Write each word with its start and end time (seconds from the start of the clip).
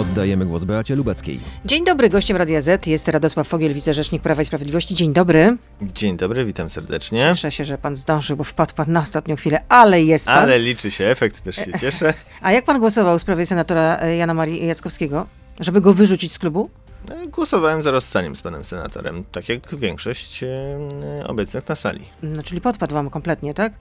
Oddajemy 0.00 0.46
głos 0.46 0.64
Beacie 0.64 0.96
Lubeckiej. 0.96 1.40
Dzień 1.64 1.84
dobry, 1.84 2.08
gościem 2.08 2.36
Radia 2.36 2.60
Z 2.60 2.86
jest 2.86 3.08
Radosław 3.08 3.48
Fogiel, 3.48 3.74
wicerzecznik 3.74 4.22
Prawa 4.22 4.42
i 4.42 4.44
Sprawiedliwości. 4.44 4.94
Dzień 4.94 5.12
dobry. 5.12 5.56
Dzień 5.82 6.16
dobry, 6.16 6.44
witam 6.44 6.70
serdecznie. 6.70 7.32
Cieszę 7.34 7.52
się, 7.52 7.64
że 7.64 7.78
pan 7.78 7.96
zdążył, 7.96 8.36
bo 8.36 8.44
wpadł 8.44 8.74
pan 8.74 8.92
na 8.92 9.00
ostatnią 9.00 9.36
chwilę, 9.36 9.58
ale 9.68 10.02
jest 10.02 10.26
pan. 10.26 10.38
Ale 10.38 10.58
liczy 10.58 10.90
się 10.90 11.04
efekt, 11.04 11.40
też 11.40 11.56
się 11.56 11.72
cieszę. 11.80 12.14
A 12.42 12.52
jak 12.52 12.64
pan 12.64 12.78
głosował 12.78 13.18
w 13.18 13.22
sprawie 13.22 13.46
senatora 13.46 13.98
e, 14.00 14.16
Jana 14.16 14.34
Marii 14.34 14.66
Jackowskiego? 14.66 15.26
Żeby 15.60 15.80
go 15.80 15.94
wyrzucić 15.94 16.32
z 16.32 16.38
klubu? 16.38 16.70
No 17.08 17.14
Głosowałem 17.28 17.82
za 17.82 17.90
rozstaniem 17.90 18.36
z 18.36 18.42
panem 18.42 18.64
senatorem, 18.64 19.24
tak 19.32 19.48
jak 19.48 19.74
większość 19.74 20.42
e, 20.42 20.78
obecnych 21.26 21.68
na 21.68 21.74
sali. 21.76 22.04
No, 22.22 22.42
czyli 22.42 22.60
podpadł 22.60 22.94
wam 22.94 23.10
kompletnie, 23.10 23.54
tak? 23.54 23.72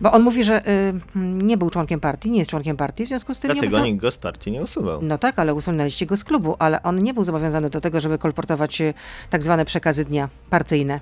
Bo 0.00 0.12
on 0.12 0.22
mówi, 0.22 0.44
że 0.44 0.68
y, 0.68 0.94
nie 1.16 1.56
był 1.56 1.70
członkiem 1.70 2.00
partii, 2.00 2.30
nie 2.30 2.38
jest 2.38 2.50
członkiem 2.50 2.76
partii, 2.76 3.04
w 3.04 3.08
związku 3.08 3.34
z 3.34 3.38
tym 3.40 3.48
nie 3.48 3.54
Dlatego 3.54 3.76
ufa- 3.76 3.84
nikt 3.84 4.00
go 4.00 4.10
z 4.10 4.16
partii 4.16 4.52
nie 4.52 4.62
usuwał. 4.62 5.02
No 5.02 5.18
tak, 5.18 5.38
ale 5.38 5.54
usunęliście 5.54 6.06
go 6.06 6.16
z 6.16 6.24
klubu, 6.24 6.56
ale 6.58 6.82
on 6.82 6.98
nie 6.98 7.14
był 7.14 7.24
zobowiązany 7.24 7.70
do 7.70 7.80
tego, 7.80 8.00
żeby 8.00 8.18
kolportować 8.18 8.80
y, 8.80 8.94
tak 9.30 9.42
zwane 9.42 9.64
przekazy 9.64 10.04
dnia 10.04 10.28
partyjne. 10.50 11.00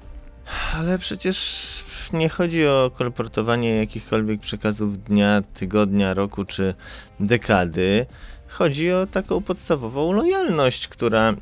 Ale 0.74 0.98
przecież 0.98 1.84
nie 2.12 2.28
chodzi 2.28 2.66
o 2.66 2.90
kolportowanie 2.94 3.76
jakichkolwiek 3.76 4.40
przekazów 4.40 5.02
dnia, 5.02 5.42
tygodnia, 5.54 6.14
roku 6.14 6.44
czy 6.44 6.74
dekady. 7.20 8.06
Chodzi 8.48 8.92
o 8.92 9.06
taką 9.06 9.42
podstawową 9.42 10.12
lojalność, 10.12 10.88
która 10.88 11.30
e, 11.30 11.36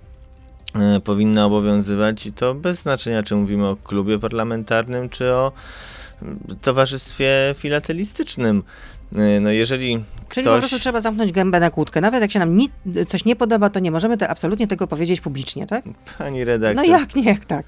powinna 1.04 1.46
obowiązywać 1.46 2.26
i 2.26 2.32
to 2.32 2.54
bez 2.54 2.82
znaczenia, 2.82 3.22
czy 3.22 3.36
mówimy 3.36 3.66
o 3.66 3.76
klubie 3.76 4.18
parlamentarnym, 4.18 5.08
czy 5.08 5.32
o 5.32 5.52
mm, 6.22 6.38
towarzystwie 6.62 7.54
filatelistycznym. 7.58 8.62
E, 9.16 9.40
No 9.40 9.50
jeżeli 9.50 10.04
Czyli 10.28 10.44
po 10.44 10.50
ktoś... 10.50 10.60
prostu 10.60 10.78
trzeba 10.78 11.00
zamknąć 11.00 11.32
gębę 11.32 11.60
na 11.60 11.70
kłódkę. 11.70 12.00
Nawet 12.00 12.22
jak 12.22 12.32
się 12.32 12.38
nam 12.38 12.58
coś 13.06 13.24
nie 13.24 13.36
podoba, 13.36 13.70
to 13.70 13.80
nie 13.80 13.90
możemy 13.90 14.18
to 14.18 14.28
absolutnie 14.28 14.66
tego 14.66 14.86
powiedzieć 14.86 15.20
publicznie, 15.20 15.66
tak? 15.66 15.84
Pani 16.18 16.44
redaktor... 16.44 16.86
No 16.86 16.98
jak 16.98 17.14
nie, 17.14 17.22
jak 17.22 17.44
tak? 17.44 17.66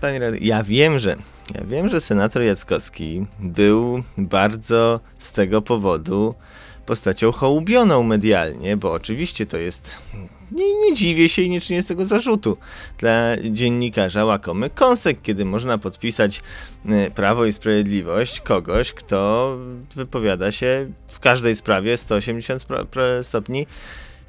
Panie 0.00 0.18
redaktor, 0.18 0.46
ja 0.46 0.62
wiem, 0.62 0.98
że 0.98 1.16
ja 1.54 1.64
wiem, 1.64 1.88
że 1.88 2.00
senator 2.00 2.42
Jackowski 2.42 3.26
był 3.40 4.02
bardzo 4.18 5.00
z 5.18 5.32
tego 5.32 5.62
powodu 5.62 6.34
postacią 6.86 7.32
hołubioną 7.32 8.02
medialnie, 8.02 8.76
bo 8.76 8.92
oczywiście 8.92 9.46
to 9.46 9.56
jest. 9.56 9.96
Nie, 10.54 10.74
nie 10.74 10.94
dziwię 10.94 11.28
się 11.28 11.42
i 11.42 11.50
nie 11.50 11.60
czynię 11.60 11.82
z 11.82 11.86
tego 11.86 12.06
zarzutu 12.06 12.56
dla 12.98 13.36
dziennikarza 13.50 14.24
łakomy 14.24 14.70
kąsek, 14.70 15.22
kiedy 15.22 15.44
można 15.44 15.78
podpisać 15.78 16.42
e, 16.88 17.10
Prawo 17.10 17.46
i 17.46 17.52
Sprawiedliwość 17.52 18.40
kogoś, 18.40 18.92
kto 18.92 19.56
wypowiada 19.94 20.52
się 20.52 20.86
w 21.08 21.20
każdej 21.20 21.56
sprawie 21.56 21.96
180 21.96 22.62
spra- 22.62 22.84
pra- 22.84 23.22
stopni 23.22 23.66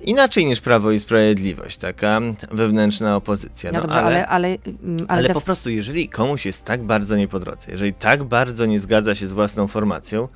inaczej 0.02 0.46
niż 0.46 0.62
Prawo 0.62 0.92
i 0.92 1.00
Sprawiedliwość, 1.00 1.78
taka 1.78 2.22
wewnętrzna 2.52 3.16
opozycja. 3.16 3.72
No, 3.72 3.82
dobrze, 3.82 3.96
ale, 3.96 4.28
ale, 4.28 4.48
mm, 4.48 4.58
ale, 4.98 5.06
Ale 5.08 5.28
te- 5.28 5.34
po 5.34 5.42
prostu, 5.42 5.70
jeżeli 5.70 6.10
komuś 6.10 6.46
jest 6.46 6.64
tak 6.64 6.84
bardzo 6.84 7.16
nie 7.16 7.28
po 7.28 7.40
drodze, 7.40 7.72
jeżeli 7.72 7.94
tak 7.94 8.24
bardzo 8.24 8.66
nie 8.66 8.80
zgadza 8.80 9.16
się 9.16 9.28
z 9.28 9.34
własną 9.34 9.68
formacją, 9.68 10.28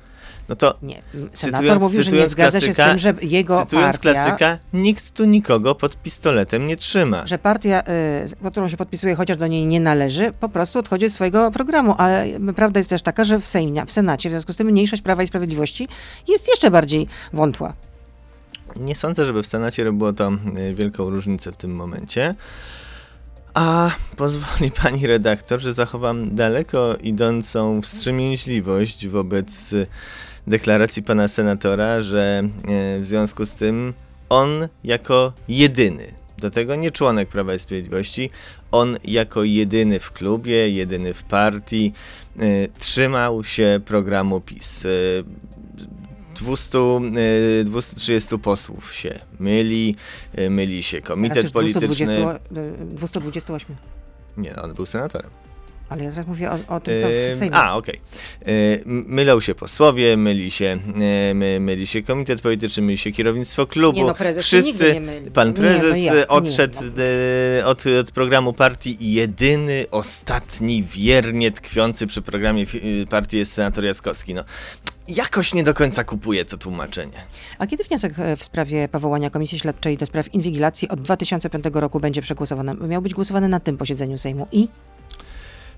no 0.48 0.56
to 0.56 0.74
nie, 0.82 1.02
senator 1.32 1.60
cytując- 1.60 1.80
mówił, 1.82 2.02
że 2.02 2.04
nie 2.04 2.10
cytując 2.10 2.32
zgadza 2.32 2.60
się 2.60 2.72
z 2.72 2.76
klasyka- 2.76 2.88
tym, 2.90 2.98
że 2.98 3.14
jego 3.22 3.58
cytując 3.62 3.96
partia, 3.98 4.12
klasyka, 4.12 4.58
nikt 4.72 5.10
tu 5.10 5.24
nikogo 5.24 5.74
pod 5.74 6.02
pistoletem 6.02 6.66
nie 6.66 6.76
trzyma. 6.76 7.26
że 7.26 7.38
partia, 7.38 7.82
y, 8.44 8.50
którą 8.50 8.68
się 8.68 8.76
podpisuje, 8.76 9.14
chociaż 9.14 9.36
do 9.36 9.46
niej 9.46 9.66
nie 9.66 9.80
należy, 9.80 10.32
po 10.40 10.48
prostu 10.48 10.78
odchodzi 10.78 11.08
z 11.08 11.14
swojego 11.14 11.50
programu. 11.50 11.94
Ale 11.98 12.26
prawda 12.56 12.80
jest 12.80 12.90
też 12.90 13.02
taka, 13.02 13.24
że 13.24 13.38
w 13.38 13.46
Sejmie, 13.46 13.86
w 13.86 13.92
Senacie, 13.92 14.28
w 14.28 14.32
związku 14.32 14.52
z 14.52 14.56
tym 14.56 14.66
mniejszość 14.66 15.02
Prawa 15.02 15.22
i 15.22 15.26
Sprawiedliwości 15.26 15.88
jest 16.28 16.48
jeszcze 16.48 16.70
bardziej 16.70 17.06
wątła. 17.32 17.72
Nie 18.76 18.94
sądzę, 18.94 19.24
żeby 19.26 19.42
w 19.42 19.46
Senacie 19.46 19.84
robiło 19.84 20.12
to 20.12 20.32
y, 20.58 20.74
wielką 20.74 21.10
różnicę 21.10 21.52
w 21.52 21.56
tym 21.56 21.74
momencie. 21.74 22.34
A 23.54 23.90
pozwoli 24.16 24.70
pani 24.82 25.06
redaktor, 25.06 25.60
że 25.60 25.74
zachowam 25.74 26.34
daleko 26.34 26.96
idącą 27.02 27.82
wstrzemięźliwość 27.82 29.08
wobec 29.08 29.74
deklaracji 30.48 31.02
pana 31.02 31.28
senatora, 31.28 32.00
że 32.00 32.42
y, 32.96 33.00
w 33.00 33.06
związku 33.06 33.46
z 33.46 33.54
tym 33.54 33.94
on 34.28 34.68
jako 34.84 35.32
jedyny, 35.48 36.12
do 36.38 36.50
tego 36.50 36.74
nie 36.74 36.90
członek 36.90 37.28
Prawa 37.28 37.54
i 37.54 37.58
Sprawiedliwości, 37.58 38.30
on 38.72 38.98
jako 39.04 39.44
jedyny 39.44 39.98
w 39.98 40.12
klubie, 40.12 40.70
jedyny 40.70 41.14
w 41.14 41.22
partii, 41.22 41.92
y, 42.42 42.68
trzymał 42.78 43.44
się 43.44 43.80
programu 43.84 44.40
PiS. 44.40 44.84
Y, 44.84 45.24
200, 46.34 46.78
y, 47.60 47.64
230 47.64 48.38
posłów 48.38 48.94
się 48.94 49.18
myli, 49.40 49.96
myli 50.50 50.82
się 50.82 51.00
komitet 51.00 51.42
już 51.42 51.52
polityczny. 51.52 51.88
220, 52.06 52.60
y, 52.82 52.94
228. 52.94 53.76
Nie, 54.36 54.56
on 54.56 54.74
był 54.74 54.86
senatorem. 54.86 55.30
Ale 55.88 56.04
ja 56.04 56.10
teraz 56.10 56.26
mówię 56.26 56.50
o, 56.50 56.54
o 56.76 56.80
tym, 56.80 57.00
co 57.02 57.06
w 57.08 57.38
Sejmie. 57.38 57.54
A, 57.56 57.76
okej. 57.76 58.00
Y, 58.48 58.82
m- 58.86 59.04
Mylą 59.08 59.40
się 59.40 59.54
posłowie, 59.54 60.16
myli 60.16 60.50
się, 60.50 60.78
my, 61.34 61.58
myli 61.60 61.86
się 61.86 62.02
komitet 62.02 62.40
polityczny, 62.40 62.82
myli 62.82 62.98
się 62.98 63.12
kierownictwo 63.12 63.66
klubu. 63.66 63.98
Nie 63.98 64.04
no, 64.04 64.14
prezes 64.14 64.44
Wszyscy, 64.46 64.92
nie 64.94 65.00
myli. 65.00 65.30
pan 65.30 65.48
Nie, 65.48 65.54
prezes 65.54 65.90
no 65.90 65.96
jak, 65.96 66.14
y, 66.14 66.18
nie, 66.18 66.28
odszedł 66.28 66.78
no. 66.96 67.02
y, 67.60 67.64
od, 67.64 67.84
od 68.00 68.10
programu 68.10 68.52
partii 68.52 69.04
i 69.04 69.12
jedyny, 69.12 69.86
ostatni, 69.90 70.82
wiernie 70.82 71.50
tkwiący 71.50 72.06
przy 72.06 72.22
programie 72.22 72.66
y, 73.02 73.06
partii 73.10 73.36
jest 73.38 73.52
senator 73.52 73.84
Jackowski. 73.84 74.34
No, 74.34 74.44
jakoś 75.08 75.54
nie 75.54 75.62
do 75.62 75.74
końca 75.74 76.04
kupuję 76.04 76.44
to 76.44 76.56
tłumaczenie. 76.58 77.18
A 77.58 77.66
kiedy 77.66 77.84
wniosek 77.84 78.18
e, 78.18 78.36
w 78.36 78.44
sprawie 78.44 78.88
powołania 78.88 79.30
Komisji 79.30 79.58
Śledczej 79.58 79.96
do 79.96 80.06
spraw 80.06 80.34
inwigilacji 80.34 80.88
od 80.88 81.02
2005 81.02 81.64
roku 81.72 82.00
będzie 82.00 82.22
przegłosowany? 82.22 82.74
Miał 82.88 83.02
być 83.02 83.14
głosowany 83.14 83.48
na 83.48 83.60
tym 83.60 83.76
posiedzeniu 83.76 84.18
Sejmu 84.18 84.46
i 84.52 84.68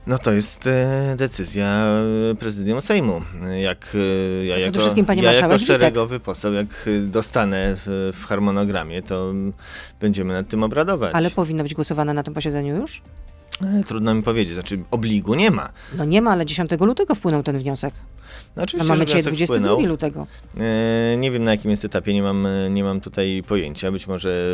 No 0.07 0.19
to 0.19 0.33
jest 0.33 0.67
e, 0.67 1.15
decyzja 1.17 1.67
e, 1.67 2.35
prezydium 2.35 2.81
Sejmu. 2.81 3.23
Jak 3.63 3.97
e, 4.41 4.45
ja 4.45 4.59
jako, 4.59 4.81
wszystkim, 4.81 5.07
panie 5.07 5.23
ja 5.23 5.33
jako 5.33 5.59
szeregowy 5.59 6.21
poseł, 6.21 6.53
jak 6.53 6.89
dostanę 7.03 7.77
w, 7.77 8.13
w 8.21 8.27
harmonogramie, 8.27 9.03
to 9.03 9.33
będziemy 10.01 10.35
nad 10.35 10.49
tym 10.49 10.63
obradować. 10.63 11.15
ale 11.15 11.31
powinno 11.31 11.63
być 11.63 11.75
głosowane 11.75 12.15
na 12.15 12.23
tym 12.23 12.35
posiedzeniu 12.35 12.77
już? 12.77 13.03
Trudno 13.87 14.15
mi 14.15 14.23
powiedzieć, 14.23 14.55
znaczy 14.55 14.85
obligu 14.91 15.35
nie 15.35 15.51
ma. 15.51 15.69
No 15.97 16.05
nie 16.05 16.23
ma, 16.23 16.31
ale 16.31 16.47
10 16.47 16.71
lutego 16.81 17.15
wpłynął 17.15 17.43
ten 17.43 17.59
wniosek. 17.59 17.95
No 18.57 18.61
No 18.61 18.63
oczywiście, 18.65 18.89
mamy 18.89 18.99
że 18.99 19.07
dzisiaj 19.07 19.23
wniosek 19.23 19.37
22 19.37 19.69
wpłynął. 19.75 19.89
lutego. 19.91 20.27
E, 20.61 21.17
Nie 21.17 21.31
wiem 21.31 21.45
na 21.45 21.51
jakim 21.51 21.71
jest 21.71 21.85
etapie, 21.85 22.15
nie 22.15 22.23
mam, 22.23 22.49
nie 22.71 22.85
mam 22.85 23.01
tutaj 23.01 23.43
pojęcia. 23.49 23.93
Być 23.93 24.07
może 24.07 24.47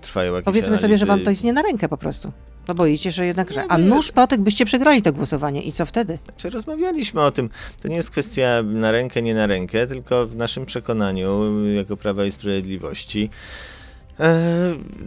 trwają 0.00 0.32
jakieś 0.34 0.44
Powiedzmy 0.44 0.76
sobie, 0.76 0.84
analizy. 0.84 0.98
że 1.00 1.06
wam 1.06 1.20
to 1.22 1.30
jest 1.30 1.44
nie 1.44 1.52
na 1.52 1.62
rękę 1.62 1.88
po 1.88 1.96
prostu. 1.96 2.32
Bo 2.66 2.74
boicie, 2.74 3.10
że 3.10 3.26
jednak, 3.26 3.52
że... 3.52 3.60
Nie, 3.62 3.68
A 3.72 3.78
nóż 3.78 4.12
potek 4.12 4.40
byście 4.40 4.64
przegrali 4.64 5.02
to 5.02 5.12
głosowanie 5.12 5.62
i 5.62 5.72
co 5.72 5.86
wtedy? 5.86 6.18
Czy 6.36 6.50
rozmawialiśmy 6.50 7.20
o 7.22 7.30
tym? 7.30 7.50
To 7.82 7.88
nie 7.88 7.96
jest 7.96 8.10
kwestia 8.10 8.62
na 8.64 8.92
rękę, 8.92 9.22
nie 9.22 9.34
na 9.34 9.46
rękę, 9.46 9.86
tylko 9.86 10.26
w 10.26 10.36
naszym 10.36 10.66
przekonaniu, 10.66 11.50
jako 11.74 11.96
Prawa 11.96 12.24
i 12.24 12.30
Sprawiedliwości, 12.30 13.30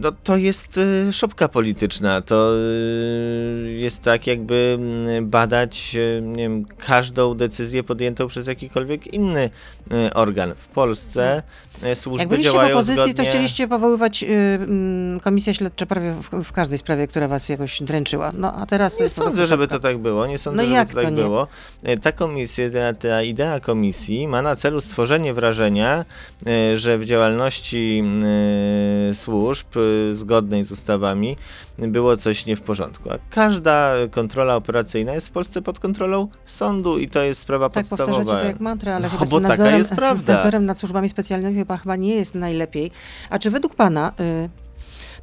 no, 0.00 0.12
to 0.24 0.36
jest 0.36 0.78
e, 0.78 1.12
szopka 1.12 1.48
polityczna. 1.48 2.20
To 2.20 2.52
e, 2.54 3.60
jest 3.70 4.02
tak, 4.02 4.26
jakby 4.26 4.78
mm, 4.78 5.30
badać 5.30 5.96
e, 5.96 6.22
nie 6.22 6.42
wiem, 6.42 6.64
każdą 6.78 7.34
decyzję 7.34 7.82
podjętą 7.82 8.28
przez 8.28 8.46
jakikolwiek 8.46 9.14
inny 9.14 9.50
e, 9.90 10.14
organ. 10.14 10.54
W 10.54 10.66
Polsce 10.66 11.42
e, 11.82 11.96
służby 11.96 12.22
Jak 12.22 12.28
byliście 12.28 12.52
w 12.52 12.54
opozycji, 12.54 12.94
zgodnie... 12.94 13.14
to 13.14 13.24
chcieliście 13.24 13.68
powoływać 13.68 14.24
mm, 14.24 15.20
komisję 15.20 15.54
śledczą 15.54 15.86
prawie 15.86 16.12
w, 16.12 16.44
w 16.44 16.52
każdej 16.52 16.78
sprawie, 16.78 17.06
która 17.06 17.28
was 17.28 17.48
jakoś 17.48 17.82
dręczyła. 17.82 18.32
No 18.38 18.54
a 18.54 18.66
teraz 18.66 19.00
Nie 19.00 19.08
sądzę, 19.08 19.46
żeby 19.46 19.66
to 19.66 19.78
tak 19.78 19.98
było. 19.98 20.26
Nie 20.26 20.38
sądzę, 20.38 20.62
No 20.62 20.68
żeby 20.68 20.94
to 20.94 21.02
tak 21.02 21.14
było. 21.14 21.48
E, 21.82 21.98
Ta 21.98 22.12
komisja, 22.12 22.70
ta, 22.70 22.92
ta 22.92 23.22
idea 23.22 23.60
komisji 23.60 24.28
ma 24.28 24.42
na 24.42 24.56
celu 24.56 24.80
stworzenie 24.80 25.34
wrażenia, 25.34 26.04
e, 26.46 26.76
że 26.76 26.98
w 26.98 27.04
działalności 27.04 28.02
e, 28.22 29.01
służb 29.14 29.66
e, 30.10 30.14
zgodnej 30.14 30.64
z 30.64 30.72
ustawami 30.72 31.36
było 31.78 32.16
coś 32.16 32.46
nie 32.46 32.56
w 32.56 32.62
porządku. 32.62 33.10
A 33.12 33.18
każda 33.30 33.92
kontrola 34.10 34.56
operacyjna 34.56 35.12
jest 35.14 35.28
w 35.28 35.30
Polsce 35.30 35.62
pod 35.62 35.78
kontrolą 35.78 36.28
sądu 36.46 36.98
i 36.98 37.08
to 37.08 37.22
jest 37.22 37.40
sprawa 37.40 37.68
Tak, 37.70 37.86
powtarzacie 37.86 38.12
podstawowa. 38.16 38.40
to 38.40 38.46
jak 38.46 38.60
mantrę, 38.60 38.94
ale 38.96 39.02
No, 39.04 39.10
chyba 39.10 39.26
z 39.26 39.30
bo 39.30 39.36
taka 39.40 39.48
nadzorem, 39.48 39.78
jest 39.78 39.94
prawda. 39.94 40.34
z 40.34 40.36
nadzorem 40.36 40.66
nad 40.66 40.78
służbami 40.78 41.08
specjalnymi 41.08 41.56
chyba, 41.56 41.76
chyba 41.76 41.96
nie 41.96 42.14
jest 42.14 42.34
najlepiej. 42.34 42.90
A 43.30 43.38
czy 43.38 43.50
według 43.50 43.74
pana 43.74 44.12
y, 44.20 44.48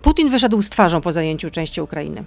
Putin 0.02 0.30
wyszedł 0.30 0.62
z 0.62 0.70
twarzą 0.70 1.02
po 1.02 1.14
zajęciu 1.14 1.50
części 1.50 1.82
Ukrainy? 1.82 2.24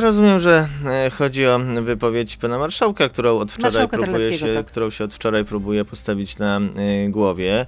Rozumiem, 0.00 0.40
że 0.40 0.68
e, 0.86 1.10
chodzi 1.10 1.46
o 1.46 1.58
wypowiedź 1.58 2.36
pana 2.36 2.58
marszałka, 2.58 3.08
którą 3.08 3.38
od 3.38 3.52
wczoraj 3.52 3.72
Marszałka 3.72 3.98
próbuje 3.98 4.38
się, 4.38 4.54
tak. 4.54 4.66
którą 4.66 4.90
się 4.90 5.04
od 5.04 5.14
wczoraj 5.14 5.44
próbuje 5.44 5.84
postawić 5.84 6.38
na 6.38 6.60
e, 6.76 7.08
głowie. 7.08 7.66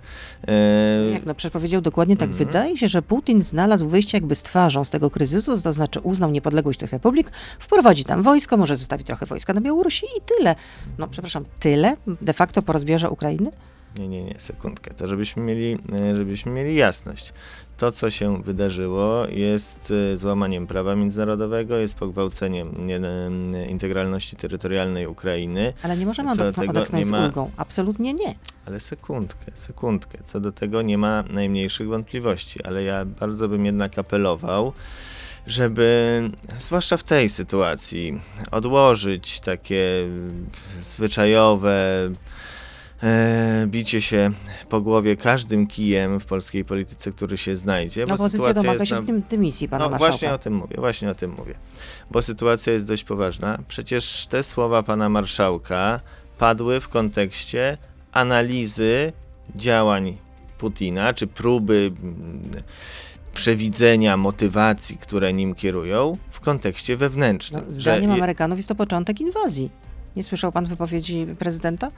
E, 0.49 1.11
Jak 1.13 1.27
no, 1.27 1.35
przecież 1.35 1.53
powiedział 1.53 1.81
dokładnie 1.81 2.17
tak. 2.17 2.31
Mhm. 2.31 2.47
Wydaje 2.47 2.79
się, 2.79 2.89
że 2.89 3.03
Putin 3.03 3.43
znalazł 3.43 3.89
wyjście 3.89 4.17
jakby 4.19 4.35
z 4.35 4.43
twarzą 4.43 4.85
z 4.85 4.91
tego 4.91 5.11
kryzysu, 5.11 5.61
to 5.61 5.73
znaczy 5.73 6.01
uznał 6.01 6.31
niepodległość 6.31 6.79
tych 6.79 6.93
republik, 6.93 7.31
wprowadzi 7.59 8.05
tam 8.05 8.23
wojsko, 8.23 8.57
może 8.57 8.77
zostawi 8.77 9.05
trochę 9.05 9.27
wojska 9.27 9.53
na 9.53 9.61
Białorusi 9.61 10.07
i 10.19 10.21
tyle. 10.37 10.55
No 10.99 11.09
przepraszam, 11.09 11.45
tyle 11.61 11.97
de 12.07 12.33
facto 12.33 12.63
po 12.63 12.73
rozbiorze 12.73 13.11
Ukrainy? 13.11 13.51
nie, 13.99 14.09
nie, 14.09 14.25
nie, 14.25 14.35
sekundkę. 14.41 14.95
To 14.95 15.09
żebyśmy 15.09 15.43
mieli, 15.43 15.79
żebyśmy 16.15 16.53
mieli 16.53 16.75
jasność. 16.75 17.33
To, 17.81 17.93
co 17.93 18.11
się 18.11 18.43
wydarzyło, 18.43 19.27
jest 19.29 19.93
e, 20.13 20.17
złamaniem 20.17 20.67
prawa 20.67 20.97
międzynarodowego, 20.97 21.77
jest 21.77 21.95
pogwałceniem 21.95 22.87
nie, 22.87 22.97
e, 22.97 23.67
integralności 23.67 24.37
terytorialnej 24.37 25.07
Ukrainy. 25.07 25.73
Ale 25.83 25.97
nie 25.97 26.07
możemy 26.07 26.37
Co 26.37 26.43
odetchnąć, 26.43 26.73
tego 26.73 26.97
nie 26.97 27.05
z 27.05 27.11
ma- 27.11 27.27
ulgą. 27.27 27.51
Absolutnie 27.57 28.15
nie. 28.15 28.35
Ale 28.67 28.81
sekundkę, 28.81 29.53
sekundkę. 29.55 30.19
Co 30.25 30.41
do 30.41 30.53
tego 30.53 30.83
nie 30.83 30.99
ma 30.99 31.25
najmniejszych 31.31 31.89
wątpliwości, 31.89 32.65
ale 32.65 32.83
ja 32.83 33.05
bardzo 33.05 33.49
bym 33.49 33.67
jednak 33.67 33.99
apelował, 33.99 34.73
żeby, 35.47 36.31
zwłaszcza 36.59 36.97
w 36.97 37.03
tej 37.03 37.29
sytuacji, 37.29 38.21
odłożyć 38.51 39.41
takie 39.41 40.09
zwyczajowe 40.83 42.11
e, 43.03 43.65
bicie 43.67 44.03
się 44.03 44.31
po 44.69 44.81
głowie 44.81 45.17
każdym 45.17 45.67
kijem 45.67 46.21
w 46.21 46.25
polskiej 46.27 46.65
polityce, 46.65 47.13
który 47.13 47.37
się 47.37 47.57
znajdzie. 47.57 48.07
bo 48.07 48.15
Opozycja 48.15 48.55
domaga 48.55 48.87
się 48.87 48.95
na- 49.01 49.21
dymisji 49.31 49.69
pana 49.69 49.85
no 49.85 49.91
marszałka. 49.91 50.13
właśnie 50.13 50.33
o 50.33 50.39
tym 50.39 50.55
mówię, 50.55 50.77
właśnie 50.79 51.11
o 51.11 51.15
tym 51.15 51.35
mówię. 51.39 51.55
Bo 52.11 52.23
sytuacja 52.23 52.73
jest 52.73 52.87
dość 52.87 53.05
poważna. 53.05 53.59
Przecież 53.69 54.27
te 54.27 54.43
słowa 54.43 54.83
pana 54.83 55.09
marszałka 55.09 56.01
padły 56.39 56.81
w 56.81 56.89
kontekście 56.89 57.77
analizy 58.13 59.13
działań 59.57 60.17
Putina, 60.59 61.15
czy 61.15 61.27
próby 61.27 61.93
mm, 62.03 62.43
przewidzenia 63.35 64.17
motywacji, 64.17 64.97
które 64.99 65.33
nim 65.33 65.55
kierują, 65.55 66.17
w 66.31 66.41
kontekście 66.41 66.97
wewnętrznym. 66.97 67.63
No, 67.67 67.73
Że 67.73 67.83
zdaniem 67.83 68.11
je- 68.11 68.17
Amerykanów 68.17 68.59
jest 68.59 68.69
to 68.69 68.75
początek 68.75 69.21
inwazji. 69.21 69.71
Nie 70.17 70.23
słyszał 70.23 70.53
pan 70.53 70.67
wypowiedzi 70.67 71.27
prezydenta? 71.39 71.91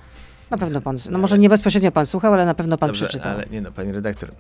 Na 0.53 0.59
pewno 0.59 0.81
pan, 0.81 0.97
no 1.11 1.19
może 1.19 1.39
nie 1.39 1.49
bezpośrednio 1.49 1.93
pan 1.93 2.07
słuchał, 2.07 2.35
ale 2.35 2.47
na 2.47 2.55
pewno 2.55 2.79
pan 2.79 2.89
Dobrze, 2.89 3.07
przeczytał. 3.07 3.33
ale 3.33 3.47
nie 3.51 3.61
no, 3.61 3.73
pani 3.73 3.93
redaktor, 3.93 4.31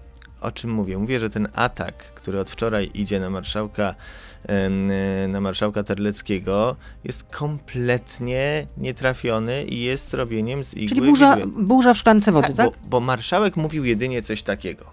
o 0.40 0.52
czym 0.52 0.70
mówię? 0.70 0.98
Mówię, 0.98 1.20
że 1.20 1.30
ten 1.30 1.48
atak, 1.54 1.94
który 1.94 2.40
od 2.40 2.50
wczoraj 2.50 2.90
idzie 2.94 3.20
na 3.20 3.30
marszałka, 3.30 3.94
e, 4.48 5.28
na 5.28 5.40
marszałka 5.40 5.82
Terleckiego, 5.82 6.76
jest 7.04 7.24
kompletnie 7.24 8.66
nietrafiony 8.76 9.64
i 9.64 9.80
jest 9.80 10.14
robieniem 10.14 10.64
z 10.64 10.74
igły 10.74 10.88
Czyli 10.88 11.00
burza, 11.00 11.36
burza 11.46 11.94
w 11.94 11.98
szklance 11.98 12.32
wody, 12.32 12.46
Tak, 12.46 12.56
tak? 12.56 12.66
Bo, 12.66 12.88
bo 12.88 13.00
marszałek 13.00 13.56
mówił 13.56 13.84
jedynie 13.84 14.22
coś 14.22 14.42
takiego. 14.42 14.84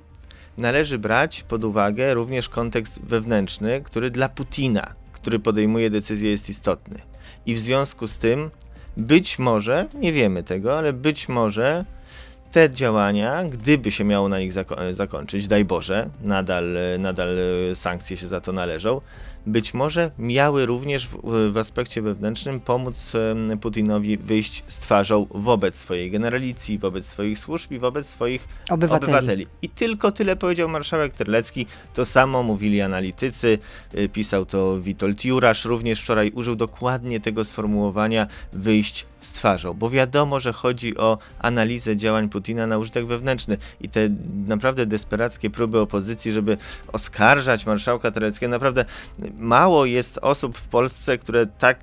Należy 0.57 0.98
brać 0.98 1.44
pod 1.44 1.63
uwagę 1.63 2.13
również 2.13 2.50
kontekst 2.50 3.01
wewnętrzny, 3.01 3.81
który 3.81 4.12
dla 4.12 4.30
Putina, 4.30 4.94
który 5.13 5.39
podejmuje 5.39 5.89
decyzję, 5.89 6.31
jest 6.31 6.50
istotny. 6.50 7.00
I 7.45 7.56
w 7.56 7.60
związku 7.60 8.07
z 8.07 8.18
tym, 8.18 8.51
być 9.00 9.40
może, 9.40 9.88
nie 9.94 10.13
wiemy 10.13 10.44
tego, 10.44 10.78
ale 10.78 10.94
być 10.94 11.30
może 11.30 11.86
te 12.51 12.69
działania, 12.69 13.44
gdyby 13.44 13.92
się 13.92 14.04
miało 14.04 14.30
na 14.30 14.40
nich 14.40 14.54
zako- 14.54 14.94
zakończyć, 14.94 15.48
daj 15.48 15.66
Boże, 15.66 16.10
nadal, 16.22 16.66
nadal 17.00 17.30
sankcje 17.75 18.18
się 18.18 18.28
za 18.28 18.42
to 18.42 18.51
należą, 18.54 19.01
być 19.46 19.74
może 19.74 20.12
miały 20.18 20.66
również 20.66 21.08
w, 21.08 21.18
w 21.52 21.58
aspekcie 21.58 22.02
wewnętrznym 22.02 22.60
pomóc 22.60 23.14
Putinowi 23.62 24.18
wyjść 24.18 24.64
z 24.68 24.78
twarzą 24.80 25.28
wobec 25.32 25.76
swojej 25.76 26.12
generalicji, 26.12 26.80
wobec 26.80 27.06
swoich 27.06 27.40
służb 27.40 27.72
i 27.72 27.80
wobec 27.80 28.08
swoich 28.08 28.48
Obywateli. 28.70 29.04
obywateli. 29.14 29.48
I 29.62 29.70
tylko 29.70 30.12
tyle 30.12 30.36
powiedział 30.36 30.70
marszałek 30.70 31.14
Terlecki. 31.14 31.66
To 31.94 32.06
samo 32.06 32.44
mówili 32.44 32.82
analitycy. 32.82 33.60
y, 33.96 34.10
Pisał 34.10 34.46
to 34.46 34.82
Witold 34.82 35.26
Jurasz. 35.26 35.66
Również 35.66 36.02
wczoraj 36.02 36.32
użył 36.32 36.56
dokładnie 36.56 37.20
tego 37.20 37.46
sformułowania 37.46 38.28
wyjść 38.54 39.06
z 39.22 39.34
twarzą, 39.34 39.74
bo 39.74 39.90
wiadomo, 39.90 40.40
że 40.40 40.54
chodzi 40.54 40.98
o 40.98 41.18
analizę 41.40 41.98
działań 41.98 42.30
Putina 42.30 42.68
na 42.68 42.78
użytek 42.78 43.06
wewnętrzny 43.06 43.58
i 43.82 43.90
te 43.90 44.10
naprawdę 44.48 44.86
desperackie 44.86 45.50
próby 45.50 45.80
opozycji, 45.80 46.32
żeby 46.32 46.58
oskarżać 46.94 47.66
marszałka 47.66 48.12
Terleckiego, 48.12 48.50
naprawdę 48.50 48.86
mało 49.38 49.86
jest 49.86 50.18
osób 50.22 50.58
w 50.58 50.68
Polsce, 50.68 51.18
które 51.18 51.46
tak 51.48 51.80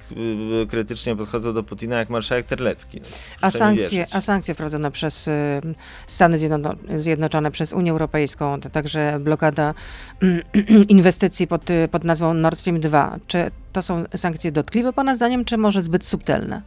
y, 0.63 0.67
krytycznie 0.67 1.17
podchodzą 1.17 1.55
do 1.55 1.63
Putina 1.63 1.97
jak 1.99 2.11
marszałek 2.11 2.47
Terlecki. 2.47 3.01
No, 3.01 3.07
A 3.41 3.51
sankcje, 3.51 4.07
a 4.13 4.21
sankcje 4.21 4.55
wprowadzone 4.55 4.91
przez 4.91 5.29
y, 5.29 5.61
Stany 6.07 6.39
Zjedno- 6.39 6.77
Zjednoczone, 6.99 7.51
przez 7.51 7.73
Unię 7.73 7.91
Europejską, 7.91 8.61
to 8.61 8.71
także 8.71 9.19
blokada 9.21 9.75
inwestycji 10.89 11.47
pod, 11.47 11.71
y, 11.71 11.89
pod 11.91 12.05
nazwą 12.05 12.35
Nord 12.35 12.59
Stream 12.59 12.81
2. 12.81 13.19
Czy 13.27 13.51
to 13.73 13.83
są 13.83 14.05
sankcje 14.17 14.53
dotkliwe 14.53 14.93
Pana 14.93 15.17
zdaniem, 15.17 15.45
czy 15.45 15.57
może 15.57 15.83
zbyt 15.83 16.05
subtelne? 16.07 16.63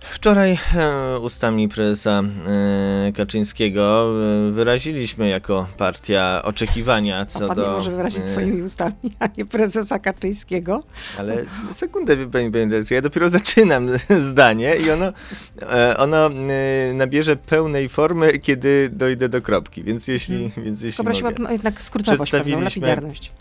Wczoraj 0.00 0.58
e, 0.74 1.18
ustami 1.18 1.68
prezesa 1.68 2.22
e, 2.46 3.12
Kaczyńskiego 3.12 4.12
e, 4.48 4.52
wyraziliśmy 4.52 5.28
jako 5.28 5.66
partia 5.76 6.42
oczekiwania 6.44 7.26
co 7.26 7.44
A 7.44 7.48
Pan 7.48 7.56
do... 7.56 7.62
nie 7.62 7.72
może 7.72 7.90
wyrazić 7.90 8.24
swoimi 8.24 8.62
ustami, 8.62 8.94
a 9.18 9.28
nie 9.38 9.46
prezesa 9.46 9.98
Kaczyńskiego. 9.98 10.82
Ale 11.18 11.44
sekundę, 11.70 12.16
pani, 12.16 12.50
redaktor, 12.54 12.92
ja 12.92 13.00
dopiero 13.00 13.28
zaczynam 13.28 13.88
zdanie 14.30 14.76
i 14.76 14.90
ono, 14.90 15.12
ono 15.96 16.30
nabierze 16.94 17.36
pełnej 17.36 17.88
formy, 17.88 18.38
kiedy 18.38 18.88
dojdę 18.92 19.28
do 19.28 19.42
kropki, 19.42 19.82
więc 19.82 20.08
jeśli, 20.08 20.50
więc 20.56 20.82
jeśli 20.82 20.96
Tylko 20.96 21.04
prosimy 21.04 21.30
mogę. 21.30 21.52
jednak 21.52 21.82
skrótowość, 21.82 22.32
pewną 22.32 22.60
lapidarność. 22.60 23.32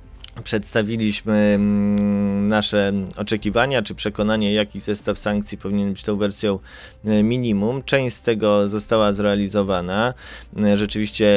Przedstawiliśmy 0.44 1.34
mm, 1.56 2.48
nasze 2.48 2.94
oczekiwania, 3.18 3.82
czy 3.82 3.96
przekonanie, 3.96 4.54
jaki 4.54 4.80
zestaw 4.80 5.18
sankcji 5.18 5.58
powinien 5.58 5.90
być 5.94 6.04
tą 6.04 6.16
wersją 6.16 6.60
e, 7.06 7.24
minimum. 7.24 7.84
Część 7.84 8.16
z 8.16 8.22
tego 8.22 8.68
została 8.68 9.14
zrealizowana. 9.14 10.14
E, 10.64 10.78
Rzeczywiście 10.78 11.28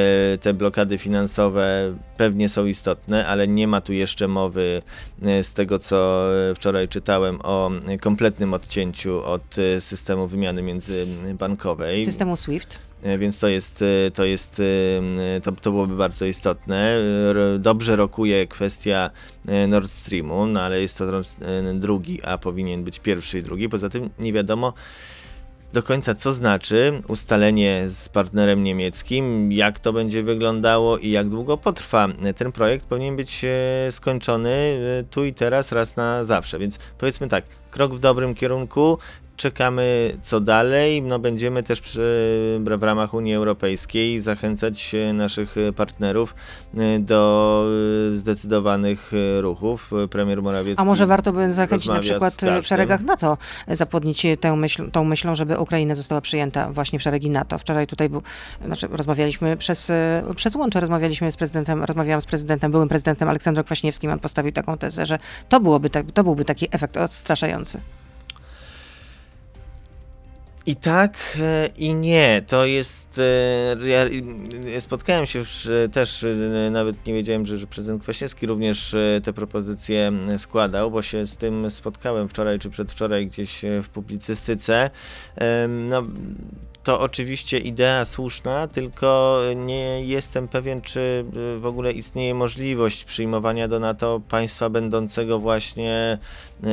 te 0.40 0.54
blokady 0.54 0.99
finansowe 0.99 1.94
pewnie 2.16 2.49
są 2.49 2.66
istotne, 2.66 3.26
ale 3.26 3.49
nie 3.49 3.69
ma 3.69 3.81
tu 3.81 3.93
jeszcze 3.93 4.28
mowy 4.28 4.82
e, 5.22 5.44
z 5.44 5.52
tego, 5.52 5.78
co 5.78 6.28
wczoraj 6.54 6.88
czytałem 6.88 7.38
o 7.43 7.70
kompletnym 8.00 8.54
odcięciu 8.54 9.25
od 9.25 9.56
systemu 9.81 10.26
wymiany 10.26 10.62
międzybankowej. 10.62 12.04
Systemu 12.04 12.37
SWIFT. 12.37 12.92
E, 13.02 13.19
Więc 13.19 13.38
to 13.38 13.49
jest, 13.49 13.82
e, 13.82 14.10
to 14.10 14.25
jest, 14.25 14.62
e, 15.37 15.40
to, 15.40 15.52
to 15.52 15.70
byłoby 15.70 15.96
bardzo 15.96 16.25
istotne. 16.25 16.96
Dobrze 17.58 17.96
rokuje 17.96 18.46
kwestia 18.46 19.10
Nord 19.69 19.90
Streamu, 19.90 20.46
no 20.46 20.60
ale 20.60 20.81
jest 20.82 20.99
to 20.99 21.04
drugi, 21.75 22.22
a 22.22 22.38
powinien 22.38 22.84
być 22.84 22.99
pierwszy 22.99 23.38
i 23.38 23.43
drugi. 23.43 23.69
Poza 23.69 23.88
tym 23.88 24.10
nie 24.19 24.32
wiadomo 24.32 24.72
do 25.72 25.82
końca, 25.82 26.14
co 26.14 26.32
znaczy 26.32 27.02
ustalenie 27.08 27.84
z 27.88 28.08
partnerem 28.08 28.64
niemieckim, 28.64 29.52
jak 29.52 29.81
to 29.81 29.93
będzie 29.93 30.22
wyglądało 30.22 30.99
i 30.99 31.10
jak 31.10 31.28
długo 31.28 31.56
potrwa. 31.56 32.08
Ten 32.37 32.52
projekt 32.52 32.87
powinien 32.87 33.16
być 33.16 33.44
skończony 33.90 34.78
tu 35.11 35.25
i 35.25 35.35
teraz, 35.35 35.73
raz 35.73 35.97
na 35.97 36.25
zawsze. 36.25 36.59
Więc 36.59 36.78
powiedzmy 36.99 37.28
tak, 37.28 37.44
krok 37.71 37.94
w 37.94 37.99
dobrym 37.99 38.35
kierunku. 38.35 38.99
Czekamy 39.42 40.16
co 40.20 40.40
dalej. 40.40 41.02
No, 41.02 41.18
będziemy 41.18 41.62
też 41.62 41.80
przy, 41.80 42.61
w 42.76 42.82
ramach 42.82 43.14
Unii 43.14 43.34
Europejskiej 43.34 44.18
zachęcać 44.18 44.94
e, 44.94 45.12
naszych 45.12 45.54
partnerów 45.76 46.34
e, 46.76 46.99
do 46.99 47.64
e, 48.12 48.16
zdecydowanych 48.16 49.12
ruchów. 49.40 49.90
Premier 50.11 50.42
Morawiecki. 50.42 50.82
A 50.82 50.84
może 50.84 51.06
warto 51.06 51.32
by 51.32 51.52
zachęcić 51.52 51.88
na 51.88 52.00
przykład 52.00 52.34
w 52.62 52.66
szeregach 52.66 53.00
NATO, 53.00 53.38
zapłodnić 53.68 54.26
tę 54.40 54.56
myśl, 54.56 54.90
tą 54.90 55.04
myślą, 55.04 55.34
żeby 55.34 55.58
Ukraina 55.58 55.94
została 55.94 56.20
przyjęta 56.20 56.70
właśnie 56.72 56.99
w 56.99 57.02
szeregi 57.02 57.30
NATO. 57.30 57.58
Wczoraj 57.58 57.87
tutaj 57.87 58.08
był, 58.08 58.22
znaczy 58.66 58.88
rozmawialiśmy 58.90 59.56
przez, 59.56 59.92
przez 60.37 60.54
łącze, 60.54 60.80
rozmawialiśmy 60.80 61.32
z 61.32 61.37
prezydentem, 61.37 61.84
rozmawiałam 61.84 62.22
z 62.22 62.26
prezydentem, 62.26 62.72
byłym 62.72 62.88
prezydentem 62.88 63.28
Aleksandrem 63.28 63.64
Kwaśniewskim, 63.64 64.11
on 64.11 64.18
postawił 64.18 64.52
taką 64.52 64.78
tezę, 64.78 65.06
że 65.06 65.18
to, 65.49 65.61
byłoby 65.61 65.90
tak, 65.90 66.06
to 66.12 66.25
byłby 66.25 66.44
taki 66.44 66.68
efekt 66.70 66.96
odstraszający. 66.96 67.80
I 70.66 70.76
tak, 70.76 71.38
e, 71.40 71.69
i 71.76 71.95
nie. 71.95 72.42
To 72.47 72.66
jest. 72.66 73.21
e, 73.83 73.88
Ja 73.88 74.04
e, 74.76 74.81
spotkałem 74.81 75.26
się 75.26 75.38
już 75.38 75.69
też, 75.92 76.26
nawet 76.71 77.07
nie 77.07 77.14
wiedziałem, 77.14 77.47
że, 77.47 77.57
że 77.57 77.66
prezydent 77.66 78.02
Kwaśniewski 78.02 78.47
również 78.47 78.97
te 79.25 79.33
propozycje 79.33 80.12
składał, 80.38 80.90
bo 80.90 81.02
się 81.02 81.26
z 81.26 81.37
tym 81.37 81.71
spotkałem 81.71 82.28
wczoraj 82.28 82.59
czy 82.59 82.71
przedwczoraj 82.71 83.26
gdzieś 83.26 83.61
w 83.83 83.88
publicystyce. 83.88 84.90
No, 85.69 86.02
to 86.83 87.00
oczywiście 87.00 87.59
idea 87.59 88.04
słuszna, 88.04 88.69
tylko 88.69 89.40
nie 89.57 90.04
jestem 90.07 90.49
pewien, 90.49 90.81
czy 90.81 91.25
w 91.59 91.66
ogóle 91.66 91.92
istnieje 91.92 92.35
możliwość 92.35 93.04
przyjmowania 93.04 93.69
do 93.69 93.81
NATO 93.81 94.21
państwa 94.28 94.71
będącego 94.71 95.38
właśnie 95.38 96.19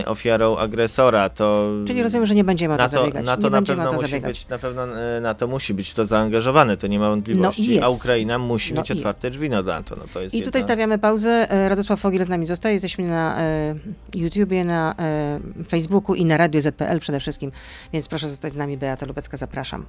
ofiarą 0.06 0.58
agresora. 0.58 1.30
To 1.30 1.70
Czyli 1.88 2.04
rozumiem, 2.04 2.26
że 2.26 2.36
nie 2.36 2.44
będziemy 2.44 2.74
o 2.74 2.78
to 2.78 2.84
na 2.84 2.90
to, 2.90 2.98
zabiegać. 2.98 3.26
na 3.26 3.38
to 3.38 3.44
nie 3.44 3.50
na 3.50 3.62
pewno 3.62 3.86
to 3.86 3.94
musi 3.94 4.08
zabiegać. 4.08 4.40
być, 4.40 4.48
na 4.48 4.58
pewno 4.60 5.00
e, 5.02 5.22
NATO 5.22 5.48
musi 5.48 5.74
być 5.74 5.94
to 5.94 6.06
zaangażowane, 6.06 6.78
to 6.78 6.88
nie 6.88 7.00
ma 7.00 7.10
wątpliwości. 7.10 7.80
No. 7.80 7.86
A 7.86 7.90
Ukraina 7.90 8.38
musi 8.40 8.74
No 8.74 8.82
mieć 8.82 8.92
otwarte 8.92 9.30
drzwi 9.30 9.50
na 9.50 9.62
NATO. 9.62 9.96
No 9.96 10.04
to 10.14 10.22
jest 10.22 10.36
I 10.36 10.42
tutaj 10.44 10.60
jedna- 10.62 10.68
stawiamy 10.68 10.98
pauzę. 10.98 11.30
E, 11.52 11.70
Radosław 11.70 12.00
Fogiel 12.00 12.26
z 12.26 12.30
nami 12.30 12.46
zostaje. 12.46 12.74
Jesteśmy 12.74 13.08
na 13.08 13.42
e, 13.42 13.76
YouTubie, 14.16 14.66
na 14.66 14.96
e, 15.00 15.40
Facebooku 15.70 16.16
i 16.16 16.26
na 16.26 16.38
Radio 16.38 16.62
ZPL 16.62 17.00
przede 17.00 17.20
wszystkim. 17.20 17.52
Więc 17.94 18.08
proszę 18.08 18.30
zostać 18.30 18.54
z 18.54 18.58
nami. 18.58 18.78
Beata 18.78 19.06
Lubecka, 19.06 19.38
zapraszam. 19.38 19.86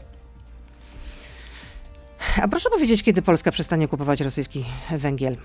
A 2.43 2.49
proszę 2.49 2.71
powiedzieć, 2.71 3.03
kiedy 3.03 3.23
Polska 3.23 3.53
przestanie 3.53 3.89
kupować 3.89 4.21
rosyjski 4.21 4.65
węgiel? 4.99 5.37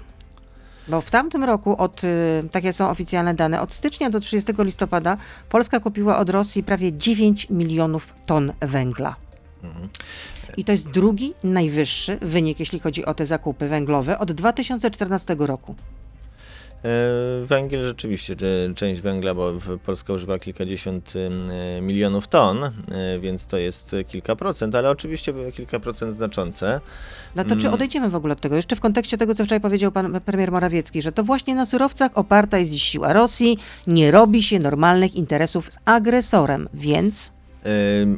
Bo 0.88 1.02
w 1.02 1.12
tamtym 1.12 1.44
roku, 1.44 1.78
od, 1.78 2.04
y, 2.04 2.08
takie 2.52 2.74
są 2.74 2.90
oficjalne 2.90 3.34
dane, 3.34 3.62
od 3.62 3.74
stycznia 3.74 4.10
do 4.10 4.20
30 4.20 4.54
listopada 4.60 5.18
Polska 5.50 5.80
kupiła 5.80 6.18
od 6.18 6.30
Rosji 6.30 6.64
prawie 6.64 6.94
9 6.94 7.48
milionów 7.50 8.14
ton 8.26 8.54
węgla. 8.62 9.16
I 10.58 10.64
to 10.64 10.72
jest 10.72 10.92
drugi 10.92 11.34
najwyższy 11.44 12.18
wynik, 12.22 12.60
jeśli 12.60 12.80
chodzi 12.80 13.06
o 13.06 13.14
te 13.14 13.26
zakupy 13.26 13.68
węglowe 13.68 14.20
od 14.20 14.32
2014 14.32 15.36
roku. 15.40 15.76
E, 16.86 17.46
Węgiel 17.46 17.86
rzeczywiście, 17.86 18.36
że 18.40 18.74
część 18.76 19.02
węgla, 19.02 19.34
bo 19.34 19.54
Polska 19.86 20.14
używa 20.14 20.40
kilkadziesiąt 20.40 21.14
e, 21.78 21.82
milionów 21.82 22.28
ton, 22.28 22.64
e, 22.64 22.72
więc 23.20 23.46
to 23.46 23.58
jest 23.58 23.96
kilka 24.08 24.36
procent, 24.36 24.76
ale 24.76 24.90
oczywiście 24.90 25.34
kilka 25.56 25.80
procent 25.80 26.14
znaczące. 26.14 26.82
No 27.36 27.44
to 27.44 27.50
czy 27.56 27.62
Mm. 27.62 27.74
odejdziemy 27.74 28.10
w 28.10 28.16
ogóle 28.16 28.34
od 28.34 28.42
tego? 28.42 28.56
Jeszcze 28.56 28.76
w 28.76 28.80
kontekście 28.80 29.18
tego, 29.18 29.36
co 29.36 29.46
wczoraj 29.46 29.62
powiedział 29.62 29.92
pan 29.92 30.22
premier 30.22 30.52
Morawiecki, 30.52 31.02
że 31.02 31.12
to 31.12 31.24
właśnie 31.24 31.56
na 31.56 31.66
surowcach 31.66 32.12
oparta 32.16 32.58
jest 32.58 32.72
dziś 32.72 32.84
siła 32.84 33.14
Rosji, 33.14 33.58
nie 33.88 34.12
robi 34.12 34.44
się 34.44 34.60
normalnych 34.60 35.16
interesów 35.16 35.74
z 35.74 35.78
agresorem, 35.86 36.70
więc 36.74 37.35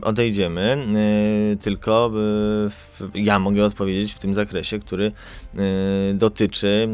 Odejdziemy, 0.01 0.61
e, 1.53 1.55
tylko 1.55 2.09
w- 2.13 3.09
ja 3.13 3.39
mogę 3.39 3.65
odpowiedzieć 3.65 4.13
w 4.13 4.19
tym 4.19 4.35
zakresie, 4.35 4.79
który 4.79 5.11
e, 5.11 6.13
dotyczy 6.13 6.87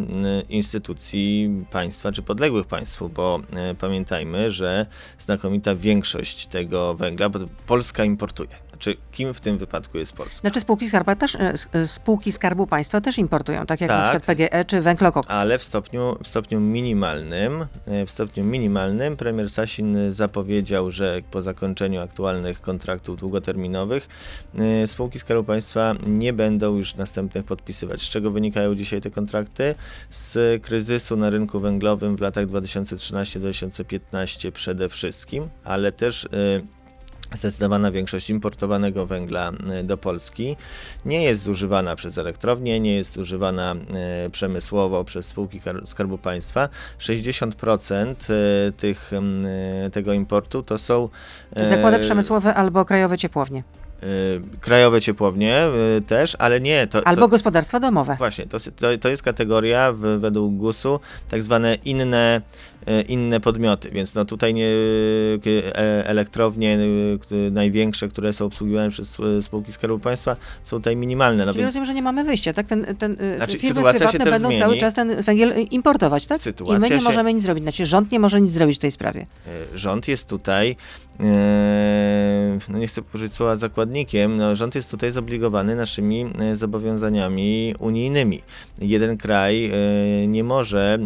instytucji 0.50 1.50
państwa 1.72 2.12
czy 2.12 2.22
podległych 2.22 2.68
państwu, 2.68 3.10
bo 3.10 3.40
pamiętajmy, 3.80 4.52
że 4.52 4.86
znakomita 5.20 5.76
większość 5.76 6.48
tego 6.48 6.94
węgla, 6.94 7.30
Polska 7.68 8.06
importuje. 8.06 8.63
Znaczy, 8.84 8.98
kim 9.12 9.34
w 9.34 9.42
tym 9.42 9.58
wypadku 9.58 9.98
jest 9.98 10.14
Polska? 10.14 10.36
znaczy 10.36 10.62
spółki, 10.62 10.88
skarba 10.88 11.16
też, 11.16 11.36
e, 11.36 11.54
e, 11.74 11.88
spółki 11.88 12.32
Skarbu 12.32 12.68
Państwa 12.68 13.02
też 13.02 13.18
importują, 13.18 13.66
tak 13.66 13.82
jak 13.82 13.90
na 13.90 13.98
Tak. 13.98 14.10
przykład 14.10 14.26
PGE 14.38 14.66
czy 14.66 14.82
Węglokoks. 14.82 15.30
Ale 15.30 15.58
w 15.58 15.64
stopniu, 15.64 16.18
w 16.24 16.28
stopniu 16.28 16.60
minimalnym, 16.60 17.66
e, 17.88 18.06
w 18.06 18.12
stopniu 18.12 18.44
minimalnym 18.44 19.18
premier 19.18 19.50
Sasin 19.50 19.98
zapowiedział, 20.12 20.92
że 20.92 21.20
po 21.32 21.42
zakończeniu 21.42 22.02
aktualnych 22.02 22.62
kontraktów 22.62 23.20
długoterminowych 23.20 24.08
spółki 24.86 25.20
Skarbu 25.20 25.44
Państwa 25.44 25.96
nie 26.08 26.34
będą 26.34 26.76
już 26.78 26.96
następnych 26.96 27.46
podpisywać. 27.46 28.02
Z 28.02 28.10
czego 28.10 28.32
wynikają 28.32 28.76
dzisiaj 28.76 29.02
te 29.02 29.12
kontrakty? 29.12 29.76
Z 30.10 30.64
kryzysu 30.64 31.18
na 31.18 31.30
rynku 31.30 31.60
węglowym 31.60 32.18
w 32.18 32.22
latach 32.22 32.46
2013-2015 32.46 34.52
przede 34.52 34.90
wszystkim, 34.90 35.50
ale 35.64 35.92
też 35.92 36.28
Zdecydowana 37.36 37.92
większość 37.92 38.30
importowanego 38.30 39.06
węgla 39.06 39.52
e, 39.72 39.84
do 39.84 39.98
Polski 39.98 40.56
nie 41.06 41.24
jest 41.24 41.42
zużywana 41.42 41.96
przez 41.96 42.18
elektrownie, 42.18 42.80
nie 42.80 42.96
jest 42.96 43.14
zużywana 43.14 43.76
e, 44.26 44.30
przemysłowo 44.30 45.04
przez 45.04 45.26
spółki 45.26 45.62
kar- 45.62 45.88
Skarbu 45.88 46.18
Państwa. 46.18 46.70
60% 47.00 48.16
e, 48.30 48.72
tych, 48.72 49.14
m, 49.14 49.46
e, 49.86 49.90
tego 49.90 50.14
importu 50.14 50.64
to 50.64 50.78
są 50.78 51.10
Zakłady 51.56 52.00
przemysłowe 52.00 52.54
albo 52.54 52.86
krajowe 52.86 53.18
ciepłownie, 53.18 53.64
krajowe 54.62 55.02
ciepłownie 55.02 55.64
też, 56.08 56.36
ale 56.40 56.62
nie. 56.62 56.88
To, 56.88 57.08
albo 57.08 57.22
to, 57.22 57.28
gospodarstwa 57.28 57.80
domowe. 57.80 58.16
Właśnie, 58.18 58.46
to, 58.46 58.58
to, 59.02 59.10
jest 59.10 59.24
kategoria 59.24 59.92
w, 59.94 60.00
według 60.00 60.54
GUS-u 60.54 61.00
tak 61.30 61.44
zwane 61.44 61.76
inne, 61.76 62.42
inne 63.08 63.40
podmioty, 63.40 63.90
więc 63.92 64.16
no 64.16 64.26
tutaj 64.26 64.54
nie, 64.54 64.68
e, 65.76 66.08
elektrownie 66.08 66.78
e, 67.14 67.18
które- 67.20 67.52
największe, 67.52 68.08
które 68.08 68.34
są 68.34 68.46
obsługiwane 68.46 68.90
przez 68.90 69.18
e, 69.20 69.42
spółki 69.44 69.72
Skarbu 69.72 70.00
Państwa 70.00 70.36
są 70.64 70.78
tutaj 70.78 70.96
minimalne, 70.96 71.46
no 71.46 71.52
Czyli 71.52 71.60
więc 71.62 71.70
rozumiem, 71.70 71.86
że 71.86 71.94
nie 71.94 72.02
mamy 72.02 72.24
wyjścia, 72.24 72.54
tak? 72.54 72.68
Ten, 72.68 72.86
ten, 73.00 73.18
Znaczy, 73.38 73.60
firmy 73.60 73.76
sytuacja 73.76 74.08
prywatne 74.10 74.32
będą 74.32 74.48
zmieni. 74.48 74.62
cały 74.62 74.78
czas 74.78 74.94
ten 74.94 75.22
węgiel 75.22 75.54
importować, 75.72 76.28
tak? 76.28 76.40
I 76.40 76.42
Sytuacja 76.44 76.80
my 76.80 76.90
nie 76.90 76.98
się- 76.98 77.04
możemy 77.04 77.34
nic 77.34 77.44
zrobić, 77.44 77.64
znaczy 77.64 77.86
rząd 77.86 78.12
nie 78.12 78.20
może 78.20 78.42
nic 78.42 78.52
zrobić 78.52 78.76
w 78.78 78.82
tej 78.82 78.92
sprawie. 78.92 79.22
e, 79.74 79.78
rząd 79.78 80.08
jest 80.08 80.30
tutaj, 80.30 80.76
e, 81.20 82.58
no 82.70 82.78
nie 82.78 82.88
chcę 82.88 83.02
użyć 83.16 83.34
słowa 83.34 83.56
zakładnikiem, 83.56 84.38
no 84.38 84.56
rząd 84.56 84.76
jest 84.76 84.92
tutaj 84.92 85.12
zobligowany 85.12 85.76
naszymi 85.76 86.26
e, 86.40 86.56
zobowiązaniami 86.56 87.76
unijnymi. 87.80 88.42
Jeden 88.82 89.18
kraj 89.18 89.66
e, 89.66 90.28
nie 90.28 90.44
może 90.44 91.00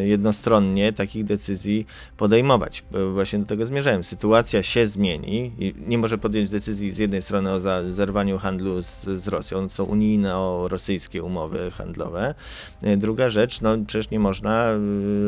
e, 0.00 0.06
jednostronnie 0.06 0.83
takich 0.92 1.24
decyzji 1.24 1.86
podejmować. 2.16 2.84
Właśnie 3.12 3.38
do 3.38 3.46
tego 3.46 3.66
zmierzałem. 3.66 4.04
Sytuacja 4.04 4.62
się 4.62 4.86
zmieni 4.86 5.52
i 5.58 5.74
nie 5.86 5.98
może 5.98 6.18
podjąć 6.18 6.48
decyzji 6.48 6.90
z 6.90 6.98
jednej 6.98 7.22
strony 7.22 7.50
o 7.52 7.60
zerwaniu 7.90 8.38
handlu 8.38 8.82
z, 8.82 9.04
z 9.04 9.28
Rosją, 9.28 9.68
są 9.68 9.84
unijno-rosyjskie 9.84 11.22
umowy 11.22 11.70
handlowe. 11.70 12.34
E, 12.82 12.96
Druga 12.96 13.28
rzecz, 13.28 13.60
no 13.60 13.76
przecież 13.86 14.10
nie 14.10 14.20
można 14.20 14.66
e, 14.66 14.78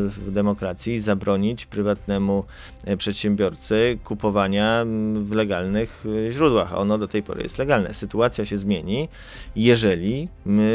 w 0.08 0.30
demokracji 0.30 1.00
zabronić 1.00 1.66
prywatnemu 1.66 2.44
e, 2.84 2.96
przedsiębiorcy 2.96 3.98
kupowania 4.04 4.84
w 5.14 5.32
legalnych 5.32 6.04
źródłach. 6.30 6.72
a 6.72 6.78
Ono 6.78 6.98
do 6.98 7.08
tej 7.08 7.22
pory 7.22 7.42
jest 7.42 7.58
legalne. 7.58 7.94
Sytuacja 7.94 8.44
się 8.44 8.56
zmieni, 8.56 9.08
jeżeli 9.56 10.28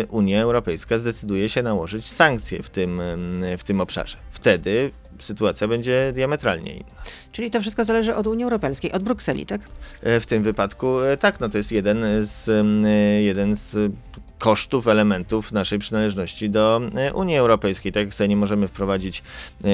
Unia 0.10 0.42
Europejska 0.42 0.98
zdecyduje 0.98 1.50
się 1.50 1.64
nałożyć 1.64 2.12
sankcje 2.12 2.64
w 2.64 2.70
tym, 2.70 3.02
w 3.58 3.64
tym 3.64 3.82
obszarze. 3.82 4.18
Wtedy 4.32 4.71
sytuacja 5.20 5.68
będzie 5.68 6.12
diametralnie 6.16 6.74
inna. 6.74 7.02
Czyli 7.32 7.52
to 7.52 7.62
wszystko 7.62 7.86
zależy 7.86 8.16
od 8.16 8.28
Unii 8.28 8.44
Europejskiej, 8.44 8.92
od 8.92 9.04
Brukseli, 9.04 9.46
tak? 9.46 9.62
E, 10.04 10.20
W 10.20 10.26
tym 10.26 10.44
wypadku 10.44 11.00
e, 11.00 11.18
tak, 11.18 11.40
no 11.40 11.50
to 11.50 11.58
jest 11.58 11.72
jeden 11.72 12.06
z, 12.22 12.50
e, 12.50 12.90
jeden 13.22 13.56
z 13.56 13.92
kosztów, 14.38 14.88
elementów 14.88 15.52
naszej 15.52 15.80
przynależności 15.80 16.50
do 16.50 16.82
Unii 17.14 17.38
Europejskiej. 17.38 17.92
Tak 17.92 18.04
jak 18.04 18.14
sobie 18.14 18.28
nie 18.28 18.38
możemy 18.38 18.68
wprowadzić 18.68 19.24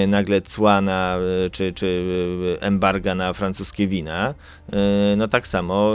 nagle 0.07 0.41
cła 0.41 0.81
na, 0.81 1.17
czy, 1.51 1.71
czy 1.71 2.03
embarga 2.59 3.15
na 3.15 3.33
francuskie 3.33 3.87
wina, 3.87 4.33
no 5.17 5.27
tak 5.27 5.47
samo 5.47 5.93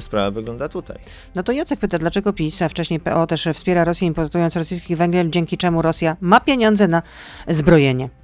sprawa 0.00 0.30
wygląda 0.30 0.68
tutaj. 0.68 0.98
No 1.34 1.42
to 1.42 1.52
Jacek 1.52 1.80
pyta, 1.80 1.98
dlaczego 1.98 2.32
PiS, 2.32 2.62
a 2.62 2.68
wcześniej 2.68 3.00
PO 3.00 3.26
też 3.26 3.48
wspiera 3.54 3.84
Rosję 3.84 4.08
importując 4.08 4.56
rosyjski 4.56 4.96
węgiel, 4.96 5.30
dzięki 5.30 5.56
czemu 5.56 5.82
Rosja 5.82 6.16
ma 6.20 6.40
pieniądze 6.40 6.88
na 6.88 7.02
zbrojenie. 7.48 8.23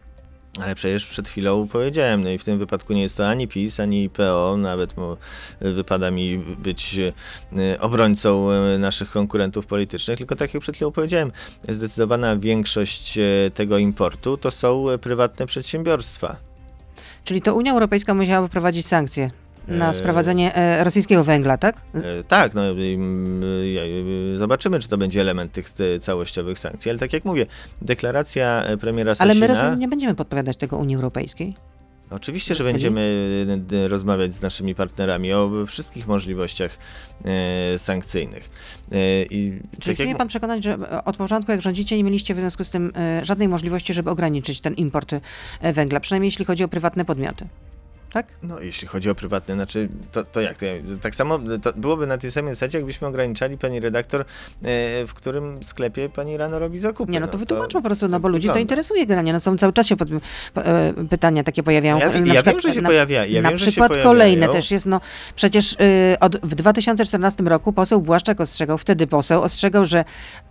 Ale 0.58 0.74
przecież 0.74 1.06
przed 1.06 1.28
chwilą 1.28 1.68
powiedziałem, 1.68 2.22
no 2.24 2.30
i 2.30 2.38
w 2.38 2.44
tym 2.44 2.58
wypadku 2.58 2.92
nie 2.92 3.02
jest 3.02 3.16
to 3.16 3.28
ani 3.28 3.48
PiS, 3.48 3.80
ani 3.80 4.10
PO, 4.10 4.56
nawet 4.56 4.94
wypada 5.60 6.10
mi 6.10 6.38
być 6.38 6.98
e, 6.98 7.80
obrońcą 7.80 8.50
e, 8.50 8.78
naszych 8.78 9.10
konkurentów 9.10 9.66
politycznych, 9.66 10.18
tylko 10.18 10.36
tak 10.36 10.54
jak 10.54 10.62
przed 10.62 10.74
chwilą 10.76 10.90
powiedziałem, 10.92 11.32
zdecydowana 11.68 12.36
większość 12.36 13.18
e, 13.18 13.50
tego 13.54 13.78
importu 13.78 14.36
to 14.36 14.50
są 14.50 14.84
prywatne 15.00 15.46
przedsiębiorstwa. 15.46 16.36
Czyli 17.24 17.42
to 17.42 17.54
Unia 17.54 17.72
Europejska 17.72 18.14
musiała 18.14 18.48
wprowadzić 18.48 18.86
sankcje 18.86 19.30
na 19.68 19.88
Eee. 19.88 19.94
sprowadzenie 19.94 20.54
e, 20.54 20.84
rosyjskiego 20.84 21.24
węgla, 21.24 21.58
tak? 21.58 21.76
E, 21.94 22.24
Tak, 22.24 22.54
no 22.54 22.70
mm, 22.70 23.42
e, 24.34 24.38
zobaczymy, 24.38 24.78
czy 24.78 24.88
to 24.88 24.98
będzie 24.98 25.20
element 25.20 25.52
tych 25.52 25.66
e, 25.96 26.00
całościowych 26.00 26.58
sankcji, 26.58 26.90
ale 26.90 26.98
tak 26.98 27.12
jak 27.12 27.24
mówię, 27.24 27.46
deklaracja 27.82 28.62
e, 28.64 28.76
premiera 28.76 29.14
Ale 29.18 29.34
Sasina... 29.34 29.46
my 29.46 29.54
rozumiem, 29.54 29.78
nie 29.78 29.88
będziemy 29.88 30.14
podpowiadać 30.14 30.56
tego 30.56 30.76
Unii 30.76 30.96
Europejskiej. 30.96 31.54
Oczywiście, 32.10 32.54
że 32.54 32.64
będziemy 32.64 33.00
e, 33.72 33.88
rozmawiać 33.88 34.34
z 34.34 34.42
naszymi 34.42 34.74
partnerami 34.74 35.32
o 35.32 35.50
wszystkich 35.66 36.06
możliwościach 36.06 36.78
e, 37.24 37.78
sankcyjnych. 37.78 38.50
E, 38.92 39.22
I 39.22 39.60
Czyli 39.70 39.84
tak 39.86 39.94
chce 39.94 40.04
mnie 40.04 40.16
pan 40.16 40.28
przekonać, 40.28 40.64
że 40.64 40.72
e, 40.72 41.04
od 41.04 41.16
początku, 41.16 41.52
jak 41.52 41.62
rządzicie, 41.62 41.96
nie 41.96 42.04
mieliście 42.04 42.34
w 42.34 42.38
związku 42.38 42.64
z 42.64 42.70
tym 42.70 42.92
e, 42.96 43.24
żadnej 43.24 43.48
możliwości, 43.48 43.94
żeby 43.94 44.10
ograniczyć 44.10 44.60
ten 44.60 44.74
import 44.74 45.12
e, 45.60 45.72
węgla, 45.72 46.00
przynajmniej 46.00 46.28
jeśli 46.28 46.44
chodzi 46.44 46.64
o 46.64 46.68
prywatne 46.68 47.04
podmioty. 47.04 47.46
Tak? 48.12 48.26
no, 48.42 48.60
jeśli 48.60 48.88
chodzi 48.88 49.10
o 49.10 49.14
prywatne, 49.14 49.54
znaczy, 49.54 49.88
to, 50.12 50.24
to 50.24 50.40
jak? 50.40 50.58
To, 50.58 50.66
tak 51.00 51.14
samo 51.14 51.38
to 51.62 51.72
byłoby 51.72 52.06
na 52.06 52.18
tej 52.18 52.30
samej 52.30 52.54
zasadzie, 52.54 52.78
jakbyśmy 52.78 53.08
ograniczali 53.08 53.58
pani 53.58 53.80
redaktor, 53.80 54.20
e, 54.20 54.24
w 55.06 55.14
którym 55.14 55.64
sklepie 55.64 56.08
pani 56.08 56.36
rano 56.36 56.58
robi 56.58 56.78
zakupy. 56.78 57.12
Nie, 57.12 57.20
no 57.20 57.28
to 57.28 57.38
wytłumacz 57.38 57.72
po 57.72 57.82
prostu, 57.82 58.08
no 58.08 58.20
bo 58.20 58.28
ludzi 58.28 58.48
to 58.48 58.58
interesuje 58.58 59.06
generalnie. 59.06 59.32
No 59.32 59.40
są 59.40 59.56
cały 59.56 59.72
czas 59.72 59.86
się 59.86 59.96
pod, 59.96 60.08
po, 60.54 60.64
e, 60.64 60.92
pytania 61.10 61.44
takie 61.44 61.62
pojawiają. 61.62 61.98
Ja, 61.98 62.04
ja 62.04 62.10
przykład- 62.10 62.44
wiem, 62.44 62.60
że 62.60 62.74
się 62.74 62.80
na, 62.80 62.88
pojawia. 62.88 63.26
Ja 63.26 63.42
na 63.42 63.48
wiem, 63.48 63.58
przykład 63.58 63.92
kolejne 64.02 64.48
też 64.48 64.70
jest, 64.70 64.86
no 64.86 65.00
przecież 65.36 65.72
y, 65.72 65.76
od, 66.20 66.36
w 66.36 66.54
2014 66.54 67.44
roku 67.44 67.72
poseł 67.72 68.00
Błaszczak 68.00 68.40
ostrzegał, 68.40 68.78
wtedy 68.78 69.06
poseł 69.06 69.42
ostrzegał, 69.42 69.86
że 69.86 70.04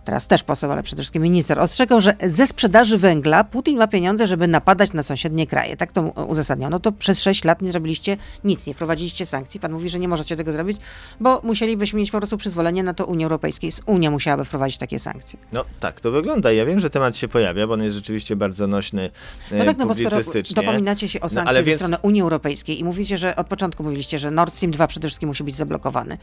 teraz 0.04 0.26
też 0.26 0.42
poseł, 0.42 0.72
ale 0.72 0.82
przede 0.82 1.02
wszystkim 1.02 1.22
minister, 1.22 1.58
ostrzegał, 1.58 2.00
że 2.00 2.14
ze 2.26 2.46
sprzedaży 2.46 2.98
węgla 2.98 3.44
Putin 3.44 3.78
ma 3.78 3.86
pieniądze, 3.86 4.26
żeby 4.26 4.48
napadać 4.48 4.92
na 4.92 5.02
sąsiednie 5.02 5.46
kraje. 5.46 5.76
Tak 5.76 5.92
to 5.92 6.02
uzasadniał. 6.02 6.70
No 6.70 6.80
to 6.80 6.92
przez 6.92 7.22
6 7.22 7.44
lat 7.44 7.49
nie 7.60 7.70
zrobiliście 7.70 8.16
nic, 8.44 8.66
nie 8.66 8.74
wprowadziliście 8.74 9.26
sankcji. 9.26 9.60
Pan 9.60 9.72
mówi, 9.72 9.88
że 9.88 9.98
nie 9.98 10.08
możecie 10.08 10.36
tego 10.36 10.52
zrobić, 10.52 10.78
bo 11.20 11.40
musielibyśmy 11.44 11.98
mieć 11.98 12.10
po 12.10 12.18
prostu 12.18 12.36
przyzwolenie 12.36 12.82
na 12.82 12.94
to 12.94 13.06
Unii 13.06 13.24
Europejskiej. 13.24 13.70
Unia 13.86 14.10
musiałaby 14.10 14.44
wprowadzić 14.44 14.78
takie 14.78 14.98
sankcje. 14.98 15.38
No 15.52 15.64
tak 15.80 16.00
to 16.00 16.10
wygląda. 16.10 16.52
Ja 16.52 16.66
wiem, 16.66 16.80
że 16.80 16.90
temat 16.90 17.16
się 17.16 17.28
pojawia, 17.28 17.66
bo 17.66 17.74
on 17.74 17.82
jest 17.82 17.96
rzeczywiście 17.96 18.36
bardzo 18.36 18.66
nośny 18.66 19.10
No 19.50 19.64
tak, 19.64 19.78
no 19.78 19.86
bo 19.86 19.94
skoro 19.94 20.16
dopominacie 20.54 21.08
się 21.08 21.20
o 21.20 21.24
No, 21.24 21.28
sankcje 21.28 21.48
ale 21.48 21.58
ze 21.58 21.64
więc- 21.64 21.80
strony 21.80 21.96
Unii 22.02 22.22
Europejskiej 22.22 22.80
i 22.80 22.84
mówicie, 22.84 23.18
że 23.18 23.36
od 23.36 23.46
początku 23.46 23.82
mówiliście, 23.82 24.18
że 24.18 24.30
Nord 24.30 24.54
Stream 24.54 24.72
2 24.72 24.86
przede 24.86 25.08
wszystkim 25.08 25.28
musi 25.28 25.44
być 25.44 25.54
zablokowany, 25.54 26.18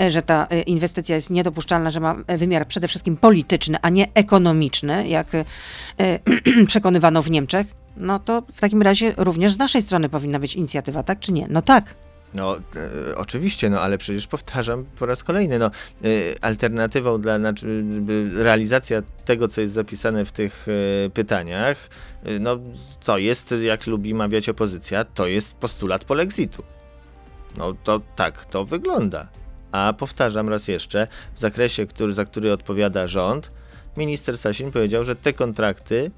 e, 0.00 0.10
że 0.10 0.22
ta 0.22 0.46
e, 0.50 0.62
inwestycja 0.62 1.14
jest 1.16 1.30
niedopuszczalna, 1.30 1.90
że 1.90 2.00
ma 2.00 2.16
e, 2.26 2.38
wymiar 2.38 2.66
przede 2.66 2.88
wszystkim 2.88 3.16
polityczny, 3.16 3.78
a 3.82 3.88
nie 3.88 4.08
ekonomiczny, 4.14 5.08
jak 5.08 5.26
przekonywano 6.66 7.22
w 7.22 7.30
Niemczech, 7.30 7.66
no 7.96 8.18
to 8.18 8.42
w 8.52 8.60
takim 8.60 8.82
razie 8.82 9.14
również 9.16 9.52
z 9.52 9.58
naszej 9.58 9.82
strony 9.82 10.08
powinna 10.08 10.38
być 10.38 10.54
inicjatywa, 10.54 11.02
tak 11.02 11.20
czy 11.20 11.32
nie? 11.32 11.46
No 11.50 11.62
tak. 11.62 11.94
No, 12.34 12.56
e, 12.56 13.16
oczywiście, 13.16 13.70
no 13.70 13.80
ale 13.80 13.98
przecież 13.98 14.26
powtarzam 14.26 14.84
po 14.98 15.06
raz 15.06 15.24
kolejny, 15.24 15.58
no, 15.58 15.66
e, 15.66 15.70
alternatywą 16.40 17.20
dla, 17.20 17.38
znaczy, 17.38 17.84
realizacja 18.32 19.02
tego, 19.24 19.48
co 19.48 19.60
jest 19.60 19.74
zapisane 19.74 20.24
w 20.24 20.32
tych 20.32 20.66
e, 21.06 21.10
pytaniach, 21.10 21.90
e, 22.24 22.38
no, 22.38 22.58
co 23.00 23.18
jest, 23.18 23.54
jak 23.62 23.86
lubi 23.86 24.14
mawiać 24.14 24.48
opozycja, 24.48 25.04
to 25.04 25.26
jest 25.26 25.54
postulat 25.54 26.04
polexitu. 26.04 26.62
No 27.56 27.74
to 27.84 28.00
tak 28.16 28.44
to 28.44 28.64
wygląda. 28.64 29.28
A 29.72 29.94
powtarzam 29.98 30.48
raz 30.48 30.68
jeszcze, 30.68 31.06
w 31.34 31.38
zakresie, 31.38 31.86
który, 31.86 32.12
za 32.12 32.24
który 32.24 32.52
odpowiada 32.52 33.08
rząd, 33.08 33.50
minister 33.96 34.38
Sasin 34.38 34.72
powiedział, 34.72 35.04
że 35.04 35.16
te 35.16 35.32
kontrakty 35.32 36.10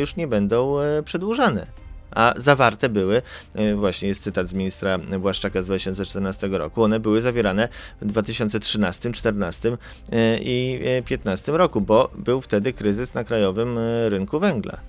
już 0.00 0.16
nie 0.16 0.26
będą 0.26 0.80
e, 0.80 1.02
przedłużane. 1.02 1.66
A 2.10 2.34
zawarte 2.36 2.88
były, 2.88 3.22
e, 3.54 3.74
właśnie 3.74 4.08
jest 4.08 4.22
cytat 4.22 4.48
z 4.48 4.52
ministra 4.52 4.98
Błaszczaka 4.98 5.62
z 5.62 5.66
2014 5.66 6.48
roku, 6.48 6.82
one 6.82 7.00
były 7.00 7.20
zawierane 7.20 7.68
w 8.02 8.06
2013, 8.06 9.00
2014 9.00 9.68
e, 9.68 10.38
i 10.38 10.78
2015 10.78 11.52
roku, 11.52 11.80
bo 11.80 12.10
był 12.14 12.40
wtedy 12.40 12.72
kryzys 12.72 13.14
na 13.14 13.24
krajowym 13.24 13.78
rynku 14.08 14.40
węgla. 14.40 14.80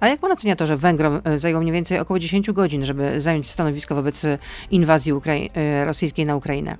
A 0.00 0.08
jak 0.08 0.20
pan 0.20 0.32
ocenia 0.32 0.56
to, 0.56 0.66
że 0.66 0.76
Węgrom 0.76 1.20
zajęło 1.36 1.62
mniej 1.62 1.72
więcej 1.72 1.98
około 1.98 2.18
10 2.18 2.52
godzin, 2.52 2.84
żeby 2.84 3.20
zająć 3.20 3.50
stanowisko 3.50 3.94
wobec 3.94 4.22
inwazji 4.70 5.12
Ukrai- 5.12 5.50
rosyjskiej 5.86 6.24
na 6.26 6.36
Ukrainę? 6.36 6.76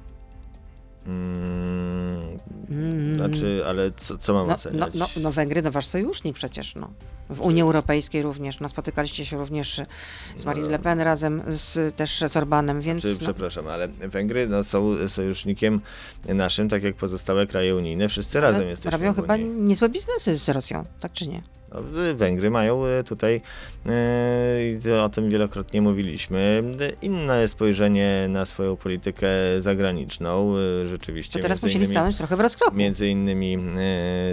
Mm, 1.06 2.38
Mm. 2.70 3.14
Znaczy, 3.14 3.62
ale 3.66 3.90
co, 3.96 4.18
co 4.18 4.32
mam 4.34 4.42
No, 4.42 4.48
no, 4.48 4.54
oceniać? 4.54 4.94
no, 4.94 5.08
no 5.20 5.32
Węgry, 5.32 5.62
no 5.62 5.70
wasz 5.70 5.86
sojusznik 5.86 6.36
przecież, 6.36 6.74
no. 6.74 6.90
W 7.30 7.40
Unii 7.40 7.62
Europejskiej 7.62 8.22
również, 8.22 8.60
no 8.60 8.68
spotykaliście 8.68 9.26
się 9.26 9.38
również 9.38 9.80
z 10.36 10.44
Marine 10.44 10.68
Le 10.68 10.78
Pen 10.78 11.00
razem 11.00 11.42
z, 11.46 11.96
też 11.96 12.24
z 12.28 12.36
Orbanem, 12.36 12.80
więc 12.80 13.02
Czy, 13.02 13.08
no, 13.08 13.14
Znaczy, 13.14 13.24
przepraszam, 13.24 13.68
ale 13.68 13.88
Węgry 13.88 14.48
no, 14.48 14.64
są 14.64 15.08
sojusznikiem 15.08 15.80
naszym, 16.28 16.68
tak 16.68 16.82
jak 16.82 16.94
pozostałe 16.96 17.46
kraje 17.46 17.76
unijne. 17.76 18.08
Wszyscy 18.08 18.40
razem 18.40 18.60
ale 18.60 18.70
jesteśmy 18.70 18.98
robią 18.98 19.14
chyba 19.14 19.36
niezłe 19.36 19.88
biznesy 19.88 20.38
z 20.38 20.48
Rosją, 20.48 20.82
tak 21.00 21.12
czy 21.12 21.28
nie? 21.28 21.42
Węgry 22.14 22.50
mają 22.50 22.84
e, 22.86 23.04
tutaj, 23.04 23.40
e, 24.86 25.02
o 25.02 25.08
tym 25.08 25.30
wielokrotnie 25.30 25.82
mówiliśmy, 25.82 26.62
inne 27.02 27.48
spojrzenie 27.48 28.26
na 28.28 28.46
swoją 28.46 28.76
politykę 28.76 29.28
zagraniczną. 29.58 30.54
e, 30.82 30.86
Rzeczywiście. 30.88 31.38
To 31.38 31.42
teraz 31.42 31.62
musieli 31.62 31.84
innymi- 31.84 31.90
stanąć 31.90 32.16
trochę 32.16 32.36
w 32.36 32.40
rozkroku. 32.40 32.76
Między 32.76 33.08
innymi, 33.08 33.58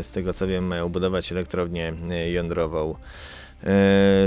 z 0.02 0.12
tego 0.12 0.34
co 0.34 0.48
wiem, 0.48 0.68
mają 0.68 0.90
budować 0.90 1.32
elektrownię 1.32 1.94
jądrową 2.32 2.96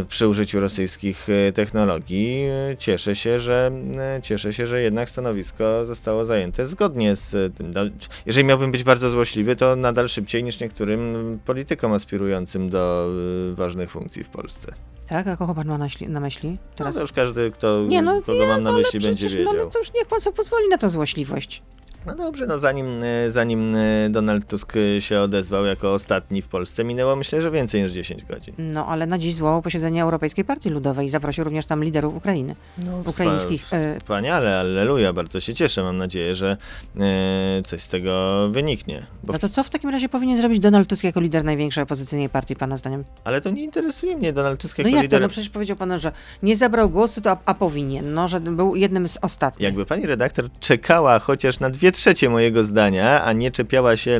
przy 0.08 0.28
użyciu 0.28 0.60
rosyjskich 0.60 1.26
e, 1.48 1.52
technologii. 1.52 2.44
E, 2.72 2.76
Cieszę 2.76 3.16
się, 3.16 3.38
że 3.40 3.70
e, 4.16 4.22
cieszę 4.22 4.52
się, 4.52 4.66
że 4.66 4.80
jednak 4.82 5.10
stanowisko 5.10 5.86
zostało 5.86 6.24
zajęte 6.24 6.66
zgodnie 6.66 7.16
z 7.16 7.34
e, 7.34 7.50
tym. 7.50 7.70
No, 7.74 7.80
Jeżeli 8.26 8.44
miałbym 8.46 8.72
być 8.72 8.84
bardzo 8.84 9.10
złośliwy, 9.10 9.56
to 9.56 9.76
nadal 9.76 10.08
szybciej 10.08 10.44
niż 10.44 10.60
niektórym 10.60 11.38
politykom 11.44 11.92
aspirującym 11.92 12.70
do 12.70 13.08
e, 13.52 13.54
ważnych 13.54 13.90
funkcji 13.90 14.24
w 14.24 14.28
Polsce. 14.28 14.72
Tak, 15.08 15.26
a 15.26 15.36
kogo 15.36 15.54
pan 15.54 15.66
ma 15.66 15.78
na, 15.78 15.86
na 16.08 16.20
myśli 16.20 16.50
No 16.50 16.56
teraz? 16.76 16.94
to 16.94 17.00
już 17.00 17.12
każdy, 17.12 17.50
kto, 17.50 17.82
Nie, 17.88 18.02
no, 18.02 18.22
kogo 18.22 18.46
mam 18.46 18.62
na 18.62 18.70
ale 18.70 18.78
myśli, 18.78 19.00
będzie 19.00 19.26
przecież, 19.26 19.44
no, 19.44 19.50
wiedział. 19.52 19.64
no 19.66 19.70
to 19.72 19.78
już 19.78 19.92
niech 19.92 20.06
pan 20.06 20.20
sobie 20.20 20.36
pozwoli 20.36 20.68
na 20.68 20.78
tą 20.78 20.88
złośliwość. 20.90 21.62
No 22.06 22.14
dobrze, 22.14 22.46
no 22.46 22.58
zanim, 22.58 22.87
e, 23.04 23.30
zanim 23.30 23.76
e, 23.76 24.11
Donald 24.11 24.46
Tusk 24.46 24.73
e, 24.76 25.00
się 25.00 25.20
odezwał 25.20 25.64
jako 25.64 25.92
ostatni 25.94 26.42
w 26.42 26.49
Polsce, 26.49 26.84
minęło 26.84 27.16
myślę, 27.16 27.42
że 27.42 27.50
więcej 27.50 27.82
niż 27.82 27.92
10 27.92 28.25
godzin. 28.25 28.54
No, 28.58 28.87
ale 28.87 29.06
na 29.06 29.18
dziś 29.18 29.34
zwołał 29.34 29.62
posiedzenie 29.62 30.02
Europejskiej 30.02 30.44
Partii 30.44 30.70
Ludowej 30.70 31.07
i 31.07 31.11
zaprosił 31.11 31.44
również 31.44 31.66
tam 31.66 31.85
liderów 31.85 32.16
Ukrainy. 32.16 32.57
No, 32.78 33.00
Ukraińskich, 33.07 33.66
Wspaniale, 33.98 34.59
alleluja, 34.59 35.12
bardzo 35.12 35.40
się 35.40 35.55
cieszę. 35.55 35.83
Mam 35.83 35.96
nadzieję, 35.98 36.35
że 36.35 36.57
e, 37.00 37.62
coś 37.64 37.83
z 37.83 37.88
tego 37.88 38.44
wyniknie. 38.50 39.07
Bo, 39.22 39.33
No 39.33 39.38
to 39.38 39.48
co 39.48 39.62
w 39.62 39.70
takim 39.70 39.90
razie 39.90 40.09
powinien 40.09 40.37
zrobić 40.38 40.61
Donald 40.61 40.88
Tusk 40.88 41.05
jako 41.05 41.20
lider 41.20 41.44
największej 41.44 41.83
opozycyjnej 41.85 42.28
partii, 42.28 42.57
pana 42.57 42.76
zdaniem? 42.76 43.05
Ale 43.24 43.40
to 43.40 43.50
nie 43.50 43.64
interesuje 43.64 44.16
mnie 44.16 44.33
Donald 44.33 44.61
Tusk 44.61 44.78
No 44.78 44.85
jako 44.85 44.96
jak 44.96 45.02
lider. 45.02 45.20
to? 45.20 45.22
No 45.22 45.28
przecież 45.28 45.50
powiedział 45.50 45.76
pan, 45.76 46.00
że 46.00 46.12
nie 46.42 46.57
zabrał 46.57 46.90
głosu, 46.90 47.20
to 47.20 47.31
a, 47.31 47.37
a 47.46 47.55
powinien, 47.55 48.14
no, 48.14 48.28
że 48.28 48.40
był 48.40 48.76
jednym 48.76 49.09
z 49.09 49.18
ostatnich. 49.22 49.64
Jakby 49.64 49.87
pani 49.87 50.07
redaktor 50.07 50.48
czekała 50.61 51.18
chociaż 51.18 51.61
na 51.61 51.70
dwie 51.70 51.92
trzecie 51.94 52.30
mojego 52.30 52.64
zdania, 52.64 53.24
a 53.24 53.33
nie 53.33 53.50
czepiała 53.50 53.96
się 53.96 54.11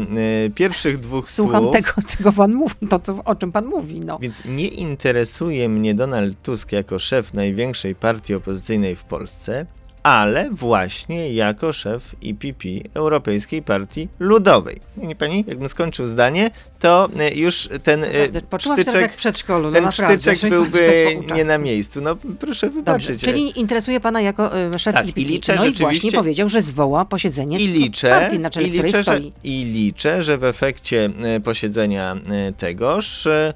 e, 0.46 0.50
pierwszych 0.50 0.98
dwóch 0.98 1.28
Słucham 1.28 1.62
słów. 1.62 1.72
tego, 1.72 1.92
czego 2.08 2.32
pan 2.32 2.54
mówi, 2.54 2.74
to 2.90 2.98
co, 2.98 3.24
o 3.24 3.34
czym 3.34 3.52
pan 3.52 3.66
mówi, 3.66 4.00
no. 4.00 4.18
Więc 4.18 4.42
nie 4.44 4.68
interesuje 4.68 5.68
mnie 5.68 5.94
Donald 5.94 6.42
Tusk 6.42 6.72
jako 6.72 6.98
szef 6.98 7.34
największej 7.34 7.94
partii 7.94 8.34
opozycyjnej 8.34 8.96
w 8.96 9.04
Polsce, 9.04 9.66
ale 10.04 10.50
właśnie 10.50 11.32
jako 11.34 11.72
szef 11.72 12.16
EPP, 12.24 12.68
Europejskiej 12.94 13.62
Partii 13.62 14.08
Ludowej. 14.18 14.76
Nie 14.96 15.16
pani, 15.16 15.44
jakbym 15.48 15.68
skończył 15.68 16.06
zdanie, 16.06 16.50
to 16.80 17.08
e, 17.18 17.34
już 17.34 17.68
ten 17.82 18.04
e, 18.04 18.06
Naprawdę, 18.06 18.40
Poczułam 18.42 18.78
się 18.78 18.84
teraz 18.84 19.00
jak 19.00 19.10
sztyczek, 19.10 19.12
w 19.12 19.16
przedszkolu, 19.16 19.72
ten 19.72 19.82
no 19.82 19.88
naprawdę. 19.90 20.14
sztyczek 20.14 20.38
że 20.38 20.48
byłby 20.48 21.06
poucza. 21.14 21.34
nie 21.34 21.44
na 21.44 21.58
miejscu. 21.58 22.00
No 22.00 22.16
proszę 22.38 22.66
Dobrze, 22.66 22.80
wybaczyć. 22.80 23.20
czyli 23.20 23.60
interesuje 23.60 24.00
pana 24.00 24.20
jako 24.20 24.58
y, 24.74 24.78
szef 24.78 24.94
Tak, 24.94 25.08
IPP. 25.08 25.20
i 25.20 25.24
liczę 25.24 25.56
no 25.56 25.66
i 25.66 25.72
właśnie 25.72 26.12
powiedział, 26.12 26.48
że 26.48 26.62
zwoła 26.62 27.04
posiedzenie 27.04 27.58
I 27.58 27.68
liczę, 27.68 28.08
partii, 28.10 28.38
na 28.38 28.50
czele 28.50 28.68
i, 28.68 28.70
liczę, 28.70 29.02
że. 29.02 29.20
I 29.44 29.64
liczę, 29.64 30.22
że 30.22 30.38
w 30.38 30.44
efekcie 30.44 31.10
e, 31.22 31.40
posiedzenia 31.40 32.16
e, 32.30 32.52
tegoż 32.52 33.26
e, 33.26 33.32
e, 33.32 33.54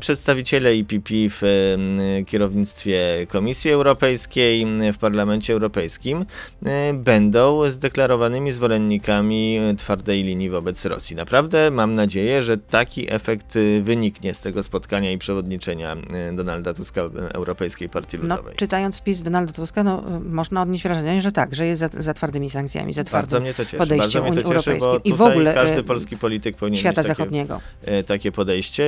przedstawiciele 0.00 0.76
IPP 0.76 1.10
w 1.28 1.42
e, 1.44 2.24
kierownictwie 2.24 3.26
Komisji 3.28 3.70
Europejskiej, 3.70 4.62
e, 4.62 4.92
w 4.92 4.98
Parlamencie 4.98 5.52
Europejskim 5.52 6.24
e, 6.66 6.94
będą 6.94 7.68
zdeklarowanymi 7.70 8.52
zwolennikami 8.52 9.58
e, 9.58 9.74
twardej 9.74 10.22
linii 10.22 10.50
wobec 10.50 10.84
Rosji. 10.84 11.16
Naprawdę 11.16 11.70
mam 11.70 11.94
nadzieję, 11.94 12.42
że 12.42 12.58
taki 12.58 13.12
efekt 13.12 13.56
e, 13.56 13.80
wyniknie 13.80 14.34
z 14.34 14.40
tego 14.40 14.62
spotkania 14.62 15.12
i 15.12 15.18
przewodniczenia 15.18 15.96
e, 16.12 16.32
Donalda 16.32 16.74
Tuska 16.74 17.00
e, 17.00 17.34
Europejskiej 17.34 17.88
Partii 17.88 18.18
No, 18.22 18.36
Ludowej. 18.36 18.56
czytając 18.56 18.98
wpis 18.98 19.22
Donalda 19.22 19.52
Tuska, 19.52 19.82
no, 19.84 20.02
można 20.24 20.62
odnieść 20.62 20.82
wrażenie, 20.84 21.22
że 21.22 21.32
tak, 21.32 21.54
że 21.54 21.66
jest 21.66 21.80
za, 21.80 21.88
za 21.98 22.14
twardymi 22.14 22.50
sankcjami, 22.50 22.92
za 22.92 23.00
Bardzo 23.00 23.10
twardym 23.10 23.42
mnie 23.42 23.54
to 23.54 23.64
cieszy. 23.64 23.76
podejściem 23.76 24.22
Bardzo 24.22 24.22
mnie 24.22 24.42
to 24.42 24.48
Unii 24.48 24.58
cieszy, 24.64 24.70
Europejskiej 24.70 25.12
i 25.12 25.16
w 25.16 25.20
ogóle, 25.22 25.54
każdy 25.54 25.76
e, 25.76 25.82
polski 25.82 26.16
polityk 26.16 26.56
powinien 26.56 26.78
świata 26.80 27.00
mieć 27.00 27.08
takie, 27.08 27.18
zachodniego. 27.18 27.60
e, 27.84 28.04
takie 28.04 28.32
podejście. 28.32 28.84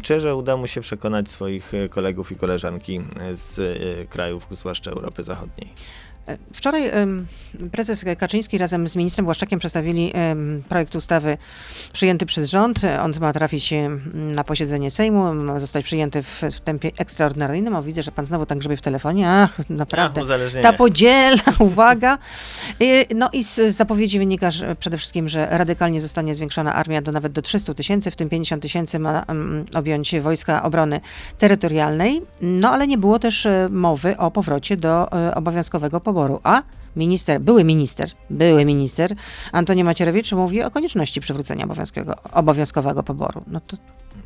Liczę, 0.00 0.20
że 0.20 0.36
uda 0.36 0.56
mu 0.56 0.66
się 0.66 0.80
przekonać 0.80 1.30
swoich 1.30 1.74
e, 1.74 1.88
kolegów 1.88 2.32
i 2.32 2.36
koleżanki 2.36 3.00
e, 3.20 3.34
z 3.34 3.58
e, 3.58 4.06
krajów, 4.06 4.46
zwłaszcza 4.50 4.90
Europy 4.90 5.22
Zachodniej. 5.22 5.72
Wczoraj 6.54 6.90
prezes 7.72 8.04
Kaczyński 8.18 8.58
razem 8.58 8.88
z 8.88 8.96
ministrem 8.96 9.24
Błaszczakiem 9.24 9.58
przedstawili 9.58 10.12
projekt 10.68 10.94
ustawy 10.94 11.38
przyjęty 11.92 12.26
przez 12.26 12.50
rząd. 12.50 12.80
On 13.02 13.12
ma 13.20 13.32
trafić 13.32 13.74
na 14.14 14.44
posiedzenie 14.44 14.90
Sejmu, 14.90 15.34
ma 15.34 15.60
zostać 15.60 15.84
przyjęty 15.84 16.22
w, 16.22 16.42
w 16.52 16.60
tempie 16.60 16.90
ekstraordynaryjnym. 16.98 17.76
O, 17.76 17.82
widzę, 17.82 18.02
że 18.02 18.12
pan 18.12 18.26
znowu 18.26 18.46
tak 18.46 18.58
grzebie 18.58 18.76
w 18.76 18.82
telefonie. 18.82 19.30
Ach, 19.30 19.68
naprawdę. 19.68 20.22
Ach. 20.22 20.62
Ta 20.62 20.72
podziela, 20.72 21.42
uwaga. 21.58 22.18
No 23.14 23.28
i 23.32 23.44
z 23.44 23.76
zapowiedzi 23.76 24.18
wynika 24.18 24.50
że 24.50 24.74
przede 24.74 24.98
wszystkim, 24.98 25.28
że 25.28 25.46
radykalnie 25.50 26.00
zostanie 26.00 26.34
zwiększona 26.34 26.74
armia 26.74 27.02
do 27.02 27.12
nawet 27.12 27.32
do 27.32 27.42
300 27.42 27.74
tysięcy, 27.74 28.10
w 28.10 28.16
tym 28.16 28.28
50 28.28 28.62
tysięcy 28.62 28.98
ma 28.98 29.24
objąć 29.74 30.20
wojska 30.20 30.62
obrony 30.62 31.00
terytorialnej. 31.38 32.22
No 32.40 32.70
ale 32.70 32.86
nie 32.86 32.98
było 32.98 33.18
też 33.18 33.46
e, 33.46 33.68
mowy 33.70 34.16
o 34.16 34.30
powrocie 34.30 34.76
do 34.76 35.12
e, 35.12 35.34
obowiązkowego 35.34 36.00
A 36.44 36.64
minister, 36.96 37.40
były 37.40 37.64
minister, 37.64 38.10
były 38.30 38.64
minister 38.64 39.14
Antoni 39.52 39.84
Macierewicz 39.84 40.32
mówi 40.32 40.62
o 40.62 40.70
konieczności 40.70 41.20
przywrócenia 41.20 41.66
obowiązkowego, 42.32 43.02
poboru. 43.02 43.42
No 43.46 43.60
to 43.66 43.76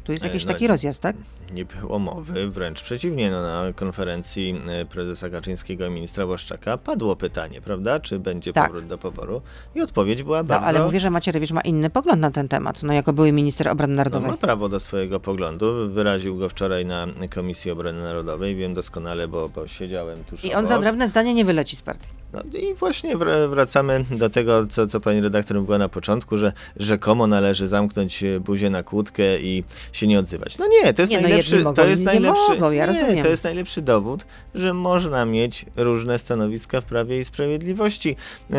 tu 0.04 0.12
jest 0.12 0.24
E, 0.24 0.26
jakiś 0.26 0.44
no, 0.46 0.52
taki 0.52 0.66
rozjazd, 0.66 1.00
tak? 1.02 1.16
Nie 1.52 1.64
było 1.64 1.98
mowy, 1.98 2.48
wręcz 2.50 2.82
przeciwnie. 2.82 3.30
No, 3.30 3.42
na 3.42 3.72
konferencji 3.72 4.58
e, 4.68 4.84
prezesa 4.84 5.30
Kaczyńskiego 5.30 5.86
i 5.86 5.90
ministra 5.90 6.26
Błaszczaka 6.26 6.78
padło 6.78 7.16
pytanie, 7.16 7.60
prawda? 7.60 8.00
Czy 8.00 8.18
będzie 8.18 8.52
Tak. 8.52 8.66
powrót 8.66 8.86
do 8.86 8.98
poboru? 8.98 9.42
I 9.74 9.80
odpowiedź 9.82 10.22
była 10.22 10.38
No, 10.38 10.44
bardzo... 10.44 10.66
ale 10.66 10.84
mówię, 10.84 11.00
że 11.00 11.10
Macierewicz 11.10 11.50
ma 11.52 11.60
inny 11.60 11.90
pogląd 11.90 12.20
na 12.20 12.30
ten 12.30 12.48
temat, 12.48 12.82
no 12.82 12.92
jako 12.92 13.12
były 13.12 13.32
minister 13.32 13.68
obrony 13.68 13.92
No, 13.92 13.96
narodowej. 13.96 14.30
ma 14.30 14.36
prawo 14.36 14.68
do 14.68 14.80
swojego 14.80 15.20
poglądu. 15.20 15.88
Wyraził 15.88 16.36
go 16.36 16.48
wczoraj 16.48 16.86
na 16.86 17.06
Komisji 17.34 17.70
Obrony 17.70 18.02
Narodowej. 18.02 18.56
Wiem 18.56 18.74
doskonale, 18.74 19.28
bo, 19.28 19.48
bo 19.48 19.68
siedziałem 19.68 20.24
tuż 20.24 20.44
I 20.44 20.48
on 20.52 20.58
obok. 20.58 20.68
za 20.68 20.76
odrębne 20.76 21.08
zdanie 21.08 21.34
nie 21.34 21.44
wyleci 21.44 21.76
z 21.76 21.82
partii. 21.82 22.08
No 22.32 22.40
i 22.54 22.74
właśnie 22.74 23.16
wr- 23.16 23.50
wracamy 23.50 24.04
do 24.10 24.30
tego, 24.30 24.66
co, 24.66 24.86
co 24.86 25.00
pani 25.00 25.20
redaktor 25.20 25.56
mówiła 25.56 25.78
na 25.78 25.88
początku, 25.88 26.38
że 26.38 26.52
rzekomo 26.76 27.26
należy 27.26 27.68
zamknąć 27.68 28.22
e, 28.22 28.40
buzię 28.40 28.70
na 28.70 28.82
kłódkę 28.82 29.40
i 29.40 29.64
się 29.92 30.06
nie 30.06 30.18
odzywać. 30.18 30.58
No 30.58 30.66
nie, 30.66 30.94
to 30.94 31.02
jest 31.02 31.12
Nie, 31.12 31.20
no 31.20 31.28
najlepszy, 31.28 31.58
mogą, 31.58 31.74
to 31.74 31.86
jest 31.86 32.02
nie 32.02 32.06
najlepszy, 32.06 32.50
mogą, 32.50 32.70
ja 32.70 32.92
nie, 32.92 33.22
to 33.22 33.28
jest 33.28 33.44
najlepszy 33.44 33.82
dowód, 33.82 34.26
że 34.54 34.74
można 34.74 35.24
mieć 35.24 35.66
różne 35.76 36.18
stanowiska 36.18 36.80
w 36.80 36.84
Prawie 36.84 37.20
i 37.20 37.24
Sprawiedliwości. 37.24 38.16
E, 38.52 38.56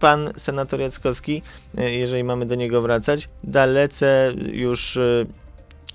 Pan 0.00 0.30
senator 0.36 0.80
Jackowski, 0.80 1.42
e, 1.78 1.90
jeżeli 1.90 2.24
mamy 2.24 2.46
do 2.46 2.54
niego 2.54 2.82
wracać, 2.82 3.28
dalece 3.44 4.32
już 4.52 4.98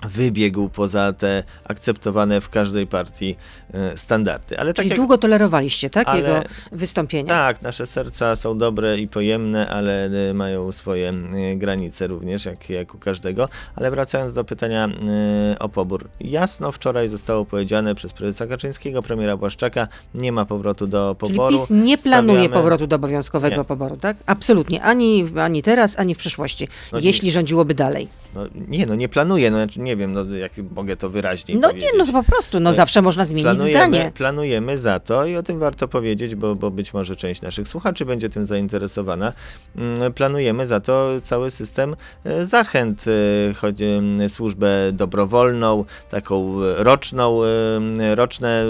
wybiegł 0.01 0.69
poza 0.69 1.13
te 1.13 1.43
akceptowane 1.63 2.41
w 2.41 2.49
każdej 2.49 2.87
partii 2.87 3.35
e, 3.73 3.97
standardy. 3.97 4.59
Ale 4.59 4.73
tak 4.73 4.75
Czyli 4.75 4.89
jak 4.89 4.97
długo 4.97 5.17
tolerowaliście, 5.17 5.89
tak? 5.89 6.07
Ale- 6.07 6.17
Jego 6.19 6.41
wystąpienia. 6.71 7.33
tak, 7.33 7.61
nasze 7.61 7.87
serca 7.87 8.35
są 8.35 8.57
dobre 8.57 8.97
i 8.97 9.07
pojemne, 9.07 9.67
ale 9.69 10.09
y, 10.29 10.33
mają 10.33 10.71
swoje 10.71 11.13
y, 11.53 11.55
granice 11.55 12.07
również, 12.07 12.45
jak, 12.45 12.69
jak 12.69 12.95
u 12.95 12.97
każdego. 12.97 13.49
Ale 13.75 13.91
wracając 13.91 14.33
do 14.33 14.43
pytania 14.43 14.89
o 15.59 15.69
pobór. 15.69 16.07
Jasno 16.19 16.71
wczoraj 16.71 17.09
zostało 17.09 17.45
powiedziane 17.45 17.95
przez 17.95 18.13
prezesa 18.13 18.47
Kaczyńskiego, 18.47 19.01
premiera 19.03 19.37
Błaszczaka, 19.37 19.87
nie 20.15 20.31
ma 20.31 20.45
powrotu 20.45 20.87
do 20.87 21.15
Czyli 21.19 21.33
poboru. 21.33 21.57
PiS 21.57 21.69
nie 21.69 21.97
planuje 21.97 22.39
Stawiamy- 22.39 22.53
powrotu 22.53 22.87
do 22.87 22.95
obowiązkowego 22.95 23.57
Nie. 23.57 23.63
poboru, 23.65 23.97
tak? 23.97 24.17
Absolutnie. 24.25 24.83
Ani, 24.83 25.25
ani 25.41 25.61
teraz, 25.61 25.99
ani 25.99 26.15
w 26.15 26.17
przyszłości. 26.17 26.67
No 26.91 26.99
jeśli 26.99 27.25
nie. 27.25 27.31
rządziłoby 27.31 27.73
dalej. 27.73 28.07
No, 28.35 28.41
nie, 28.67 28.85
no 28.85 28.95
nie 28.95 29.09
planuje, 29.09 29.51
no 29.51 29.57
znaczy 29.57 29.79
nie 29.89 29.95
wiem, 29.97 30.11
no, 30.11 30.23
jak 30.35 30.51
mogę 30.75 30.95
to 30.95 31.09
wyraźniej 31.09 31.57
No 31.57 31.67
powiedzieć. 31.69 31.91
nie, 31.91 31.97
no 31.99 32.05
to 32.05 32.11
po 32.11 32.23
prostu, 32.23 32.59
no 32.59 32.73
zawsze 32.73 33.01
można 33.01 33.25
zmienić 33.25 33.43
planujemy, 33.43 33.71
zdanie. 33.73 34.11
Planujemy 34.15 34.77
za 34.77 34.99
to 34.99 35.25
i 35.25 35.35
o 35.35 35.43
tym 35.43 35.59
warto 35.59 35.87
powiedzieć, 35.87 36.35
bo, 36.35 36.55
bo 36.55 36.71
być 36.71 36.93
może 36.93 37.15
część 37.15 37.41
naszych 37.41 37.67
słuchaczy 37.67 38.05
będzie 38.05 38.29
tym 38.29 38.45
zainteresowana. 38.45 39.33
Mm, 39.75 40.13
Planujemy 40.13 40.67
za 40.67 40.79
to 40.79 41.09
cały 41.23 41.51
system 41.51 41.95
e, 42.23 42.45
zachęt, 42.45 43.05
e, 43.07 43.53
choć 43.53 43.75
służbę 44.27 44.91
dobrowolną, 44.91 45.85
taką 46.09 46.63
e, 46.63 46.83
roczną, 46.83 47.39
roczne, 48.15 48.65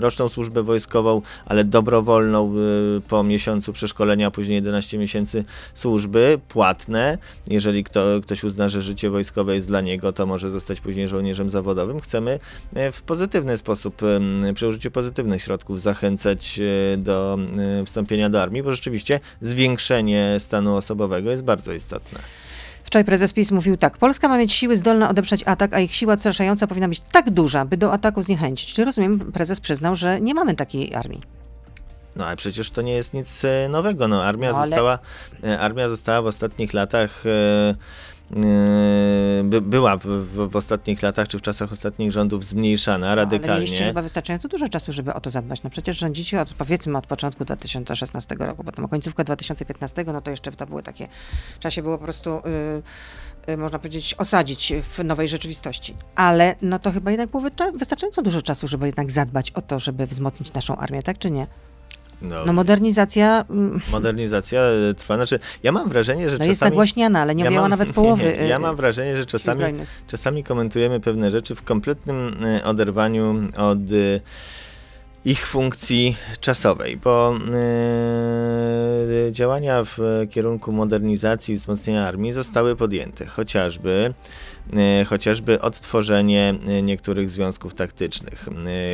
roczną 0.00 0.28
służbę 0.28 0.62
wojskową, 0.62 1.22
ale 1.46 1.64
dobrowolną 1.64 2.52
e, 2.52 3.00
po 3.00 3.24
miesiącu 3.24 3.72
przeszkolenia, 3.72 4.26
a 4.26 4.30
później 4.30 4.56
11 4.56 4.98
miesięcy 4.98 5.44
służby, 5.74 6.40
płatne. 6.48 7.18
Jeżeli 7.50 7.84
kto, 7.84 8.20
ktoś 8.22 8.44
uzna, 8.44 8.68
że 8.68 8.82
życie 8.82 9.10
wojskowe 9.10 9.54
jest 9.54 9.68
dla 9.68 9.80
niego, 9.80 10.12
to 10.12 10.26
może 10.26 10.50
zostać 10.50 10.80
później 10.80 11.08
żołnierzem 11.08 11.50
zawodowym. 11.50 12.00
Chcemy 12.00 12.38
e, 12.74 12.92
w 12.92 13.02
pozytywny 13.02 13.58
sposób, 13.58 14.02
em, 14.02 14.54
przy 14.54 14.66
użyciu 14.66 14.90
pozytywnych 14.90 15.42
środków 15.42 15.80
zachęcać 15.80 16.60
do 16.98 17.38
wstąpienia 17.86 18.30
do 18.30 18.42
armii, 18.42 18.62
bo 18.62 18.72
rzeczywiście 18.72 19.20
zwiększenie 19.40 20.36
stanu 20.38 20.76
osobowego 20.76 21.30
jest 21.30 21.44
bardzo 21.44 21.72
istotne. 21.72 22.18
Wczoraj 22.88 23.04
prezes 23.04 23.32
PiS 23.32 23.50
mówił 23.50 23.76
tak. 23.76 23.98
Polska 23.98 24.28
ma 24.28 24.38
mieć 24.38 24.52
siły 24.52 24.76
zdolne 24.76 25.08
odeprzeć 25.08 25.42
atak, 25.46 25.74
a 25.74 25.78
ich 25.80 25.94
siła 25.94 26.12
odstraszająca 26.12 26.66
powinna 26.66 26.88
być 26.88 27.00
tak 27.00 27.30
duża, 27.30 27.64
by 27.64 27.76
do 27.76 27.92
ataku 27.92 28.22
zniechęcić. 28.22 28.74
Czy 28.74 28.84
rozumiem, 28.84 29.18
prezes 29.32 29.60
przyznał, 29.60 29.96
że 29.96 30.20
nie 30.20 30.34
mamy 30.34 30.54
takiej 30.54 30.94
armii. 30.94 31.20
No 32.16 32.26
ale 32.26 32.36
przecież 32.36 32.70
to 32.70 32.82
nie 32.82 32.92
jest 32.92 33.14
nic 33.14 33.44
e, 33.44 33.68
nowego. 33.68 34.08
No, 34.08 34.24
armia, 34.24 34.52
No, 34.52 34.58
ale- 34.58 34.66
została, 34.66 34.98
e, 35.44 35.58
armia 35.60 35.88
została 35.88 36.22
w 36.22 36.26
ostatnich 36.26 36.74
latach. 36.74 37.24
e, 37.26 37.74
By, 39.44 39.60
była 39.60 39.96
w, 39.96 40.04
w, 40.04 40.50
w 40.50 40.56
ostatnich 40.56 41.02
latach, 41.02 41.28
czy 41.28 41.38
w 41.38 41.42
czasach 41.42 41.72
ostatnich 41.72 42.12
rządów 42.12 42.44
zmniejszana 42.44 43.06
No, 43.06 43.12
Ale 43.12 43.26
mieliście 43.26 43.48
radykalnie. 43.48 43.86
chyba 43.86 44.02
wystarczająco 44.02 44.48
dużo 44.48 44.68
czasu, 44.68 44.92
żeby 44.92 45.14
o 45.14 45.20
to 45.20 45.30
zadbać. 45.30 45.62
No 45.62 45.70
przecież 45.70 45.98
rządzicie 45.98 46.40
od, 46.40 46.54
powiedzmy 46.54 46.98
od 46.98 47.06
początku 47.06 47.44
2016 47.44 48.36
roku, 48.38 48.64
potem 48.64 48.88
końcówka 48.88 49.24
2015, 49.24 50.04
no 50.04 50.20
to 50.20 50.30
jeszcze 50.30 50.52
to 50.52 50.66
były 50.66 50.82
takie, 50.82 51.08
się 51.68 51.82
było 51.82 51.98
po 51.98 52.04
prostu, 52.04 52.38
y, 53.48 53.52
y, 53.52 53.56
można 53.56 53.78
powiedzieć, 53.78 54.14
osadzić 54.18 54.72
w 54.82 55.04
nowej 55.04 55.28
rzeczywistości. 55.28 55.96
Ale 56.14 56.56
no 56.62 56.78
to 56.78 56.92
chyba 56.92 57.10
jednak 57.10 57.30
było 57.30 57.42
wystarczająco 57.74 58.22
dużo 58.22 58.42
czasu, 58.42 58.68
żeby 58.68 58.86
jednak 58.86 59.10
zadbać 59.10 59.50
o 59.50 59.62
to, 59.62 59.78
żeby 59.78 60.06
wzmocnić 60.06 60.52
naszą 60.52 60.76
armię, 60.76 61.02
tak 61.02 61.18
czy 61.18 61.30
nie? 61.30 61.46
No, 62.22 62.44
No 62.46 62.52
modernizacja 62.52 63.44
mm, 63.50 63.80
modernizacja 63.92 64.60
e, 64.62 64.94
trwa. 64.94 65.14
Znaczy, 65.14 65.38
ja 65.62 65.72
mam 65.72 65.88
wrażenie, 65.88 66.30
że 66.30 66.38
no 66.38 66.44
jest 66.44 66.60
czasami. 66.60 66.70
nagłaśniana, 66.70 67.20
ale 67.20 67.34
nie 67.34 67.44
ja 67.44 67.48
objęła 67.50 67.62
mam- 67.62 67.70
nawet 67.70 67.92
połowy 67.92 68.24
nie, 68.40 68.48
ja 68.48 68.56
y, 68.56 68.60
mam 68.60 68.76
wrażenie, 68.76 69.16
że 69.16 69.26
czasami, 69.26 69.64
czasami 70.08 70.44
komentujemy 70.44 71.00
pewne 71.00 71.30
rzeczy 71.30 71.54
w 71.54 71.62
kompletnym 71.62 72.36
e, 72.44 72.64
oderwaniu 72.64 73.40
od 73.56 73.78
e, 73.78 74.20
ich 75.24 75.46
funkcji 75.46 76.16
czasowej, 76.40 76.96
bo 76.96 77.34
e, 79.28 79.32
działania 79.32 79.84
w 79.84 79.98
kierunku 80.30 80.72
modernizacji 80.72 81.54
i 81.54 81.56
wzmocnienia 81.56 82.06
armii 82.06 82.32
zostały 82.32 82.76
podjęte, 82.76 83.26
chociażby 83.26 84.14
chociażby 85.08 85.60
odtworzenie 85.60 86.54
e, 86.68 86.82
niektórych 86.82 87.30
związków 87.30 87.74
taktycznych, 87.74 88.48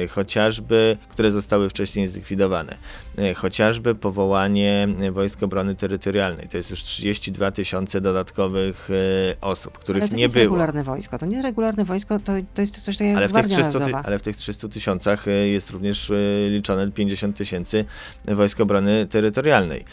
e, 0.04 0.08
chociażby, 0.08 0.96
które 1.08 1.30
zostały 1.32 1.70
wcześniej 1.70 2.08
zlikwidowane, 2.08 2.76
e, 3.18 3.34
chociażby 3.34 3.94
powołanie 3.94 4.88
e, 5.00 5.10
Wojsk 5.12 5.42
Obrony 5.42 5.74
Terytorialnej. 5.74 6.48
To 6.48 6.56
jest 6.56 6.70
już 6.70 6.82
32 6.82 7.50
tysiące 7.50 8.00
dodatkowych 8.00 8.88
e, 8.90 9.40
osób, 9.40 9.78
których 9.78 10.02
Ale 10.02 10.10
to 10.10 10.16
nie 10.16 10.22
jest 10.22 10.34
było. 10.34 10.44
regularne 10.44 10.84
wojsko. 10.84 11.18
To 11.18 11.26
nie 11.26 11.32
jest 11.32 11.44
regularne 11.44 11.84
wojsko, 11.84 12.18
to, 12.20 12.32
to 12.54 12.60
jest 12.62 12.84
coś 12.84 12.96
takiego 12.96 13.16
Ale 13.18 13.22
jak 13.22 13.30
w, 13.30 13.34
tych 13.34 13.44
Gwardia 13.44 13.56
300, 13.56 13.72
ty, 13.72 13.78
Narodowa. 13.78 14.02
ale 14.06 14.18
w 14.18 14.22
tych 14.22 14.36
300 14.36 14.68
tysiącach 14.68 15.28
e, 15.28 15.30
jest 15.48 15.70
również 15.70 16.10
e, 16.10 16.14
liczone 16.48 16.92
50 16.92 17.36
tysięcy 17.36 17.84
Wojsk 18.24 18.60
Obrony 18.60 19.06
Terytorialnej. 19.06 19.84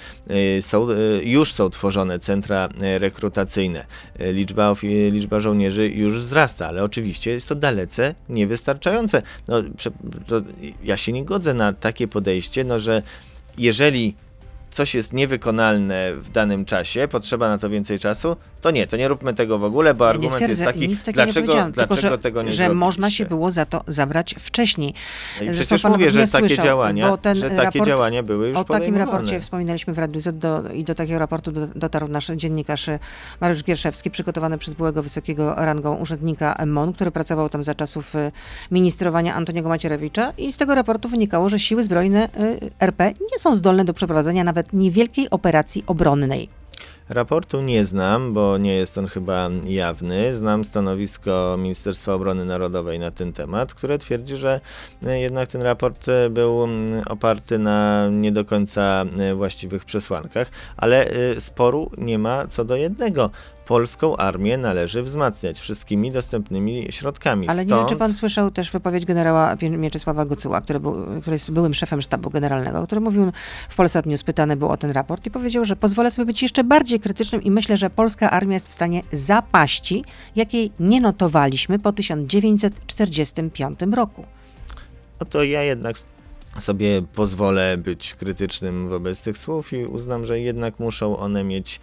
E, 0.58 0.62
Są, 0.62 0.88
e, 0.91 0.96
już 1.24 1.54
są 1.54 1.70
tworzone 1.70 2.20
centra 2.20 2.70
e, 2.82 2.98
rekrutacyjne. 2.98 3.86
E, 4.20 4.32
Liczba, 4.34 4.76
liczba 5.12 5.39
żołnierzy 5.39 5.70
już 5.77 6.19
wzrasta, 6.19 6.67
ale 6.67 6.84
oczywiście 6.84 7.31
jest 7.31 7.49
to 7.49 7.55
dalece 7.55 8.15
niewystarczające. 8.29 9.21
No, 9.47 9.57
ja 10.84 10.97
się 10.97 11.12
nie 11.12 11.25
godzę 11.25 11.53
na 11.53 11.73
takie 11.73 12.07
podejście, 12.07 12.63
no, 12.63 12.79
że 12.79 13.01
jeżeli 13.57 14.15
coś 14.71 14.95
jest 14.95 15.13
niewykonalne 15.13 16.13
w 16.13 16.29
danym 16.29 16.65
czasie, 16.65 17.07
potrzeba 17.07 17.49
na 17.49 17.57
to 17.57 17.69
więcej 17.69 17.99
czasu, 17.99 18.36
to 18.62 18.71
nie, 18.71 18.88
to 18.88 18.97
nie 18.97 19.07
róbmy 19.07 19.34
tego 19.34 19.60
w 19.60 19.63
ogóle, 19.63 19.93
bo 19.93 20.05
nie 20.05 20.10
argument 20.10 20.49
jest 20.49 20.63
taki, 20.63 20.97
dlaczego, 21.13 21.47
powiedziałam, 21.47 21.71
tylko, 21.71 21.88
dlaczego 21.95 22.15
że, 22.15 22.21
tego 22.21 22.43
nie 22.43 22.51
że 22.51 22.69
można 22.69 23.01
zrobiliście? 23.01 23.23
się 23.23 23.29
było 23.29 23.51
za 23.51 23.65
to 23.65 23.84
zabrać 23.88 24.36
wcześniej. 24.39 24.93
No 25.38 25.43
i 25.43 25.45
Zresztą 25.45 25.75
przecież 25.75 25.91
mówię, 25.91 26.12
że 26.12 26.27
takie 26.27 26.47
słyszał, 26.47 26.65
działania, 26.65 27.17
że 27.34 27.49
takie 27.49 27.81
działania 27.81 28.23
były 28.23 28.47
już 28.47 28.57
O 28.57 28.63
takim 28.63 28.97
raporcie 28.97 29.39
wspominaliśmy 29.39 29.93
w 29.93 29.99
Radiu 29.99 30.21
Z 30.21 30.39
do, 30.39 30.63
i 30.73 30.84
do 30.84 30.95
takiego 30.95 31.19
raportu 31.19 31.51
do, 31.51 31.67
dotarł 31.67 32.07
nasz 32.07 32.27
dziennikarz 32.36 32.89
Mariusz 33.41 33.63
Gierszewski, 33.63 34.12
przygotowany 34.12 34.57
przez 34.57 34.73
byłego 34.73 35.03
wysokiego 35.03 35.55
rangą 35.55 35.95
urzędnika 35.95 36.63
MON, 36.67 36.93
który 36.93 37.12
pracował 37.12 37.49
tam 37.49 37.63
za 37.63 37.75
czasów 37.75 38.15
e, 38.15 38.31
ministrowania 38.71 39.36
Antoniego 39.36 39.69
Macierewicza 39.69 40.34
i 40.38 40.51
z 40.51 40.57
tego 40.57 40.75
raportu 40.75 41.10
wynikało, 41.10 41.49
że 41.49 41.60
siły 41.60 41.84
zbrojne 41.84 42.23
e, 42.23 42.29
RP 42.79 43.13
nie 43.31 43.39
są 43.39 43.55
zdolne 43.55 43.86
do 43.86 43.93
przeprowadzenia 43.93 44.43
nawet 44.43 44.61
niewielkiej 44.74 45.30
operacji 45.30 45.84
obronnej. 45.88 46.50
Raportu 47.10 47.62
nie 47.62 47.86
znam, 47.86 48.34
bo 48.34 48.58
nie 48.58 48.74
jest 48.74 48.97
on 48.97 49.08
chyba 49.08 49.50
jawny. 49.63 50.34
Znam 50.34 50.63
stanowisko 50.63 51.56
Ministerstwa 51.60 52.13
Obrony 52.13 52.45
Narodowej 52.45 53.00
na 53.00 53.12
ten 53.12 53.34
temat, 53.34 53.74
które 53.74 53.97
twierdzi, 53.97 54.38
że 54.38 54.62
e, 55.06 55.19
jednak 55.19 55.47
ten 55.47 55.62
raport 55.62 56.10
e, 56.10 56.30
był 56.30 56.67
oparty 57.06 57.60
na 57.60 58.08
nie 58.12 58.32
do 58.32 58.45
końca 58.45 59.06
e, 59.19 59.36
właściwych 59.36 59.86
przesłankach, 59.86 60.52
ale 60.78 61.06
sporu 61.39 61.91
nie 61.97 62.19
ma 62.19 62.47
co 62.47 62.65
do 62.65 62.76
jednego. 62.76 63.30
Polską 63.71 64.17
armię 64.17 64.57
należy 64.57 65.03
wzmacniać 65.03 65.60
wszystkimi 65.60 66.12
dostępnymi 66.12 66.88
środkami. 66.89 67.49
Ale 67.49 67.65
nie 67.65 67.69
wiem, 67.69 67.77
Stąd... 67.77 67.89
czy 67.89 67.95
pan 67.95 68.13
słyszał 68.13 68.51
też 68.51 68.71
wypowiedź 68.71 69.05
generała 69.05 69.55
Mieczysława 69.62 70.25
Gocuła, 70.25 70.62
który, 70.62 70.79
był, 70.79 71.05
który 71.21 71.36
jest 71.36 71.51
byłym 71.51 71.73
szefem 71.73 72.01
sztabu 72.01 72.29
generalnego, 72.29 72.86
który 72.86 73.01
mówił 73.01 73.31
w 73.69 73.75
Polsat 73.75 74.05
News, 74.05 74.23
pytany 74.23 74.55
był 74.55 74.69
o 74.69 74.77
ten 74.77 74.91
raport 74.91 75.25
i 75.25 75.31
powiedział, 75.31 75.65
że 75.65 75.75
pozwolę 75.75 76.12
sobie 76.12 76.25
być 76.25 76.41
jeszcze 76.41 76.63
bardziej 76.63 76.99
krytycznym 76.99 77.43
i 77.43 77.51
myślę, 77.51 77.77
że 77.77 77.89
polska 77.89 78.31
armia 78.31 78.53
jest 78.53 78.69
w 78.69 78.73
stanie 78.73 79.01
zapaści, 79.12 80.03
jakiej 80.36 80.71
nie 80.79 81.01
notowaliśmy 81.01 81.79
po 81.79 81.91
1945 81.91 83.79
roku. 83.91 84.25
No 85.19 85.25
to 85.25 85.43
ja 85.43 85.63
jednak 85.63 85.95
sobie 86.59 87.01
pozwolę 87.15 87.77
być 87.77 88.15
krytycznym 88.15 88.89
wobec 88.89 89.21
tych 89.23 89.37
słów 89.37 89.73
i 89.73 89.85
uznam, 89.85 90.25
że 90.25 90.39
jednak 90.39 90.79
muszą 90.79 91.17
one 91.17 91.43
mieć 91.43 91.79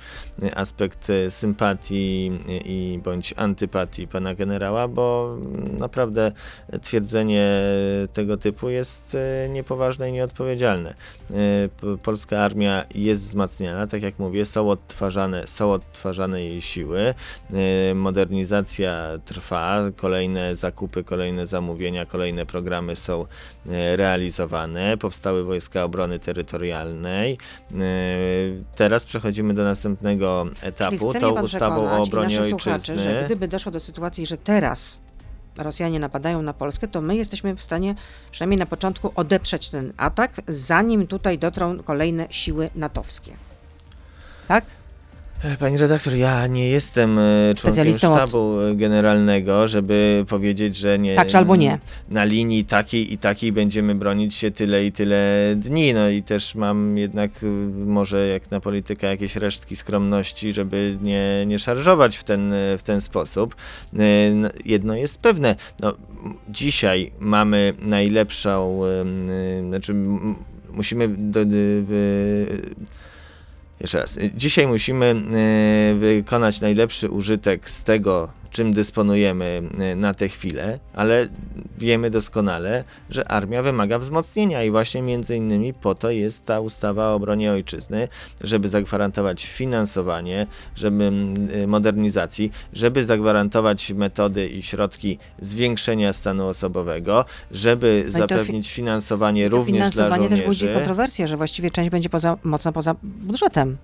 aspekt 0.55 1.09
sympatii 1.29 2.31
i 2.65 3.01
bądź 3.05 3.35
antypatii 3.37 4.09
pana 4.09 4.35
generała, 4.35 4.89
bo 4.89 5.37
naprawdę 5.79 6.33
twierdzenie 6.83 7.49
tego 8.13 8.37
typu 8.37 8.69
jest 8.69 9.17
niepoważne 9.49 10.09
i 10.09 10.13
nieodpowiedzialne. 10.13 10.95
Polska 12.03 12.41
armia 12.41 12.85
jest 12.95 13.23
wzmacniana, 13.23 13.87
tak 13.87 14.03
jak 14.03 14.19
mówię, 14.19 14.47
są 14.47 14.71
odtwarzane, 14.71 15.47
są 15.47 15.73
odtwarzane 15.73 16.43
jej 16.43 16.63
siły, 16.63 17.15
modernizacja 17.95 19.19
trwa, 19.25 19.81
kolejne 19.97 20.57
zakupy, 20.57 21.05
kolejne 21.05 21.47
zamówienia, 21.47 22.07
kolejne 22.07 22.47
programy 22.47 22.97
są 22.97 23.27
realizowane 23.97 24.58
powstały 25.01 25.45
wojska 25.45 25.85
obrony 25.85 26.19
terytorialnej. 26.19 27.39
E, 27.73 27.77
teraz 28.77 29.05
przechodzimy 29.05 29.55
do 29.55 29.65
następnego 29.65 30.47
etapu, 30.63 31.13
tą 31.13 31.43
ustawą 31.43 31.91
o 31.91 32.03
obronie 32.03 32.41
ojczyzny. 32.41 32.99
Że 32.99 33.23
gdyby 33.27 33.49
doszło 33.49 33.73
do 33.73 33.81
sytuacji, 33.81 34.27
że 34.27 34.37
teraz 34.37 34.99
Rosjanie 35.59 36.01
napadają 36.01 36.43
na 36.43 36.53
Polskę, 36.53 36.89
to 36.89 37.01
my 37.01 37.17
jesteśmy 37.17 37.57
w 37.57 37.63
stanie 37.63 37.95
przynajmniej 38.31 38.59
na 38.59 38.67
początku 38.67 39.13
odeprzeć 39.15 39.71
ten 39.71 39.93
atak, 39.97 40.41
zanim 40.49 41.07
tutaj 41.07 41.39
dotrą 41.39 41.83
kolejne 41.83 42.27
siły 42.31 42.71
natowskie. 42.75 43.33
Tak? 44.49 44.65
Pani 45.59 45.77
redaktor, 45.77 46.15
ja 46.15 46.47
nie 46.47 46.69
jestem 46.69 47.19
e, 47.19 47.55
członkiem 47.57 47.93
sztabu 47.93 48.57
od... 48.57 48.77
generalnego, 48.77 49.69
żeby 49.69 50.25
powiedzieć, 50.29 50.77
że 50.77 50.99
nie. 50.99 51.17
Tak, 51.17 51.35
albo 51.35 51.57
nie. 51.57 51.79
Na 52.11 52.25
linii 52.25 52.65
takiej 52.65 53.13
i 53.13 53.19
takiej 53.19 53.53
będziemy 53.53 53.95
bronić 53.95 54.35
się 54.35 54.51
tyle 54.51 54.85
i 54.85 54.93
tyle 54.93 55.53
dni. 55.57 55.95
No 55.95 56.09
i 56.09 56.23
też 56.23 56.55
mam 56.55 56.99
jednak 56.99 57.31
e, 57.43 57.47
może 57.87 58.29
jak 58.29 58.51
na 58.51 58.61
politykę 58.61 59.07
jakieś 59.07 59.37
resztki 59.37 59.77
skromności, 59.77 60.53
żeby 60.53 60.97
nie, 61.03 61.47
nie 61.47 61.59
szarżować 61.59 62.17
w 62.17 62.25
ten, 62.25 62.53
w 62.79 62.83
ten 62.83 63.01
sposób. 63.01 63.57
E, 63.99 64.01
jedno 64.65 64.95
jest 64.95 65.19
pewne. 65.19 65.57
No, 65.83 65.95
dzisiaj 66.49 67.13
mamy 67.19 67.75
najlepszą, 67.81 68.81
znaczy 69.69 69.95
musimy 70.73 71.09
do, 71.09 71.45
do, 71.45 71.59
jeszcze 73.81 73.99
raz. 73.99 74.19
Dzisiaj 74.35 74.67
musimy 74.67 75.07
e, 75.07 75.95
wykonać 75.95 76.61
najlepszy 76.61 77.11
użytek 77.11 77.71
z 77.71 77.85
tego, 77.85 78.29
czym 78.59 78.73
dysponujemy 78.73 79.63
e, 79.79 79.97
na 79.97 80.15
tę 80.15 80.29
chwilę, 80.29 80.79
ale 80.95 81.29
wiemy 81.79 82.11
doskonale, 82.11 82.85
że 83.11 83.29
armia 83.29 83.63
wymaga 83.63 83.99
wzmocnienia 83.99 84.63
i 84.63 84.71
właśnie 84.71 85.03
między 85.03 85.37
innymi 85.37 85.75
po 85.75 85.95
to 85.95 86.11
jest 86.11 86.45
ta 86.45 86.61
ustawa 86.61 87.09
o 87.09 87.15
obronie 87.15 87.53
ojczyzny, 87.53 88.09
żeby 88.45 88.69
zagwarantować 88.69 89.47
finansowanie, 89.47 90.47
żeby 90.77 91.13
e, 91.53 91.67
modernizacji, 91.67 92.53
żeby 92.73 93.05
zagwarantować 93.05 93.93
metody 93.93 94.49
i 94.49 94.63
środki 94.63 95.19
zwiększenia 95.41 96.13
stanu 96.13 96.47
osobowego, 96.47 97.25
żeby 97.51 98.03
no 98.07 98.11
zapewnić 98.11 98.69
fi 98.69 98.75
finansowanie 98.75 99.49
również 99.49 99.77
finansowanie 99.77 100.09
dla 100.09 100.17
żołnierzy. 100.17 100.43
Finansowanie 100.43 100.59
też 100.59 100.67
budzi 100.67 100.75
kontrowersję, 100.75 101.29
że 101.29 101.37
właściwie 101.37 101.71
część 101.71 101.91
będzie 101.91 102.09
poza, 102.09 102.37
mocno 102.43 102.73
poza 102.73 102.95
budżetem. 103.03 103.77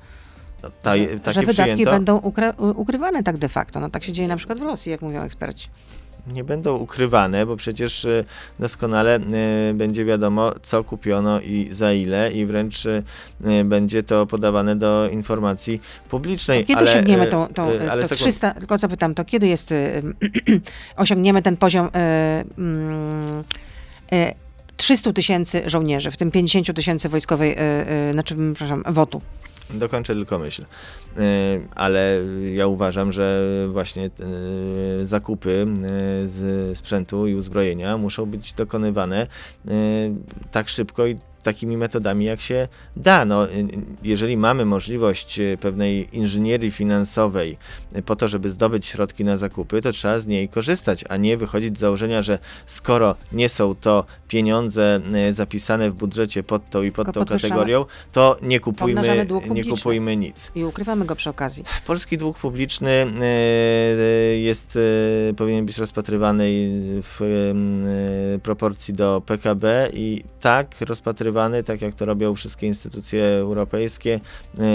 Ta, 0.82 0.96
że, 0.96 1.32
że 1.32 1.40
wydatki 1.40 1.52
przyjęto? 1.52 1.90
będą 1.90 2.18
ukrywane 2.58 3.22
tak 3.22 3.36
de 3.36 3.48
facto. 3.48 3.80
No 3.80 3.90
tak 3.90 4.04
się 4.04 4.12
dzieje 4.12 4.28
na 4.28 4.36
przykład 4.36 4.58
w 4.58 4.62
Rosji, 4.62 4.92
jak 4.92 5.02
mówią 5.02 5.22
eksperci 5.22 5.68
nie 6.32 6.44
będą 6.44 6.76
ukrywane, 6.76 7.46
bo 7.46 7.56
przecież 7.56 8.04
y, 8.04 8.24
doskonale 8.58 9.18
y, 9.70 9.74
będzie 9.74 10.04
wiadomo, 10.04 10.52
co 10.62 10.84
kupiono 10.84 11.40
i 11.40 11.68
za 11.70 11.92
ile, 11.92 12.32
i 12.32 12.46
wręcz 12.46 12.86
y, 12.86 13.02
będzie 13.64 14.02
to 14.02 14.26
podawane 14.26 14.76
do 14.76 15.08
informacji 15.12 15.80
publicznej. 16.08 16.60
To 16.60 16.68
kiedy 16.68 16.80
ale, 16.80 16.90
osiągniemy 16.90 17.26
tą, 17.26 17.46
tą 17.46 17.70
ale 17.90 18.08
to 18.08 18.14
300, 18.14 18.54
tylko 18.54 18.78
co 18.78 18.88
pytam, 18.88 19.14
to 19.14 19.24
kiedy 19.24 19.46
jest, 19.46 19.74
osiągniemy 20.96 21.42
ten 21.42 21.56
poziom 21.56 21.90
300 24.76 25.08
mm, 25.08 25.14
tysięcy 25.14 25.62
żołnierzy, 25.66 26.10
w 26.10 26.16
tym 26.16 26.30
50 26.30 26.74
tysięcy 26.74 27.08
wojskowej, 27.08 27.56
znaczy, 28.12 28.36
przepraszam, 28.54 28.82
WOT-u? 28.86 29.20
Dokończę 29.70 30.14
tylko 30.14 30.38
myśl. 30.38 30.62
E, 30.62 31.20
ale 31.74 32.20
ja 32.54 32.66
uważam, 32.66 33.12
że 33.12 33.46
właśnie 33.68 34.04
e, 34.04 35.06
zakupy 35.06 35.66
e, 35.66 36.26
z 36.26 36.78
sprzętu 36.78 37.26
i 37.26 37.34
uzbrojenia 37.34 37.98
muszą 37.98 38.26
być 38.26 38.52
dokonywane 38.52 39.26
tak 40.50 40.68
szybko 40.68 41.06
i 41.06 41.16
takimi 41.44 41.76
metodami, 41.76 42.24
jak 42.24 42.40
się 42.40 42.68
da. 42.96 43.24
No, 43.24 43.46
jeżeli 44.02 44.36
mamy 44.36 44.64
możliwość 44.64 45.40
e, 45.40 45.56
pewnej 45.56 46.08
inżynierii 46.12 46.70
finansowej 46.70 47.56
po 48.06 48.16
to, 48.16 48.28
żeby 48.28 48.50
zdobyć 48.50 48.86
środki 48.86 49.24
na 49.24 49.36
zakupy, 49.36 49.80
to 49.82 49.92
trzeba 49.92 50.18
z 50.18 50.26
niej 50.26 50.48
korzystać, 50.48 51.04
a 51.08 51.16
nie 51.16 51.36
wychodzić 51.36 51.76
z 51.76 51.80
założenia, 51.80 52.22
że 52.22 52.38
skoro 52.66 53.14
nie 53.32 53.48
są 53.48 53.74
to 53.74 54.04
pieniądze 54.28 55.00
zapisane 55.30 55.90
w 55.90 55.94
budżecie 55.94 56.42
pod 56.42 56.70
tą 56.70 56.82
i 56.82 56.92
pod 56.92 57.12
tą 57.12 57.24
kategorią, 57.24 57.84
to 58.12 58.36
nie 58.42 58.60
kupujmy, 58.60 59.26
nie 59.50 59.64
kupujmy 59.64 60.16
nic. 60.16 60.52
I 60.54 60.64
ukrywamy 60.64 61.04
go 61.04 61.16
przy 61.16 61.30
okazji. 61.30 61.64
Polski 61.86 62.18
dług 62.18 62.38
publiczny 62.38 63.06
jest, 64.36 64.78
powinien 65.36 65.66
być 65.66 65.78
rozpatrywany 65.78 66.44
w 67.02 67.20
proporcji 68.42 68.94
do 68.94 69.22
PKB 69.26 69.90
i 69.92 70.24
tak 70.40 70.80
rozpatrywany 70.80 71.33
tak 71.64 71.82
jak 71.82 71.94
to 71.94 72.04
robią 72.04 72.34
wszystkie 72.34 72.66
instytucje 72.66 73.24
europejskie, 73.24 74.20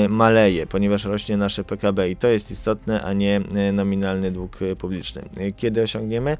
y, 0.06 0.10
maleje, 0.10 0.68
ponieważ 0.68 1.06
rośnie 1.06 1.38
nasze 1.38 1.64
PKB 1.64 2.10
i 2.10 2.16
to 2.16 2.28
jest 2.28 2.52
istotne, 2.52 3.02
a 3.02 3.14
nie 3.14 3.42
y, 3.70 3.74
nominalny 3.74 4.32
dług 4.32 4.62
y, 4.62 4.76
publiczny. 4.76 5.22
Kiedy 5.58 5.82
osiągniemy? 5.82 6.38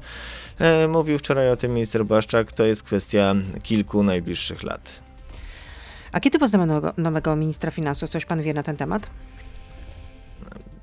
Mówił 0.88 1.18
wczoraj 1.18 1.50
o 1.50 1.56
tym 1.56 1.74
minister 1.74 2.04
Błaszczak, 2.04 2.52
to 2.52 2.64
jest 2.64 2.82
kwestia 2.82 3.34
kilku 3.62 4.02
najbliższych 4.02 4.62
lat. 4.62 5.00
A 6.12 6.20
kiedy 6.20 6.38
poznamy 6.38 6.66
nowego, 6.66 6.92
nowego 6.96 7.36
ministra 7.36 7.70
finansów? 7.70 8.10
Coś 8.10 8.24
pan 8.24 8.42
wie 8.42 8.54
na 8.54 8.62
ten 8.62 8.76
temat? 8.76 9.10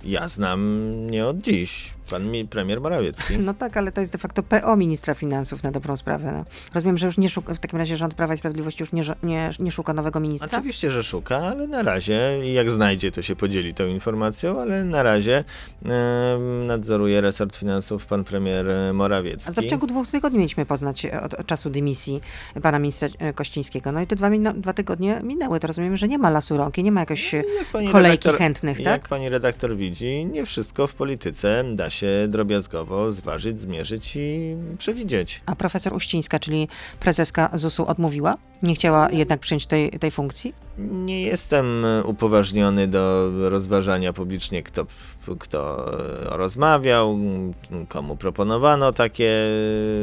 Ja 0.04 0.28
znam 0.28 0.92
nie 1.10 1.26
od 1.26 1.38
dziś. 1.38 1.97
Pan 2.10 2.32
mi, 2.32 2.48
premier 2.48 2.82
Morawiecki. 2.82 3.40
No 3.40 3.54
tak, 3.54 3.78
ale 3.78 3.92
to 3.92 4.02
jest 4.02 4.14
de 4.14 4.18
facto 4.18 4.44
PO 4.44 4.76
ministra 4.76 5.14
finansów 5.14 5.64
na 5.64 5.72
dobrą 5.72 5.98
sprawę. 5.98 6.32
No. 6.32 6.44
Rozumiem, 6.74 6.98
że 6.98 7.06
już 7.06 7.18
nie 7.18 7.30
szuka, 7.30 7.54
w 7.54 7.60
takim 7.60 7.80
razie 7.80 7.98
rząd 7.98 8.14
Prawa 8.14 8.34
i 8.34 8.38
Sprawiedliwości 8.38 8.84
już 8.84 8.92
nie, 8.92 9.04
nie, 9.24 9.50
nie 9.60 9.72
szuka 9.72 9.94
nowego 9.94 10.20
ministra? 10.20 10.50
Oczywiście, 10.52 10.92
że 10.92 11.04
szuka, 11.04 11.38
ale 11.38 11.68
na 11.68 11.84
razie, 11.84 12.40
jak 12.54 12.72
znajdzie, 12.72 13.12
to 13.12 13.22
się 13.22 13.36
podzieli 13.36 13.74
tą 13.74 13.86
informacją, 13.86 14.62
ale 14.62 14.84
na 14.84 15.04
razie 15.04 15.44
nadzoruje 16.66 17.22
resort 17.22 17.56
finansów 17.56 18.06
pan 18.06 18.24
premier 18.24 18.66
Morawiecki. 18.94 19.48
Ale 19.48 19.56
to 19.56 19.62
w 19.62 19.66
ciągu 19.66 19.88
dwóch 19.88 20.08
tygodni 20.08 20.40
mieliśmy 20.40 20.66
poznać 20.66 21.06
e, 21.06 21.22
od, 21.22 21.34
od 21.34 21.48
czasu 21.48 21.70
dymisji 21.70 22.22
pana 22.62 22.80
ministra 22.80 23.08
e, 23.20 23.34
Kościńskiego. 23.34 23.92
No 23.92 24.02
i 24.02 24.08
te 24.08 24.16
dwa, 24.16 24.30
dwa 24.56 24.74
tygodnie 24.74 25.22
minęły. 25.24 25.60
To 25.60 25.68
rozumiem, 25.68 25.98
że 25.98 26.08
nie 26.08 26.18
ma 26.18 26.30
lasu 26.30 26.58
rąk 26.58 26.78
i 26.78 26.84
nie 26.84 26.92
ma 26.92 27.00
jakiejś 27.00 27.34
no, 27.34 27.40
kolejki 27.74 27.94
redaktor, 27.94 28.38
chętnych, 28.38 28.78
tak? 28.78 28.86
Jak 28.86 29.08
pani 29.08 29.30
redaktor 29.30 29.76
widzi, 29.76 30.26
nie 30.26 30.46
wszystko 30.46 30.88
w 30.88 30.94
polityce 30.94 31.64
da 31.76 31.90
się 31.90 31.97
się 31.98 32.28
drobiazgowo 32.30 33.12
zważyć, 33.12 33.60
zmierzyć 33.60 34.16
i 34.16 34.56
przewidzieć. 34.78 35.42
A 35.46 35.56
profesor 35.56 35.94
Uścińska, 35.94 36.40
czyli 36.40 36.68
prezeska 37.00 37.50
ZUS-u 37.54 37.86
odmówiła? 37.86 38.38
Nie 38.64 38.76
chciała 38.76 39.12
jednak 39.12 39.40
przyjąć 39.40 39.66
tej, 39.68 39.90
tej 39.92 40.12
funkcji? 40.12 40.54
Nie 40.78 41.22
jestem 41.22 41.86
upoważniony 42.04 42.88
do 42.88 43.32
rozważania 43.50 44.14
publicznie, 44.14 44.64
kto, 44.64 44.86
kto 45.40 45.86
rozmawiał, 46.26 47.18
komu 47.90 48.16
proponowano 48.16 48.94
takie 48.94 49.32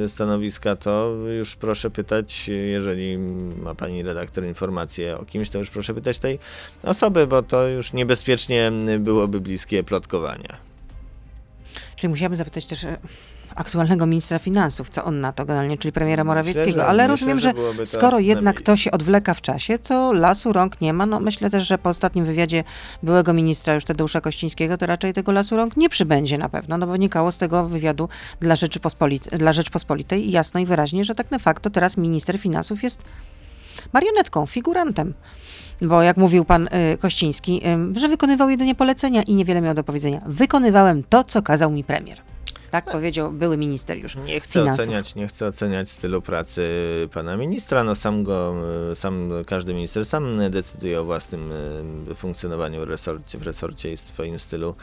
stanowiska, 0.07 0.77
to 0.77 1.15
już 1.39 1.57
proszę 1.57 1.91
pytać, 1.91 2.49
jeżeli 2.49 3.19
ma 3.63 3.75
pani 3.75 4.03
redaktor 4.03 4.45
informację 4.45 5.19
o 5.19 5.25
kimś, 5.25 5.51
to 5.51 5.59
już 5.59 5.71
proszę 5.71 5.95
pytać 5.95 6.19
tej 6.19 6.39
osoby, 6.83 7.27
bo 7.27 7.43
to 7.43 7.69
już 7.69 7.93
niebezpiecznie 7.93 8.73
byłoby 8.99 9.41
bliskie 9.41 9.85
plotkowania. 9.85 10.74
Czyli 11.97 12.09
musiałabym 12.09 12.37
zapytać 12.37 12.67
też 12.67 12.85
e, 12.85 12.99
aktualnego 13.55 14.07
ministra 14.07 14.39
finansów, 14.39 14.91
co 14.91 15.05
on 15.05 15.21
na 15.21 15.33
to 15.33 15.45
generalnie, 15.45 15.79
czyli 15.79 15.93
premiera 15.93 16.25
Morawieckiego. 16.25 16.67
Myślę, 16.67 16.83
że, 16.83 16.87
Ale 16.89 17.07
rozumiem, 17.07 17.41
że, 17.41 17.53
że 17.77 17.87
skoro 17.87 18.19
jednak 18.19 18.61
to 18.61 18.77
się 18.77 18.91
odwleka 18.91 19.35
w 19.35 19.41
czasie, 19.41 19.79
to 19.79 20.13
lasu 20.13 20.53
rąk 20.53 20.81
nie 20.81 20.93
ma. 20.93 21.07
No 21.07 21.21
myślę 21.21 21.51
też, 21.51 21.69
że 21.69 21.79
po 21.79 21.89
ostatnim 21.89 22.25
wywiadzie 22.25 22.65
byłego 23.03 23.33
ministra 23.33 23.75
już 23.75 23.85
Tadeusza 23.85 24.21
Kościńskiego, 24.21 24.79
to 24.79 24.87
raczej 24.87 25.13
tego 25.13 25.33
lasu 25.33 25.57
rąk 25.57 25.77
nie 25.77 25.89
przybędzie 25.89 26.39
na 26.39 26.49
pewno, 26.49 26.79
no 26.79 26.87
bo 26.87 26.93
wynikało 26.93 27.33
z 27.33 27.39
tego 27.39 27.69
wywiadu 27.69 28.09
dla, 28.41 28.57
Rzeczypospolit 28.57 29.29
dla 29.29 29.53
Rzeczpospolitej 29.53 30.29
i 30.29 30.31
jasno 30.31 30.61
i 30.61 30.67
wyraźnie, 30.67 31.05
że 31.05 31.15
tak 31.15 31.29
de 31.29 31.39
facto 31.39 31.71
teraz 31.71 31.97
minister 31.97 32.39
finansów 32.39 32.83
jest 32.83 33.03
marionetką, 33.93 34.47
figurantem 34.47 35.15
bo 35.85 36.03
jak 36.03 36.17
mówił 36.17 36.45
pan 36.45 36.69
y, 36.95 36.99
Kościński, 36.99 37.63
y, 37.97 38.01
że 38.01 38.09
wykonywał 38.09 38.51
jedynie 38.51 38.75
polecenia 38.75 39.23
i 39.23 39.35
niewiele 39.35 39.61
miał 39.61 39.75
do 39.75 39.85
powiedzenia. 39.85 40.23
Wykonywałem 40.27 41.03
to, 41.09 41.25
co 41.25 41.43
kazał 41.43 41.71
mi 41.71 41.85
premier. 41.85 42.19
Tak 42.71 42.91
powiedział 42.91 43.33
były 43.33 43.57
minister 43.57 43.99
już 43.99 44.17
Nie 44.17 44.41
chcę 44.41 44.53
finansów. 44.53 44.81
oceniać, 44.81 45.15
nie 45.15 45.29
chcę 45.29 45.47
oceniać 45.47 45.91
stylu 45.91 46.23
pracy 46.23 46.69
pana 47.13 47.37
ministra. 47.37 47.85
No 47.85 47.95
sam 47.95 48.25
go, 48.25 48.55
e, 48.93 48.97
sam 48.97 49.31
każdy 49.47 49.75
minister 49.75 50.07
sam 50.07 50.51
decyduje 50.51 51.01
o 51.01 51.05
własnym 51.05 51.51
funkcjonowaniu 52.15 52.81
w 52.81 52.89
resorcie, 52.89 53.39
w 53.39 53.43
resorcie 53.43 53.93
i 53.93 53.97
swoim 53.97 54.39
stylu 54.39 54.75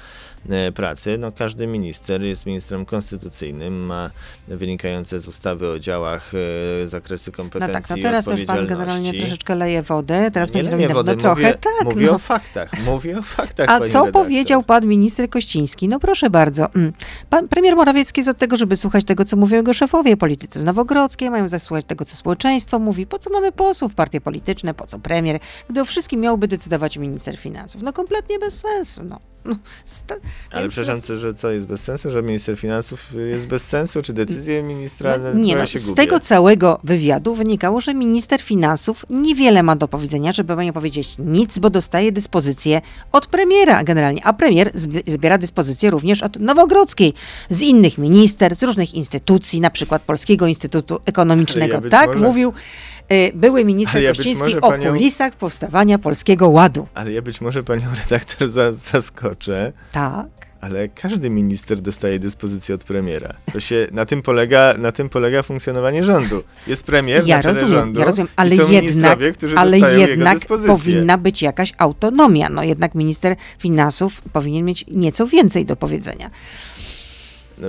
pracy. 0.75 1.17
No 1.17 1.31
każdy 1.31 1.67
minister 1.67 2.25
jest 2.25 2.45
ministrem 2.45 2.85
konstytucyjnym, 2.85 3.85
ma 3.85 4.09
wynikające 4.47 5.19
z 5.19 5.27
ustawy 5.27 5.69
o 5.69 5.79
działach 5.79 6.31
e, 6.83 6.87
zakresy 6.87 7.31
No 7.31 7.37
kompetencji 7.37 7.95
tak, 7.95 7.97
no 7.97 8.03
teraz 8.03 8.25
też 8.25 8.45
pan 8.45 8.67
generalnie 8.67 9.13
troszeczkę 9.13 9.55
leje 9.55 9.81
wodę, 9.81 10.31
teraz 10.31 10.49
nie 10.49 10.63
będzie 10.63 10.71
leję 10.77 10.87
no, 10.87 10.93
wody, 10.93 11.15
trochę 11.15 11.41
mówię, 11.41 11.57
tak. 11.61 11.83
mówię 11.83 12.05
no. 12.05 12.13
o 12.13 12.17
faktach, 12.17 12.85
mówię 12.85 13.19
o 13.19 13.21
faktach, 13.21 13.69
A 13.69 13.79
co 13.79 13.85
redaktor. 13.85 14.11
powiedział 14.11 14.63
pan 14.63 14.85
minister 14.85 15.29
Kościński? 15.29 15.87
No 15.87 15.99
proszę 15.99 16.29
bardzo. 16.29 16.73
Mm. 16.75 16.93
Pan 17.29 17.47
premier 17.47 17.75
Morawiecki 17.75 18.19
jest 18.19 18.29
od 18.29 18.37
tego, 18.37 18.57
żeby 18.57 18.75
słuchać 18.75 19.05
tego, 19.05 19.25
co 19.25 19.37
mówią 19.37 19.57
jego 19.57 19.73
szefowie. 19.73 20.17
Politycy 20.17 20.59
z 20.59 20.63
Nowogrodzkiej 20.63 21.29
mają 21.29 21.47
zasłuchać 21.47 21.85
tego, 21.85 22.05
co 22.05 22.15
społeczeństwo 22.15 22.79
mówi. 22.79 23.07
Po 23.07 23.19
co 23.19 23.29
mamy 23.29 23.51
posłów, 23.51 23.95
partie 23.95 24.21
polityczne, 24.21 24.73
po 24.73 24.85
co 24.85 24.99
premier, 24.99 25.39
gdy 25.69 25.81
o 25.81 25.85
wszystkim 25.85 26.19
miałby 26.19 26.47
decydować 26.47 26.97
minister 26.97 27.37
finansów? 27.37 27.81
No 27.81 27.93
kompletnie 27.93 28.39
bez 28.39 28.59
sensu. 28.59 29.03
No. 29.03 29.30
No, 29.45 29.55
sta- 29.85 30.15
Ale 30.51 30.61
więc- 30.61 30.73
przepraszam, 30.73 31.17
że 31.17 31.33
co 31.33 31.51
jest 31.51 31.65
bez 31.65 31.81
sensu, 31.83 32.11
że 32.11 32.21
minister 32.21 32.57
finansów 32.57 32.99
jest 33.31 33.47
bez 33.47 33.63
sensu, 33.63 34.01
czy 34.01 34.13
decyzje 34.13 34.63
ministra 34.63 35.17
No, 35.17 35.33
nie, 35.33 35.55
no, 35.55 35.65
się 35.65 35.79
z 35.79 35.85
gubię. 35.85 35.95
tego 35.95 36.19
całego 36.19 36.79
wywiadu 36.83 37.35
wynikało, 37.35 37.81
że 37.81 37.93
minister 37.93 38.41
finansów 38.41 39.05
niewiele 39.09 39.63
ma 39.63 39.75
do 39.75 39.87
powiedzenia, 39.87 40.31
żeby 40.31 40.55
nie 40.65 40.73
powiedzieć 40.73 41.15
nic, 41.19 41.59
bo 41.59 41.69
dostaje 41.69 42.11
dyspozycję 42.11 42.81
od 43.11 43.27
premiera 43.27 43.83
generalnie, 43.83 44.25
a 44.25 44.33
premier 44.33 44.71
zbi- 44.75 45.11
zbiera 45.11 45.37
dyspozycję 45.37 45.89
również 45.91 46.23
od 46.23 46.39
Nowogrodzkiej, 46.39 47.13
z 47.49 47.61
innych 47.61 47.97
minister, 47.97 48.55
z 48.55 48.63
różnych 48.63 48.93
instytucji, 48.93 49.61
na 49.61 49.69
przykład 49.69 50.01
Polskiego 50.01 50.47
Instytutu 50.47 50.99
Ekonomicznego. 51.05 51.73
Ja 51.83 51.89
tak 51.89 52.07
może- 52.07 52.19
mówił 52.19 52.49
y, 52.49 52.53
były 53.33 53.65
minister 53.65 54.01
ja 54.01 54.09
Kościński 54.13 54.57
o 54.57 54.69
panią- 54.71 54.89
kulisach 54.91 55.33
powstawania 55.35 55.97
Polskiego 55.97 56.49
Ładu. 56.49 56.87
Ale 56.93 57.11
ja 57.11 57.21
być 57.21 57.41
może 57.41 57.63
panią 57.63 57.85
redaktor 58.03 58.47
za, 58.47 58.73
zaskoczę, 58.73 59.73
Tak. 59.91 60.25
ale 60.61 60.89
każdy 60.89 61.29
minister 61.29 61.79
dostaje 61.81 62.19
dyspozycję 62.19 62.75
od 62.75 62.83
premiera. 62.83 63.33
To 63.53 63.59
się, 63.59 63.87
na 63.91 64.05
tym 64.05 64.21
polega, 64.21 64.73
na 64.77 64.91
tym 64.91 65.09
polega 65.09 65.43
funkcjonowanie 65.43 66.03
rządu. 66.03 66.43
Jest 66.67 66.83
premier 66.83 67.27
Ja 67.27 67.35
na 67.35 67.41
rozumiem, 67.41 67.69
rządu 67.69 67.99
ja 67.99 68.05
rozumiem, 68.05 68.27
ale 68.35 68.55
jednak, 68.55 69.19
ale 69.55 69.79
jednak 69.79 70.37
powinna 70.67 71.17
być 71.17 71.41
jakaś 71.41 71.73
autonomia. 71.77 72.49
No 72.49 72.63
jednak 72.63 72.95
minister 72.95 73.35
finansów 73.59 74.21
powinien 74.33 74.65
mieć 74.65 74.85
nieco 74.87 75.27
więcej 75.27 75.65
do 75.65 75.75
powiedzenia. 75.75 76.29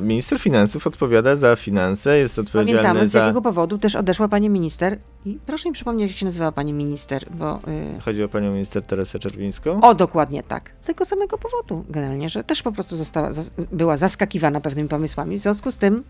Minister 0.01 0.39
finansów 0.39 0.87
odpowiada 0.87 1.37
za 1.37 1.57
finanse, 1.57 2.19
jest 2.19 2.39
odpowiedzialny 2.39 2.83
Pamiętamy, 2.83 3.09
z 3.09 3.11
za... 3.11 3.19
jakiego 3.19 3.43
powodu 3.43 3.79
też 3.79 3.97
odeszła 3.97 4.29
pani 4.29 4.51
minister. 4.51 4.99
I 5.25 5.39
proszę 5.47 5.69
mi 5.69 5.75
przypomnieć, 5.75 6.11
jak 6.11 6.19
się 6.19 6.27
nazywała 6.27 6.53
pani 6.53 6.73
minister, 6.73 7.27
bo... 7.31 7.59
y, 7.97 8.01
Chodzi 8.01 8.23
o 8.25 8.29
panią 8.29 8.53
minister 8.53 8.83
Teresę 8.87 9.19
Czerwińską? 9.19 9.81
O, 9.81 9.95
dokładnie 9.95 10.43
tak. 10.43 10.73
Z 10.81 10.87
tego 10.87 11.05
samego 11.05 11.39
powodu 11.39 11.85
generalnie, 11.89 12.31
że 12.31 12.45
też 12.45 12.63
po 12.63 12.73
prostu 12.73 12.97
została, 12.97 13.31
była 13.73 13.97
zaskakiwana 13.97 14.61
pewnymi 14.61 14.89
pomysłami. 14.89 15.39
W 15.39 15.43
związku 15.43 15.71
z 15.71 15.79
tym 15.79 16.05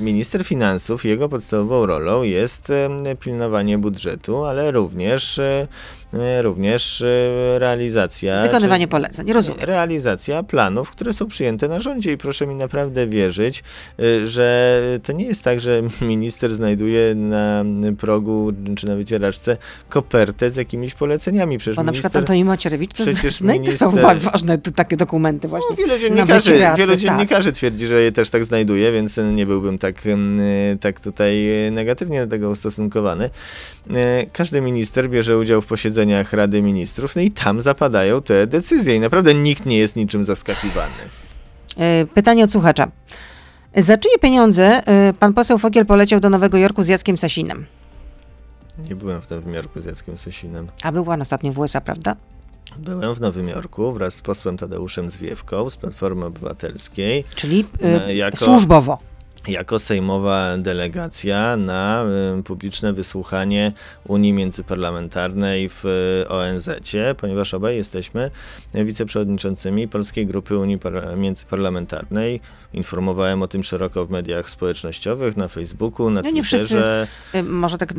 Minister 0.00 0.44
finansów, 0.44 1.04
jego 1.04 1.28
podstawową 1.28 1.86
rolą 1.86 2.22
jest 2.22 2.72
pilnowanie 3.20 3.78
budżetu, 3.78 4.44
ale 4.44 4.70
również, 4.70 5.38
e, 5.38 5.66
e, 6.14 6.42
również 6.42 7.02
e, 7.02 7.58
realizacja. 7.58 8.42
wykonywanie 8.42 8.84
czy- 8.84 8.90
poleceń. 8.90 9.32
Rozumiem. 9.32 9.60
Realizacja 9.60 10.42
planów, 10.42 10.90
które 10.90 11.12
są 11.12 11.26
przyjęte 11.28 11.68
na 11.68 11.80
rządzie 11.80 12.12
i 12.12 12.16
proszę 12.16 12.46
mi 12.46 12.54
naprawdę 12.54 13.06
wierzyć, 13.06 13.62
że 14.24 14.80
to 15.02 15.12
nie 15.12 15.24
jest 15.24 15.44
tak, 15.44 15.60
że 15.60 15.82
minister 16.00 16.54
znajduje 16.54 17.14
na 17.14 17.64
progu 17.98 18.52
czy 18.76 18.86
na 18.86 18.96
wycieraczce 18.96 19.56
kopertę 19.88 20.50
z 20.50 20.56
jakimiś 20.56 20.94
poleceniami. 20.94 21.58
Przecież 21.58 21.76
Bo 21.76 21.82
na 21.82 21.92
przykład 21.92 22.14
minister... 22.14 22.22
Antoni 22.22 22.44
Macierewicz 22.44 22.94
to 22.94 23.04
przecież 23.04 23.34
znajdował 23.36 23.92
minister- 23.92 24.18
ważne 24.20 24.58
takie 24.58 24.96
dokumenty 24.96 25.48
właśnie. 25.48 25.68
No, 25.70 25.76
wielu 25.76 25.98
dziennikarzy, 25.98 26.58
wielu 26.76 26.92
tak. 26.92 27.00
dziennikarzy 27.00 27.52
twierdzi, 27.52 27.86
że 27.86 28.02
je 28.02 28.12
też 28.12 28.30
tak 28.30 28.44
znajduje, 28.44 28.92
więc 28.92 29.20
nie 29.30 29.46
byłbym 29.46 29.78
tak, 29.78 29.94
tak 30.80 31.00
tutaj 31.00 31.66
e, 31.66 31.70
negatywnie 31.70 32.20
do 32.26 32.30
tego 32.30 32.50
ustosunkowany. 32.50 33.30
E, 33.90 34.26
Każdy 34.32 34.60
minister 34.60 35.10
bierze 35.10 35.38
udział 35.38 35.62
w 35.62 35.66
posiedzeniach 35.66 36.32
Rady 36.32 36.62
Ministrów, 36.62 37.16
no 37.16 37.22
i 37.22 37.30
tam 37.30 37.60
zapadają 37.60 38.22
te 38.22 38.46
decyzje 38.46 38.96
i 38.96 39.00
naprawdę 39.00 39.34
nikt 39.34 39.66
nie 39.66 39.78
jest 39.78 39.96
niczym 39.96 40.24
zaskakiwany. 40.24 40.92
E, 41.76 42.06
Pytanie 42.06 42.44
od 42.44 42.52
słuchacza. 42.52 42.88
Za 43.76 43.98
czyje 43.98 44.18
pieniądze 44.18 44.86
e, 44.86 45.12
pan 45.12 45.34
poseł 45.34 45.58
Fogiel 45.58 45.86
poleciał 45.86 46.20
do 46.20 46.30
Nowego 46.30 46.58
Jorku 46.58 46.82
z 46.82 46.88
Jackiem 46.88 47.18
Sasinem? 47.18 47.66
Nie 48.88 48.96
byłem 48.96 49.22
w 49.22 49.30
Nowym 49.30 49.54
Jorku 49.54 49.80
z 49.80 49.84
Jackiem 49.84 50.18
Sosinem. 50.18 50.66
A 50.82 50.92
był 50.92 51.04
pan 51.04 51.22
ostatnio 51.22 51.52
w 51.52 51.58
USA, 51.58 51.80
prawda? 51.80 52.16
Byłem 52.78 53.14
w 53.14 53.20
Nowym 53.20 53.48
Jorku 53.48 53.92
wraz 53.92 54.14
z 54.14 54.22
posłem 54.22 54.56
Tadeuszem 54.56 55.10
Zwiewką 55.10 55.70
z 55.70 55.76
Platformy 55.76 56.24
Obywatelskiej. 56.26 57.24
Czyli 57.34 57.64
No, 57.80 58.10
jako- 58.12 58.36
służbowo. 58.36 58.98
Jako 59.48 59.78
sejmowa 59.78 60.56
delegacja 60.58 61.56
na 61.56 62.04
y, 62.38 62.42
publiczne 62.42 62.92
wysłuchanie 62.92 63.72
Unii 64.08 64.32
Międzyparlamentarnej 64.32 65.68
w 65.68 65.84
y, 66.24 66.28
ONZ-cie, 66.28 67.14
ponieważ 67.18 67.54
obaj 67.54 67.76
jesteśmy 67.76 68.30
wiceprzewodniczącymi 68.74 69.88
Polskiej 69.88 70.26
Grupy 70.26 70.58
Unii 70.58 70.78
Par- 70.78 71.16
Międzyparlamentarnej. 71.16 72.40
Informowałem 72.74 73.42
o 73.42 73.48
tym 73.48 73.64
szeroko 73.64 74.06
w 74.06 74.10
mediach 74.10 74.50
społecznościowych, 74.50 75.36
na 75.36 75.48
Facebooku, 75.48 76.10
na 76.10 76.22
No 76.22 76.30
nie 76.30 76.42
wszyscy 76.42 76.68
Twitterze. 76.68 77.06
E, 77.34 77.42
Może 77.42 77.78
tak 77.78 77.94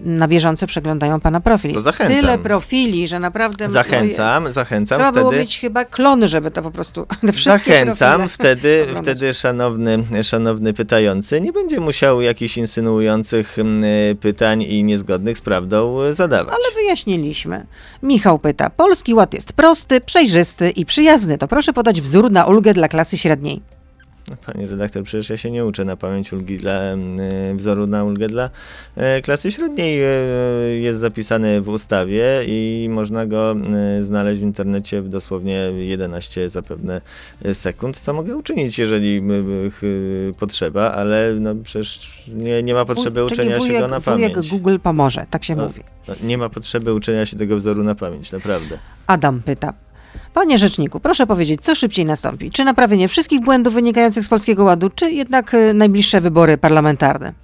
na 0.00 0.28
bieżąco 0.28 0.66
przeglądają 0.66 1.20
pana 1.20 1.40
profil. 1.40 1.70
To 1.70 1.74
Jest 1.76 1.84
zachęcam. 1.84 2.16
Tyle 2.16 2.38
profili, 2.38 3.08
że 3.08 3.20
naprawdę... 3.20 3.68
Zachęcam, 3.68 4.52
zachęcam 4.52 4.98
Trzeba 4.98 5.12
było 5.12 5.28
wtedy. 5.30 5.40
mieć 5.42 5.58
chyba 5.58 5.84
klony, 5.84 6.28
żeby 6.28 6.50
to 6.50 6.62
po 6.62 6.70
prostu... 6.70 7.06
te 7.20 7.32
wszystkie 7.42 7.70
Zachęcam, 7.72 8.20
profile 8.20 8.28
wtedy, 8.28 8.86
wtedy 8.96 9.34
szanowny, 9.34 10.04
szanowny 10.22 10.63
pytający 10.72 11.40
nie 11.40 11.52
będzie 11.52 11.80
musiał 11.80 12.20
jakichś 12.20 12.56
insynuujących 12.56 13.58
mm, 13.58 13.84
pytań 14.16 14.62
i 14.62 14.84
niezgodnych 14.84 15.38
z 15.38 15.40
prawdą 15.40 15.98
zadawać. 16.12 16.54
Ale 16.54 16.74
wyjaśniliśmy. 16.74 17.66
Michał 18.02 18.38
pyta, 18.38 18.70
Polski 18.70 19.14
Ład 19.14 19.34
jest 19.34 19.52
prosty, 19.52 20.00
przejrzysty 20.00 20.70
i 20.70 20.86
przyjazny. 20.86 21.38
To 21.38 21.48
proszę 21.48 21.72
podać 21.72 22.00
wzór 22.00 22.30
na 22.30 22.44
ulgę 22.44 22.74
dla 22.74 22.88
klasy 22.88 23.16
średniej. 23.18 23.73
Pani 24.46 24.66
redaktor, 24.66 25.02
przecież 25.02 25.30
ja 25.30 25.36
się 25.36 25.50
nie 25.50 25.64
uczę 25.64 25.84
na 25.84 25.96
pamięć 25.96 26.32
ulgi 26.32 26.58
dla 26.58 26.72
mm, 26.72 27.56
wzoru 27.56 27.86
na 27.86 28.04
ulgę 28.04 28.28
dla 28.28 28.50
e, 28.96 29.22
klasy 29.22 29.50
średniej. 29.50 30.02
E, 30.02 30.08
Jest 30.80 31.00
zapisany 31.00 31.60
w 31.60 31.68
ustawie 31.68 32.24
i 32.46 32.86
można 32.90 33.26
go 33.26 33.56
e, 33.98 34.02
znaleźć 34.02 34.40
w 34.40 34.44
internecie 34.44 35.02
w 35.02 35.08
dosłownie 35.08 35.70
11 35.74 36.48
zapewne 36.48 37.00
e, 37.44 37.54
sekund, 37.54 37.98
co 37.98 38.12
mogę 38.12 38.36
uczynić, 38.36 38.78
jeżeli 38.78 39.22
potrzeba, 40.38 40.92
ale 40.92 41.34
no 41.40 41.54
przecież 41.54 42.22
nie, 42.34 42.62
nie 42.62 42.74
ma 42.74 42.84
potrzeby 42.84 43.24
uczenia 43.24 43.58
czyli 43.58 43.72
się 43.74 43.80
go 43.80 43.88
na 43.88 44.00
wujek 44.00 44.32
pamięć. 44.32 44.50
Google 44.50 44.76
pomoże, 44.82 45.26
tak 45.30 45.44
się 45.44 45.56
No. 45.56 45.64
mówi. 45.64 45.80
No, 46.08 46.14
nie 46.22 46.38
ma 46.38 46.48
potrzeby 46.48 46.94
uczenia 46.94 47.26
się 47.26 47.36
tego 47.36 47.56
wzoru 47.56 47.84
na 47.84 47.94
pamięć, 47.94 48.32
naprawdę. 48.32 48.78
Adam 49.06 49.42
pyta. 49.42 49.72
Panie 50.34 50.58
rzeczniku, 50.58 51.00
proszę 51.00 51.26
powiedzieć, 51.26 51.60
co 51.60 51.74
szybciej 51.74 52.04
nastąpi? 52.04 52.50
Czy 52.50 52.64
naprawienie 52.64 53.08
wszystkich 53.08 53.40
błędów 53.40 53.74
wynikających 53.74 54.24
z 54.24 54.28
Polskiego 54.28 54.64
Ładu, 54.64 54.90
czy 54.90 55.10
jednak 55.10 55.54
e, 55.54 55.74
najbliższe 55.74 56.20
wybory 56.20 56.58
parlamentarne? 56.58 57.43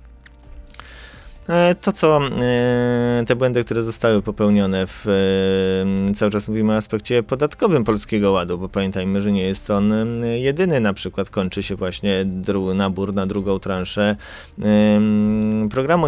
E, 1.50 1.74
To, 1.74 1.92
co 1.92 2.20
e, 2.26 3.24
te 3.26 3.36
błędy, 3.36 3.64
które 3.64 3.82
zostały 3.82 4.22
popełnione 4.22 4.86
w, 4.86 5.06
e, 6.08 6.14
cały 6.14 6.30
czas 6.30 6.48
mówimy 6.48 6.72
o 6.72 6.76
aspekcie 6.76 7.22
podatkowym 7.22 7.84
Polskiego 7.84 8.32
Ładu, 8.32 8.58
bo 8.58 8.68
pamiętajmy, 8.68 9.22
że 9.22 9.32
nie 9.32 9.42
jest 9.42 9.70
on 9.70 9.92
jedyny. 10.34 10.80
Na 10.80 10.92
przykład 10.92 11.30
kończy 11.30 11.62
się 11.62 11.76
właśnie 11.76 12.24
dru, 12.24 12.74
nabór 12.74 13.14
na 13.14 13.26
drugą 13.26 13.58
transzę 13.58 14.16
programu, 15.70 16.06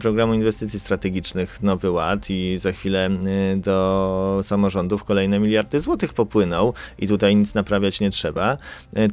programu 0.00 0.34
inwestycji 0.34 0.80
strategicznych 0.80 1.62
Nowy 1.62 1.90
Ład 1.90 2.30
i 2.30 2.58
za 2.58 2.72
chwilę 2.72 3.10
do 3.56 4.40
samorządów 4.42 5.04
kolejne 5.04 5.38
miliardy 5.38 5.80
złotych 5.80 6.14
popłyną 6.14 6.72
i 6.98 7.08
tutaj 7.08 7.36
nic 7.36 7.54
naprawiać 7.54 8.00
nie 8.00 8.10
trzeba. 8.10 8.58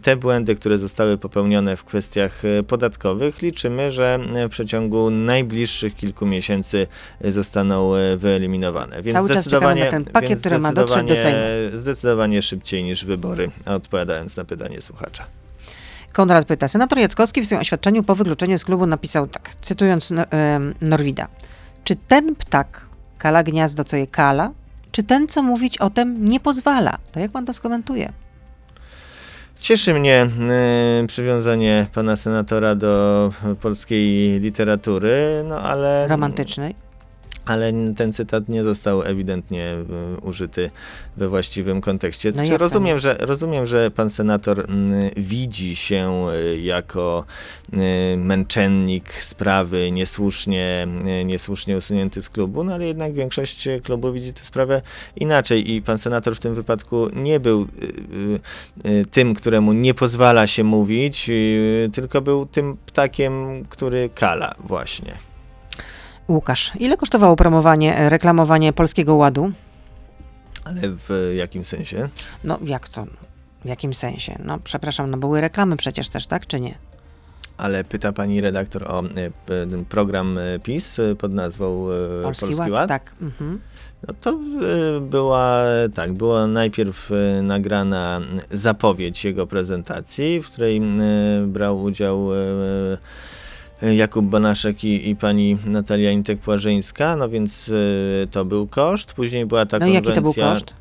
Te 0.02 0.16
błędy, 0.16 0.56
które 0.56 0.78
zostały 0.78 1.18
popełnione 1.18 1.76
w 1.78 1.84
kwestiach 1.84 2.42
podatkowych, 2.68 3.42
liczymy, 3.42 3.92
że 3.92 4.20
w 4.48 4.50
przeciągu 4.50 5.10
najbliższych 5.48 5.96
kilku 5.96 6.26
miesięcy 6.26 6.88
e, 7.22 7.32
zostaną 7.32 7.96
e, 7.96 8.18
wyeliminowane. 8.18 9.02
Więc 9.02 9.16
Cały 9.18 9.30
czas 9.30 9.38
zdecydowanie, 9.38 9.86
na 9.86 9.92
ten 9.92 10.06
pakiet, 10.06 10.40
który 10.40 10.60
ma 10.60 10.74
dotrzeć 10.74 11.04
do 11.08 11.14
zdecydowanie- 11.14 11.78
Zdecydowanie 11.78 12.42
szybciej 12.42 12.84
niż 12.84 13.06
wybory, 13.06 13.52
odpowiadając 13.66 14.38
na 14.38 14.46
pytanie 14.46 14.82
słuchacza. 14.82 15.26
Konrad 16.14 16.46
pyta. 16.46 16.68
Senator 16.68 17.00
Jackowski 17.00 17.42
w 17.42 17.46
swoim 17.46 17.62
oświadczeniu 17.62 18.04
po 18.04 18.16
wykluczeniu 18.16 18.60
z 18.60 18.66
klubu 18.66 18.86
napisał 18.86 19.28
tak, 19.28 19.50
cytując 19.62 20.10
no, 20.12 20.26
em, 20.26 20.74
Norwida. 20.82 21.28
Czy 21.84 21.96
ten 21.96 22.36
ptak 22.36 22.86
kala 23.18 23.44
gniazdo, 23.44 23.84
co 23.84 23.98
je 23.98 24.08
kala, 24.08 24.52
czy 24.92 25.04
ten, 25.04 25.28
co 25.28 25.44
mówić 25.44 25.78
o 25.78 25.90
tym 25.90 26.26
nie 26.26 26.40
pozwala? 26.40 26.98
To 27.12 27.20
jak 27.20 27.32
pan 27.32 27.46
to 27.46 27.54
skomentuje? 27.54 28.14
Cieszy 29.64 29.94
mnie 29.94 30.28
y, 31.04 31.08
przywiązanie 31.08 31.88
pana 31.94 32.16
senatora 32.16 32.76
do 32.76 33.32
polskiej 33.62 34.40
literatury, 34.40 35.44
no 35.48 35.60
ale. 35.62 36.08
Romantycznej. 36.08 36.76
Ale 37.46 37.74
ten 37.96 38.14
cytat 38.14 38.50
nie 38.50 38.64
został 38.64 39.04
ewidentnie 39.04 39.76
użyty 40.22 40.72
we 41.18 41.30
właściwym 41.30 41.82
kontekście. 41.82 42.34
No 42.36 42.44
to 42.50 42.58
rozumiem, 42.58 43.00
że, 43.00 43.18
rozumiem, 43.20 43.66
że 43.66 43.92
pan 43.92 44.10
senator 44.10 44.68
widzi 45.18 45.76
się 45.76 46.26
y, 46.34 46.62
jako 46.62 47.26
y, 47.74 48.18
męczennik 48.18 49.14
sprawy, 49.14 49.92
niesłusznie, 49.92 50.88
y, 51.22 51.26
niesłusznie 51.26 51.78
usunięty 51.78 52.22
z 52.22 52.30
klubu, 52.30 52.64
no 52.64 52.74
ale 52.74 52.86
jednak 52.88 53.14
większość 53.14 53.68
klubu 53.84 54.12
widzi 54.12 54.34
tę 54.34 54.44
sprawę 54.44 54.82
inaczej 55.16 55.72
i 55.72 55.82
pan 55.82 55.98
senator 55.98 56.36
w 56.36 56.40
tym 56.40 56.56
wypadku 56.56 57.10
nie 57.14 57.40
był 57.40 57.68
tym, 59.12 59.34
któremu 59.36 59.74
nie 59.74 59.94
pozwala 59.94 60.48
się 60.48 60.64
mówić, 60.64 61.30
tylko 61.94 62.22
był 62.22 62.46
tym 62.46 62.78
ptakiem, 62.86 63.66
który 63.70 64.10
kala 64.16 64.56
właśnie. 64.60 65.33
Łukasz, 66.28 66.72
ile 66.80 66.98
kosztowało 66.98 67.36
promowanie, 67.36 67.98
e, 67.98 68.10
reklamowanie 68.10 68.74
Polskiego 68.74 69.16
Ładu? 69.16 69.52
Ale 70.66 70.82
w 70.84 71.34
jakim 71.38 71.64
sensie? 71.64 72.10
No 72.44 72.60
jak 72.64 72.90
to? 72.90 73.06
W 73.66 73.68
jakim 73.68 73.94
sensie? 73.94 74.40
No 74.46 74.60
przepraszam, 74.64 75.12
no 75.12 75.18
były 75.18 75.42
reklamy 75.42 75.78
przecież 75.78 76.10
też, 76.10 76.28
tak 76.28 76.48
czy 76.48 76.60
nie? 76.60 76.76
Ale 77.58 77.84
pyta 77.84 78.12
pani 78.12 78.42
redaktor 78.42 78.84
o 78.92 79.04
e, 79.04 79.84
program 79.90 80.38
e, 80.38 80.60
PiS 80.60 80.98
pod 81.18 81.34
nazwą 81.34 81.88
e, 82.20 82.24
Polski, 82.24 82.72
Ład? 82.72 82.90
Tak. 82.90 83.16
Mhm. 83.22 83.60
No 84.08 84.14
to 84.22 84.40
była 85.02 85.64
tak, 85.94 86.14
była 86.14 86.48
najpierw 86.48 87.10
nagrana 87.44 88.22
zapowiedź 88.52 89.26
jego 89.26 89.48
prezentacji, 89.48 90.42
w 90.42 90.50
której 90.50 90.82
brał 91.48 91.82
udział 91.84 92.30
Jakub 93.96 94.26
Banaszek 94.26 94.84
i, 94.84 95.10
i 95.10 95.16
pani 95.16 95.58
Natalia 95.66 96.12
Intek-Płażyńska, 96.12 97.18
no 97.18 97.30
więc 97.30 97.72
e, 98.24 98.28
to 98.28 98.46
był 98.46 98.68
koszt. 98.68 99.14
Później 99.14 99.46
była 99.46 99.66
ta 99.66 99.78
No 99.80 99.86
konwencja... 99.86 100.10
jaki 100.12 100.22
to 100.22 100.22
był 100.22 100.34
koszt? 100.34 100.74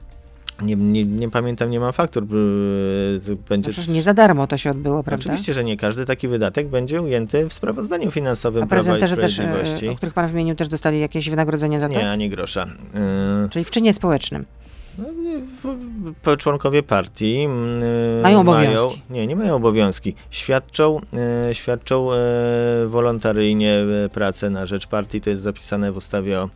Nie, 0.62 0.76
nie, 0.76 1.04
nie 1.04 1.30
pamiętam, 1.30 1.70
nie 1.70 1.80
mam 1.80 1.92
faktur. 1.92 2.22
e, 2.22 2.26
to 2.26 3.30
No 3.32 3.36
Będzie 3.48 3.70
przecież 3.70 3.88
nie 3.88 4.02
za 4.02 4.14
darmo 4.14 4.46
to 4.46 4.56
się 4.56 4.70
odbyło, 4.70 5.02
prawda? 5.02 5.24
Oczywiście, 5.24 5.54
że 5.54 5.64
nie 5.64 5.76
każdy 5.76 6.06
taki 6.06 6.28
wydatek 6.28 6.68
będzie 6.68 7.02
ujęty 7.02 7.48
w 7.48 7.52
sprawozdaniu 7.52 8.10
finansowym 8.10 8.62
A 8.62 8.66
Prawa 8.66 8.82
i 8.82 8.84
prezenterzy 8.84 9.16
też, 9.16 9.32
e, 9.32 9.34
Sprawiedliwości. 9.42 9.88
o 9.88 9.96
których 9.96 10.14
pan 10.14 10.26
wymienił, 10.26 10.54
też 10.54 10.68
dostali 10.68 11.00
jakieś 11.00 11.30
wynagrodzenie 11.30 11.80
za 11.80 11.88
to? 11.88 11.94
Nie, 11.94 12.10
ani 12.10 12.30
grosza. 12.30 12.66
Czyli 13.50 13.64
w 13.64 13.70
czynie 13.70 13.92
społecznym. 13.92 14.44
No, 16.26 16.36
członkowie 16.36 16.82
partii 16.82 17.42
yy, 17.42 17.48
Mają 18.22 18.40
obowiązki. 18.40 19.02
nie, 19.10 19.26
nie 19.26 19.36
mają 19.36 19.54
obowiązki. 19.56 20.14
Świadczą, 20.30 21.00
yy, 21.46 21.54
świadczą 21.54 22.08
yy, 22.12 22.88
wolontaryjnie 22.88 23.84
yy, 24.02 24.08
pracę 24.08 24.50
na 24.50 24.66
rzecz 24.66 24.86
partii. 24.86 25.20
To 25.20 25.30
jest 25.30 25.42
zapisane 25.42 25.92
w 25.92 25.96
ustawie 25.96 26.40
o 26.40 26.48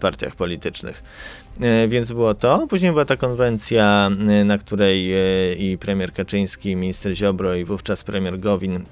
partiach 0.00 0.36
politycznych. 0.36 1.02
Więc 1.88 2.12
było 2.12 2.34
to. 2.34 2.66
Później 2.70 2.92
była 2.92 3.04
ta 3.04 3.16
konwencja, 3.16 4.10
na 4.44 4.58
której 4.58 5.12
i 5.58 5.78
premier 5.78 6.12
Kaczyński, 6.12 6.70
i 6.70 6.76
minister 6.76 7.14
Ziobro 7.14 7.54
i 7.54 7.64
wówczas 7.64 8.04
premier 8.04 8.38
Gowin 8.38 8.84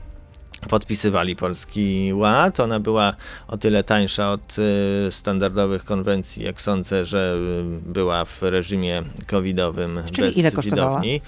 podpisywali 0.69 1.37
Polski 1.37 2.12
Ład. 2.15 2.61
Ona 2.61 2.81
była 2.81 3.12
o 3.49 3.57
tyle 3.59 3.85
tańsza 3.85 4.33
od 4.33 4.57
y, 4.59 5.12
standardowych 5.12 5.85
konwencji, 5.85 6.45
jak 6.45 6.61
sądzę, 6.61 7.05
że 7.05 7.35
y, 7.87 7.91
była 7.93 8.25
w 8.25 8.43
reżimie 8.43 9.03
covidowym 9.27 10.01
Czyli 10.12 10.29
bez 10.29 10.39
ile 10.39 10.53
kosztowała? 10.53 10.89
widowni. 11.01 11.21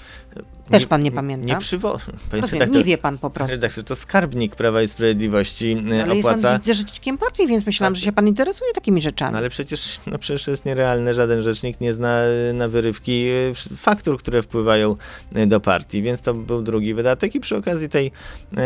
Też 0.70 0.86
pan 0.86 1.02
nie 1.02 1.12
pamięta? 1.12 1.46
Nie 1.46 1.56
przywo... 1.60 1.98
Panie 2.30 2.42
Rozumiem, 2.42 2.60
redaktor, 2.60 2.76
nie 2.76 2.84
wie 2.84 2.98
pan 2.98 3.18
po 3.18 3.30
prostu. 3.30 3.52
redaktor, 3.56 3.84
to 3.84 3.96
skarbnik 3.96 4.56
Prawa 4.56 4.82
i 4.82 4.88
Sprawiedliwości 4.88 5.76
Ale 6.02 6.16
jest 6.16 6.28
opłaca... 6.28 6.48
pan 6.48 6.58
widzę 6.58 6.74
rzecznikiem 6.74 7.18
partii, 7.18 7.46
więc 7.46 7.66
myślałam, 7.66 7.94
że 7.94 8.02
się 8.02 8.12
pan 8.12 8.28
interesuje 8.28 8.72
takimi 8.72 9.00
rzeczami. 9.00 9.32
No 9.32 9.38
ale 9.38 9.50
przecież, 9.50 10.00
no 10.06 10.18
przecież 10.18 10.44
to 10.44 10.50
jest 10.50 10.66
nierealne, 10.66 11.14
żaden 11.14 11.42
rzecznik 11.42 11.80
nie 11.80 11.94
zna 11.94 12.22
y, 12.50 12.52
na 12.52 12.68
wyrywki 12.68 13.26
wsz- 13.52 13.76
faktur, 13.76 14.18
które 14.18 14.42
wpływają 14.42 14.96
y, 15.36 15.46
do 15.46 15.60
partii, 15.60 16.02
więc 16.02 16.22
to 16.22 16.34
był 16.34 16.62
drugi 16.62 16.94
wydatek 16.94 17.34
i 17.34 17.40
przy 17.40 17.56
okazji 17.56 17.88
tej, 17.88 18.12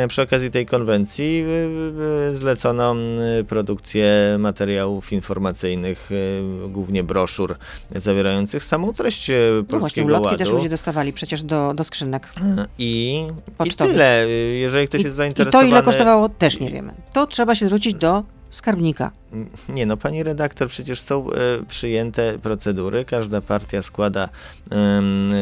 przy 0.09 0.23
okazji 0.23 0.51
tej 0.51 0.67
konwencji 0.67 1.45
zlecono 2.33 2.95
produkcję 3.49 4.37
materiałów 4.39 5.13
informacyjnych, 5.13 6.11
głównie 6.69 7.05
broszur 7.05 7.57
zawierających 7.97 8.65
samą 8.65 8.93
treść 8.93 9.31
y, 9.31 9.35
no 9.53 9.63
właśnie, 9.63 9.79
Polskiego 9.81 10.07
ulotki 10.07 10.27
Ładu. 10.27 10.39
też 10.39 10.51
ludzie 10.51 10.69
dostawali 10.69 11.13
przecież 11.13 11.43
do, 11.43 11.60
do 11.75 11.85
skrzynek. 11.85 12.33
I, 12.79 13.27
I 13.65 13.71
tyle. 13.71 14.25
Y, 14.25 14.29
Jeżeli 14.59 14.89
ktoś 14.89 15.01
I, 15.01 15.05
jest 15.05 15.15
I 15.15 15.17
zainteresowany... 15.17 15.69
to 15.69 15.75
ile 15.75 15.83
kosztowało, 15.83 16.29
też 16.29 16.61
nie 16.61 16.71
wiemy. 16.71 16.93
To 17.13 17.27
trzeba 17.27 17.55
się 17.55 17.67
zwrócić 17.67 17.95
do 17.95 18.25
skarbnika. 18.51 19.11
Nie 19.69 19.87
no, 19.87 19.97
pani 19.97 20.23
redaktor, 20.23 20.69
przecież 20.69 21.01
są 21.01 21.31
e, 21.31 21.37
przyjęte 21.69 22.39
procedury. 22.39 23.05
Każda 23.05 23.41
partia 23.41 23.83
składa 23.83 24.29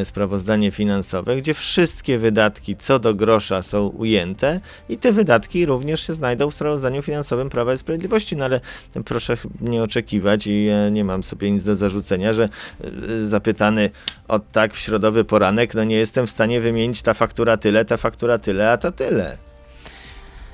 sprawozdanie 0.04 0.70
finansowe, 0.70 1.36
gdzie 1.36 1.54
wszystkie 1.54 2.18
wydatki 2.18 2.76
co 2.76 2.98
do 2.98 3.14
grosza 3.14 3.62
są 3.62 3.86
ujęte 3.86 4.60
i 4.88 4.98
te 4.98 5.12
wydatki 5.12 5.66
również 5.66 6.06
się 6.06 6.14
znajdą 6.14 6.50
w 6.50 6.54
sprawozdaniu 6.54 7.02
finansowym 7.02 7.48
Prawa 7.48 7.74
i 7.74 7.78
Sprawiedliwości. 7.78 8.36
No 8.36 8.44
ale 8.44 8.60
proszę 9.04 9.36
nie 9.60 9.82
oczekiwać 9.82 10.46
i 10.46 10.64
ja 10.64 10.88
nie 10.88 11.04
mam 11.04 11.22
sobie 11.22 11.50
nic 11.50 11.62
do 11.62 11.76
zarzucenia, 11.76 12.32
że 12.32 12.48
e, 12.84 13.26
zapytany 13.26 13.90
o 14.28 14.38
tak 14.38 14.74
w 14.74 14.78
środowy 14.78 15.24
poranek, 15.24 15.74
no 15.74 15.84
nie 15.84 15.96
jestem 15.96 16.26
w 16.26 16.30
stanie 16.30 16.60
wymienić 16.60 17.02
ta 17.02 17.14
faktura 17.14 17.56
tyle, 17.56 17.84
ta 17.84 17.96
faktura 17.96 18.38
tyle, 18.38 18.70
a 18.70 18.76
ta 18.76 18.92
tyle. 18.92 19.47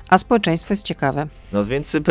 A 0.09 0.17
społeczeństwo 0.17 0.73
jest 0.73 0.83
ciekawe. 0.83 1.27
No 1.53 1.65
więc 1.65 1.95
y, 1.95 2.01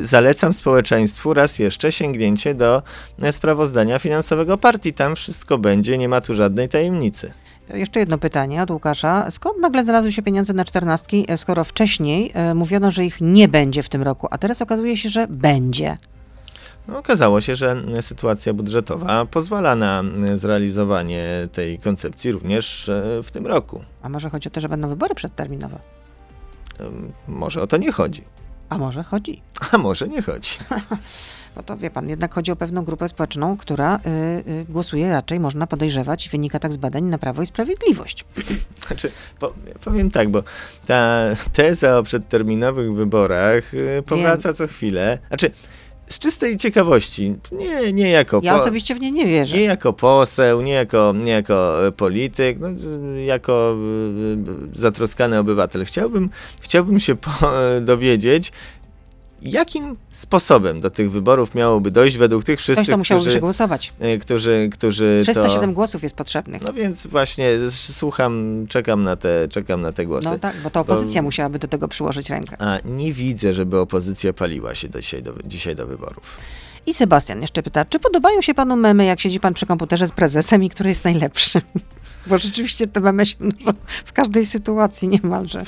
zalecam 0.00 0.52
społeczeństwu 0.52 1.34
raz 1.34 1.58
jeszcze 1.58 1.92
sięgnięcie 1.92 2.54
do 2.54 2.82
e, 3.22 3.32
sprawozdania 3.32 3.98
finansowego 3.98 4.58
partii. 4.58 4.92
Tam 4.92 5.16
wszystko 5.16 5.58
będzie, 5.58 5.98
nie 5.98 6.08
ma 6.08 6.20
tu 6.20 6.34
żadnej 6.34 6.68
tajemnicy. 6.68 7.32
Jeszcze 7.74 8.00
jedno 8.00 8.18
pytanie 8.18 8.62
od 8.62 8.70
Łukasza. 8.70 9.30
Skąd 9.30 9.58
nagle 9.58 9.84
znalazły 9.84 10.12
się 10.12 10.22
pieniądze 10.22 10.52
na 10.52 10.64
czternastki, 10.64 11.24
e, 11.28 11.36
skoro 11.36 11.64
wcześniej 11.64 12.30
e, 12.34 12.54
mówiono, 12.54 12.90
że 12.90 13.04
ich 13.04 13.20
nie 13.20 13.48
będzie 13.48 13.82
w 13.82 13.88
tym 13.88 14.02
roku, 14.02 14.28
a 14.30 14.38
teraz 14.38 14.62
okazuje 14.62 14.96
się, 14.96 15.08
że 15.08 15.26
będzie? 15.28 15.98
No, 16.88 16.98
okazało 16.98 17.40
się, 17.40 17.56
że 17.56 17.82
e, 17.96 18.02
sytuacja 18.02 18.54
budżetowa 18.54 19.26
pozwala 19.26 19.76
na 19.76 20.02
e, 20.02 20.38
zrealizowanie 20.38 21.48
tej 21.52 21.78
koncepcji 21.78 22.32
również 22.32 22.88
e, 22.88 23.22
w 23.22 23.30
tym 23.30 23.46
roku. 23.46 23.80
A 24.02 24.08
może 24.08 24.30
chodzi 24.30 24.48
o 24.48 24.50
to, 24.50 24.60
że 24.60 24.68
będą 24.68 24.88
wybory 24.88 25.14
przedterminowe? 25.14 25.78
Może 27.28 27.62
o 27.62 27.66
to 27.66 27.76
nie 27.76 27.92
chodzi. 27.92 28.24
A 28.68 28.78
może 28.78 29.02
chodzi? 29.02 29.42
A 29.72 29.78
może 29.78 30.08
nie 30.08 30.22
chodzi. 30.22 30.58
Bo 31.56 31.62
to 31.66 31.76
wie 31.76 31.90
pan, 31.90 32.08
jednak 32.08 32.34
chodzi 32.34 32.52
o 32.52 32.56
pewną 32.56 32.84
grupę 32.84 33.08
społeczną, 33.08 33.56
która 33.56 33.96
y, 33.96 34.50
y, 34.50 34.64
głosuje 34.68 35.10
raczej, 35.10 35.40
można 35.40 35.66
podejrzewać, 35.66 36.28
wynika 36.28 36.58
tak 36.58 36.72
z 36.72 36.76
badań 36.76 37.04
na 37.04 37.18
Prawo 37.18 37.42
i 37.42 37.46
Sprawiedliwość. 37.46 38.24
Znaczy, 38.86 39.10
po, 39.38 39.54
powiem 39.84 40.10
tak, 40.10 40.28
bo 40.28 40.42
ta 40.86 41.22
teza 41.52 41.98
o 41.98 42.02
przedterminowych 42.02 42.94
wyborach 42.94 43.74
e, 43.74 44.02
powraca 44.02 44.52
co 44.52 44.66
chwilę. 44.66 45.18
Znaczy, 45.28 45.50
z 46.10 46.18
czystej 46.18 46.56
ciekawości, 46.56 47.34
nie, 47.52 47.92
nie 47.92 48.10
jako 48.10 48.40
Ja 48.42 48.54
po- 48.56 48.62
osobiście 48.62 48.94
w 48.94 49.00
nie 49.00 49.12
nie 49.12 49.26
wierzę. 49.26 49.56
Nie 49.56 49.64
jako 49.64 49.92
poseł, 49.92 50.62
nie 50.62 50.72
jako, 50.72 51.14
nie 51.16 51.32
jako 51.32 51.86
e, 51.86 51.92
polityk, 51.92 52.58
no, 52.58 52.68
jako 53.26 53.76
y, 53.76 54.74
y, 54.74 54.80
zatroskany 54.80 55.38
obywatel. 55.38 55.84
Chciałbym, 55.84 56.30
chciałbym 56.60 57.00
się 57.00 57.14
po, 57.16 57.30
e, 57.76 57.80
dowiedzieć, 57.80 58.52
jakim 59.42 59.96
sposobem 60.10 60.80
do 60.80 60.90
tych 60.90 61.10
wyborów 61.10 61.54
miałoby 61.54 61.90
dojść 61.90 62.16
według 62.16 62.44
tych 62.44 62.56
Ktoś 62.56 62.62
wszystkich, 62.62 62.90
to 62.90 62.98
musiał 62.98 63.18
którzy, 63.18 63.30
przegłosować. 63.30 63.92
e, 64.00 64.18
którzy, 64.18 64.68
którzy 64.72 65.20
307 65.22 65.70
to... 65.70 65.74
głosów 65.74 66.02
jest 66.02 66.14
potrzebnych. 66.14 66.62
No 66.62 66.72
więc 66.72 67.06
właśnie 67.06 67.50
słucham, 67.70 68.66
czekam 68.68 69.04
na 69.04 69.16
te, 69.16 69.48
czekam 69.48 69.80
na 69.80 69.92
te 69.92 70.06
głosy. 70.06 70.28
No 70.30 70.38
tak, 70.38 70.56
bo 70.64 70.70
to 70.70 70.80
opozycja 70.80 71.22
musiałaby 71.22 71.58
do 71.58 71.68
tego 71.68 71.88
przyłożyć 71.88 72.30
rękę. 72.30 72.56
A 72.58 72.78
nie 72.84 73.12
widzę, 73.12 73.54
żeby 73.54 73.78
opozycja 73.78 74.32
paliła 74.32 74.74
się 74.74 74.88
do 74.88 75.00
dzisiaj, 75.00 75.22
do, 75.22 75.34
dzisiaj 75.44 75.76
do 75.76 75.86
wyborów. 75.86 76.38
I 76.86 76.94
Sebastian 76.94 77.40
jeszcze 77.40 77.62
pyta, 77.62 77.84
czy 77.84 77.98
podobają 77.98 78.40
się 78.40 78.54
panu 78.54 78.76
memy, 78.76 79.04
jak 79.04 79.20
siedzi 79.20 79.40
pan 79.40 79.54
przy 79.54 79.66
komputerze 79.66 80.08
z 80.08 80.12
prezesem 80.12 80.64
i 80.64 80.70
który 80.70 80.88
jest 80.88 81.04
najlepszy? 81.04 81.62
Bo 82.26 82.38
rzeczywiście 82.38 82.86
te 82.86 83.00
memy 83.00 83.26
się 83.26 83.36
mnożą 83.40 83.72
w 84.04 84.12
każdej 84.12 84.46
sytuacji 84.46 85.08
niemalże. 85.08 85.64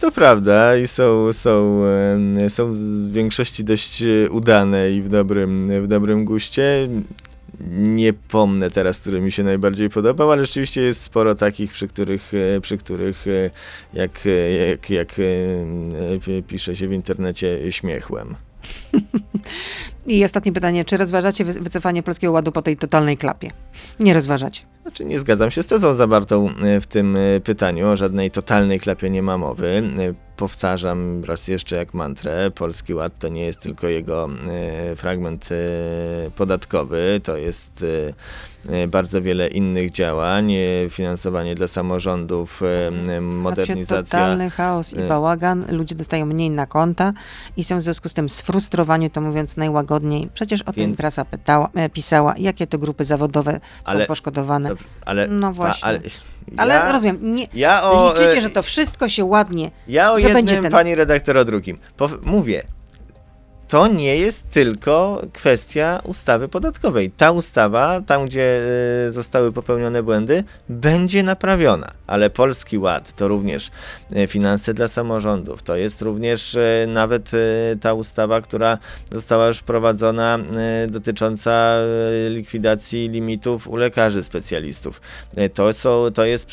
To 0.00 0.12
prawda 0.12 0.76
i 0.76 0.86
są, 0.86 1.32
są, 1.32 1.82
em, 1.84 2.50
są 2.50 2.72
w 2.72 3.12
większości 3.12 3.64
dość 3.64 4.02
e, 4.02 4.30
udane 4.30 4.90
i 4.90 5.00
w 5.00 5.08
dobrym, 5.08 5.82
w 5.82 5.86
dobrym 5.86 6.24
guście. 6.24 6.88
Nie 7.70 8.12
pomnę 8.12 8.70
teraz, 8.70 9.00
który 9.00 9.20
mi 9.20 9.32
się 9.32 9.42
najbardziej 9.42 9.90
podobał, 9.90 10.32
ale 10.32 10.46
rzeczywiście 10.46 10.82
jest 10.82 11.02
sporo 11.02 11.34
takich, 11.34 11.72
przy 11.72 11.88
których, 11.88 12.32
e, 12.34 12.60
przy 12.60 12.78
których 12.78 13.26
e, 13.26 13.50
jak, 13.94 14.26
e, 14.26 14.68
jak, 14.68 14.90
jak 14.90 15.18
e, 15.18 15.22
e, 16.38 16.42
pisze 16.42 16.76
się 16.76 16.88
w 16.88 16.92
internecie, 16.92 17.72
śmiechłem. 17.72 18.34
I 20.06 20.24
ostatnie 20.24 20.52
pytanie, 20.52 20.84
czy 20.84 20.96
rozważacie 20.96 21.44
wy- 21.44 21.52
wycofanie 21.60 22.02
Polskiego 22.02 22.32
Ładu 22.32 22.52
po 22.52 22.62
tej 22.62 22.76
totalnej 22.76 23.16
klapie? 23.16 23.50
Nie 24.00 24.14
rozważacie. 24.14 24.62
Znaczy 24.82 25.04
nie 25.04 25.18
zgadzam 25.18 25.50
się 25.50 25.62
z 25.62 25.66
tezą 25.66 25.94
zawartą 25.94 26.48
e, 26.62 26.80
w 26.80 26.86
tym 26.86 27.16
e, 27.16 27.40
pytaniu. 27.40 27.88
O 27.88 27.96
żadnej 27.96 28.30
totalnej 28.30 28.80
klapie 28.80 29.10
nie 29.10 29.22
ma 29.22 29.38
mowy. 29.38 29.82
E, 29.98 30.26
Powtarzam 30.36 31.24
raz 31.24 31.48
jeszcze 31.48 31.76
jak 31.76 31.94
mantrę. 31.94 32.50
Polski 32.50 32.94
Ład 32.94 33.18
to 33.18 33.28
nie 33.28 33.42
jest 33.46 33.60
tylko 33.60 33.88
jego 33.88 34.28
fragment 34.96 35.48
podatkowy, 36.36 37.20
to 37.24 37.36
jest 37.36 37.84
bardzo 38.88 39.22
wiele 39.22 39.48
innych 39.48 39.90
działań, 39.90 40.52
finansowanie 40.90 41.54
dla 41.54 41.68
samorządów, 41.68 42.60
Modernizacja. 43.20 44.02
Totalny 44.02 44.50
chaos 44.50 44.92
i 44.94 45.02
bałagan. 45.08 45.64
Ludzie 45.70 45.94
dostają 45.94 46.26
mniej 46.26 46.50
na 46.50 46.66
konta 46.66 47.12
i 47.56 47.64
są 47.64 47.78
w 47.78 47.82
związku 47.82 48.08
z 48.08 48.14
tym 48.14 48.28
sfrustrowani, 48.28 49.10
to 49.10 49.20
mówiąc 49.20 49.56
najłagodniej. 49.56 49.95
Przecież 50.34 50.62
o 50.62 50.72
tym 50.72 50.74
Więc- 50.74 50.96
prasa 50.96 51.24
pytała, 51.24 51.70
e, 51.74 51.88
pisała, 51.88 52.34
jakie 52.38 52.66
to 52.66 52.78
grupy 52.78 53.04
zawodowe 53.04 53.60
Ale- 53.84 54.00
są 54.04 54.06
poszkodowane. 54.08 54.68
Dobrze, 54.68 54.84
ale, 55.04 55.28
No 55.28 55.46
pa- 55.48 55.52
właśnie. 55.52 55.84
ale, 55.88 56.00
Ale 56.56 56.74
ja, 56.74 56.92
rozumiem, 56.92 57.18
nie, 57.34 57.46
ja 57.54 57.82
o, 57.90 58.12
liczycie, 58.12 58.40
że 58.40 58.50
to 58.50 58.62
wszystko 58.62 59.08
się 59.08 59.24
ładnie 59.24 59.70
Ja 59.88 60.12
o 60.12 60.18
jednym, 60.18 60.34
będzie 60.34 60.62
ten- 60.62 60.72
pani 60.72 60.94
redaktor, 60.94 61.38
o 61.38 61.44
drugim. 61.44 61.78
Pow- 61.98 62.22
mówię, 62.22 62.62
to 63.68 63.86
nie 63.86 64.16
jest 64.16 64.50
tylko 64.50 65.22
kwestia 65.32 66.00
ustawy 66.04 66.48
podatkowej. 66.48 67.10
Ta 67.10 67.32
ustawa, 67.32 68.00
tam 68.00 68.26
gdzie 68.26 68.60
y, 69.08 69.10
zostały 69.10 69.52
popełnione 69.52 70.02
błędy, 70.02 70.44
będzie 70.68 71.22
naprawiona. 71.22 71.92
Ale 72.06 72.30
Polski 72.30 72.78
Ład 72.78 73.12
to 73.12 73.28
również 73.28 73.70
y, 74.16 74.26
finanse 74.26 74.74
dla 74.74 74.88
samorządów. 74.88 75.62
To 75.62 75.76
jest 75.76 76.02
również 76.02 76.54
y, 76.54 76.86
nawet 76.88 77.30
ta 77.80 77.94
ustawa, 77.94 78.40
która 78.40 78.78
została 79.12 79.46
już 79.46 79.58
wprowadzona, 79.58 80.38
dotycząca 80.88 81.76
likwidacji 82.28 83.08
limitów 83.08 83.68
u 83.68 83.76
lekarzy 83.76 84.24
specjalistów. 84.24 85.00
To, 85.54 85.72
są, 85.72 86.04
to, 86.14 86.24
jest 86.24 86.46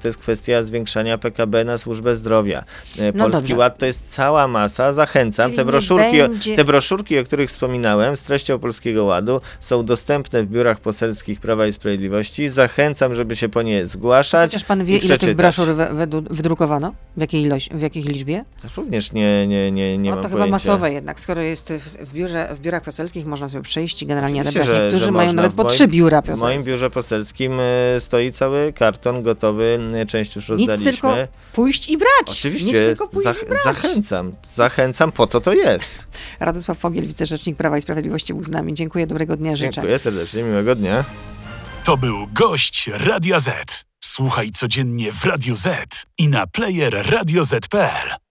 to 0.00 0.08
jest 0.08 0.18
kwestia 0.18 0.62
zwiększania 0.62 1.18
PKB 1.18 1.64
na 1.64 1.78
służbę 1.78 2.16
zdrowia. 2.16 2.64
No 2.98 3.12
Polski 3.12 3.40
dobrze. 3.40 3.56
Ład 3.56 3.78
to 3.78 3.86
jest 3.86 4.12
cała 4.14 4.48
masa. 4.48 4.92
Zachęcam. 4.92 5.50
Czyli 5.50 5.65
broszurki, 5.66 6.18
będzie- 6.18 6.56
te 6.56 6.64
broszurki, 6.64 7.18
o 7.18 7.24
których 7.24 7.48
wspominałem, 7.50 8.16
z 8.16 8.22
treścią 8.22 8.58
Polskiego 8.58 9.04
Ładu, 9.04 9.40
są 9.60 9.84
dostępne 9.84 10.42
w 10.42 10.46
biurach 10.46 10.80
poselskich 10.80 11.40
Prawa 11.40 11.66
i 11.66 11.72
Sprawiedliwości. 11.72 12.48
Zachęcam, 12.48 13.14
żeby 13.14 13.36
się 13.36 13.48
po 13.48 13.62
nie 13.62 13.86
zgłaszać. 13.86 14.50
Chociaż 14.50 14.64
pan 14.64 14.82
i 14.82 14.84
wie, 14.84 14.96
ile 14.98 15.18
tych 15.18 15.36
broszur 15.36 15.68
we, 15.68 15.86
wedu- 15.94 16.26
wydrukowano? 16.30 16.92
W 17.16 17.20
jakiej, 17.20 17.42
ilość, 17.42 17.70
w 17.70 17.80
jakiej 17.80 18.02
liczbie? 18.02 18.44
Też 18.62 18.76
również 18.76 19.12
nie, 19.12 19.46
nie, 19.46 19.72
nie, 19.72 19.98
nie 19.98 20.10
no 20.10 20.16
mam 20.16 20.22
to 20.22 20.28
chyba 20.28 20.38
pojęcia. 20.40 20.50
masowe 20.50 20.92
jednak. 20.92 21.20
Skoro 21.20 21.40
jest 21.40 21.72
w, 22.00 22.12
biurze, 22.12 22.48
w 22.54 22.60
biurach 22.60 22.82
poselskich, 22.82 23.26
można 23.26 23.48
sobie 23.48 23.62
przyjść 23.62 24.02
i 24.02 24.06
generalnie 24.06 24.40
Oczywiście, 24.40 24.64
że- 24.64 24.82
Niektórzy 24.82 25.04
że 25.04 25.10
mają 25.12 25.32
nawet 25.32 25.52
po 25.52 25.64
trzy 25.64 25.88
biura 25.88 26.22
W 26.22 26.26
moim 26.26 26.38
poselskie. 26.40 26.70
biurze 26.70 26.90
poselskim 26.90 27.52
e, 27.60 28.00
stoi 28.00 28.32
cały 28.32 28.72
karton 28.72 29.22
gotowy, 29.22 29.78
e, 29.94 30.06
część 30.06 30.36
już 30.36 30.48
Nic 30.48 30.58
rozdaliśmy. 30.68 30.92
tylko 30.92 31.16
pójść 31.52 31.90
i 31.90 31.96
brać. 31.98 32.10
Nic 32.28 32.30
Oczywiście, 32.38 32.72
tylko 32.86 33.08
pójść 33.08 33.24
zach- 33.28 33.42
i 33.42 33.46
brać. 33.46 33.62
zachęcam, 33.64 34.32
zachęcam, 34.48 35.12
po 35.12 35.26
to 35.26 35.40
to 35.40 35.52
jest. 35.56 36.06
Radosław 36.40 36.78
Fogiel, 36.78 37.06
wicerzecznik 37.06 37.56
Prawa 37.56 37.78
i 37.78 37.80
Sprawiedliwości 37.80 38.34
był 38.34 38.44
z 38.44 38.48
nami. 38.50 38.74
Dziękuję, 38.74 39.06
dobrego 39.06 39.36
dnia 39.36 39.56
życzę. 39.56 39.72
Dziękuję 39.72 39.98
serdecznie, 39.98 40.42
miłego 40.42 40.74
dnia. 40.74 41.04
To 41.84 41.96
był 41.96 42.26
gość 42.32 42.90
Radia 42.92 43.40
Z. 43.40 43.84
Słuchaj 44.04 44.50
codziennie 44.50 45.12
w 45.12 45.24
Radio 45.24 45.56
Z 45.56 46.06
i 46.18 46.28
na 46.28 46.46
player 46.46 47.06
radioz.pl. 47.10 48.16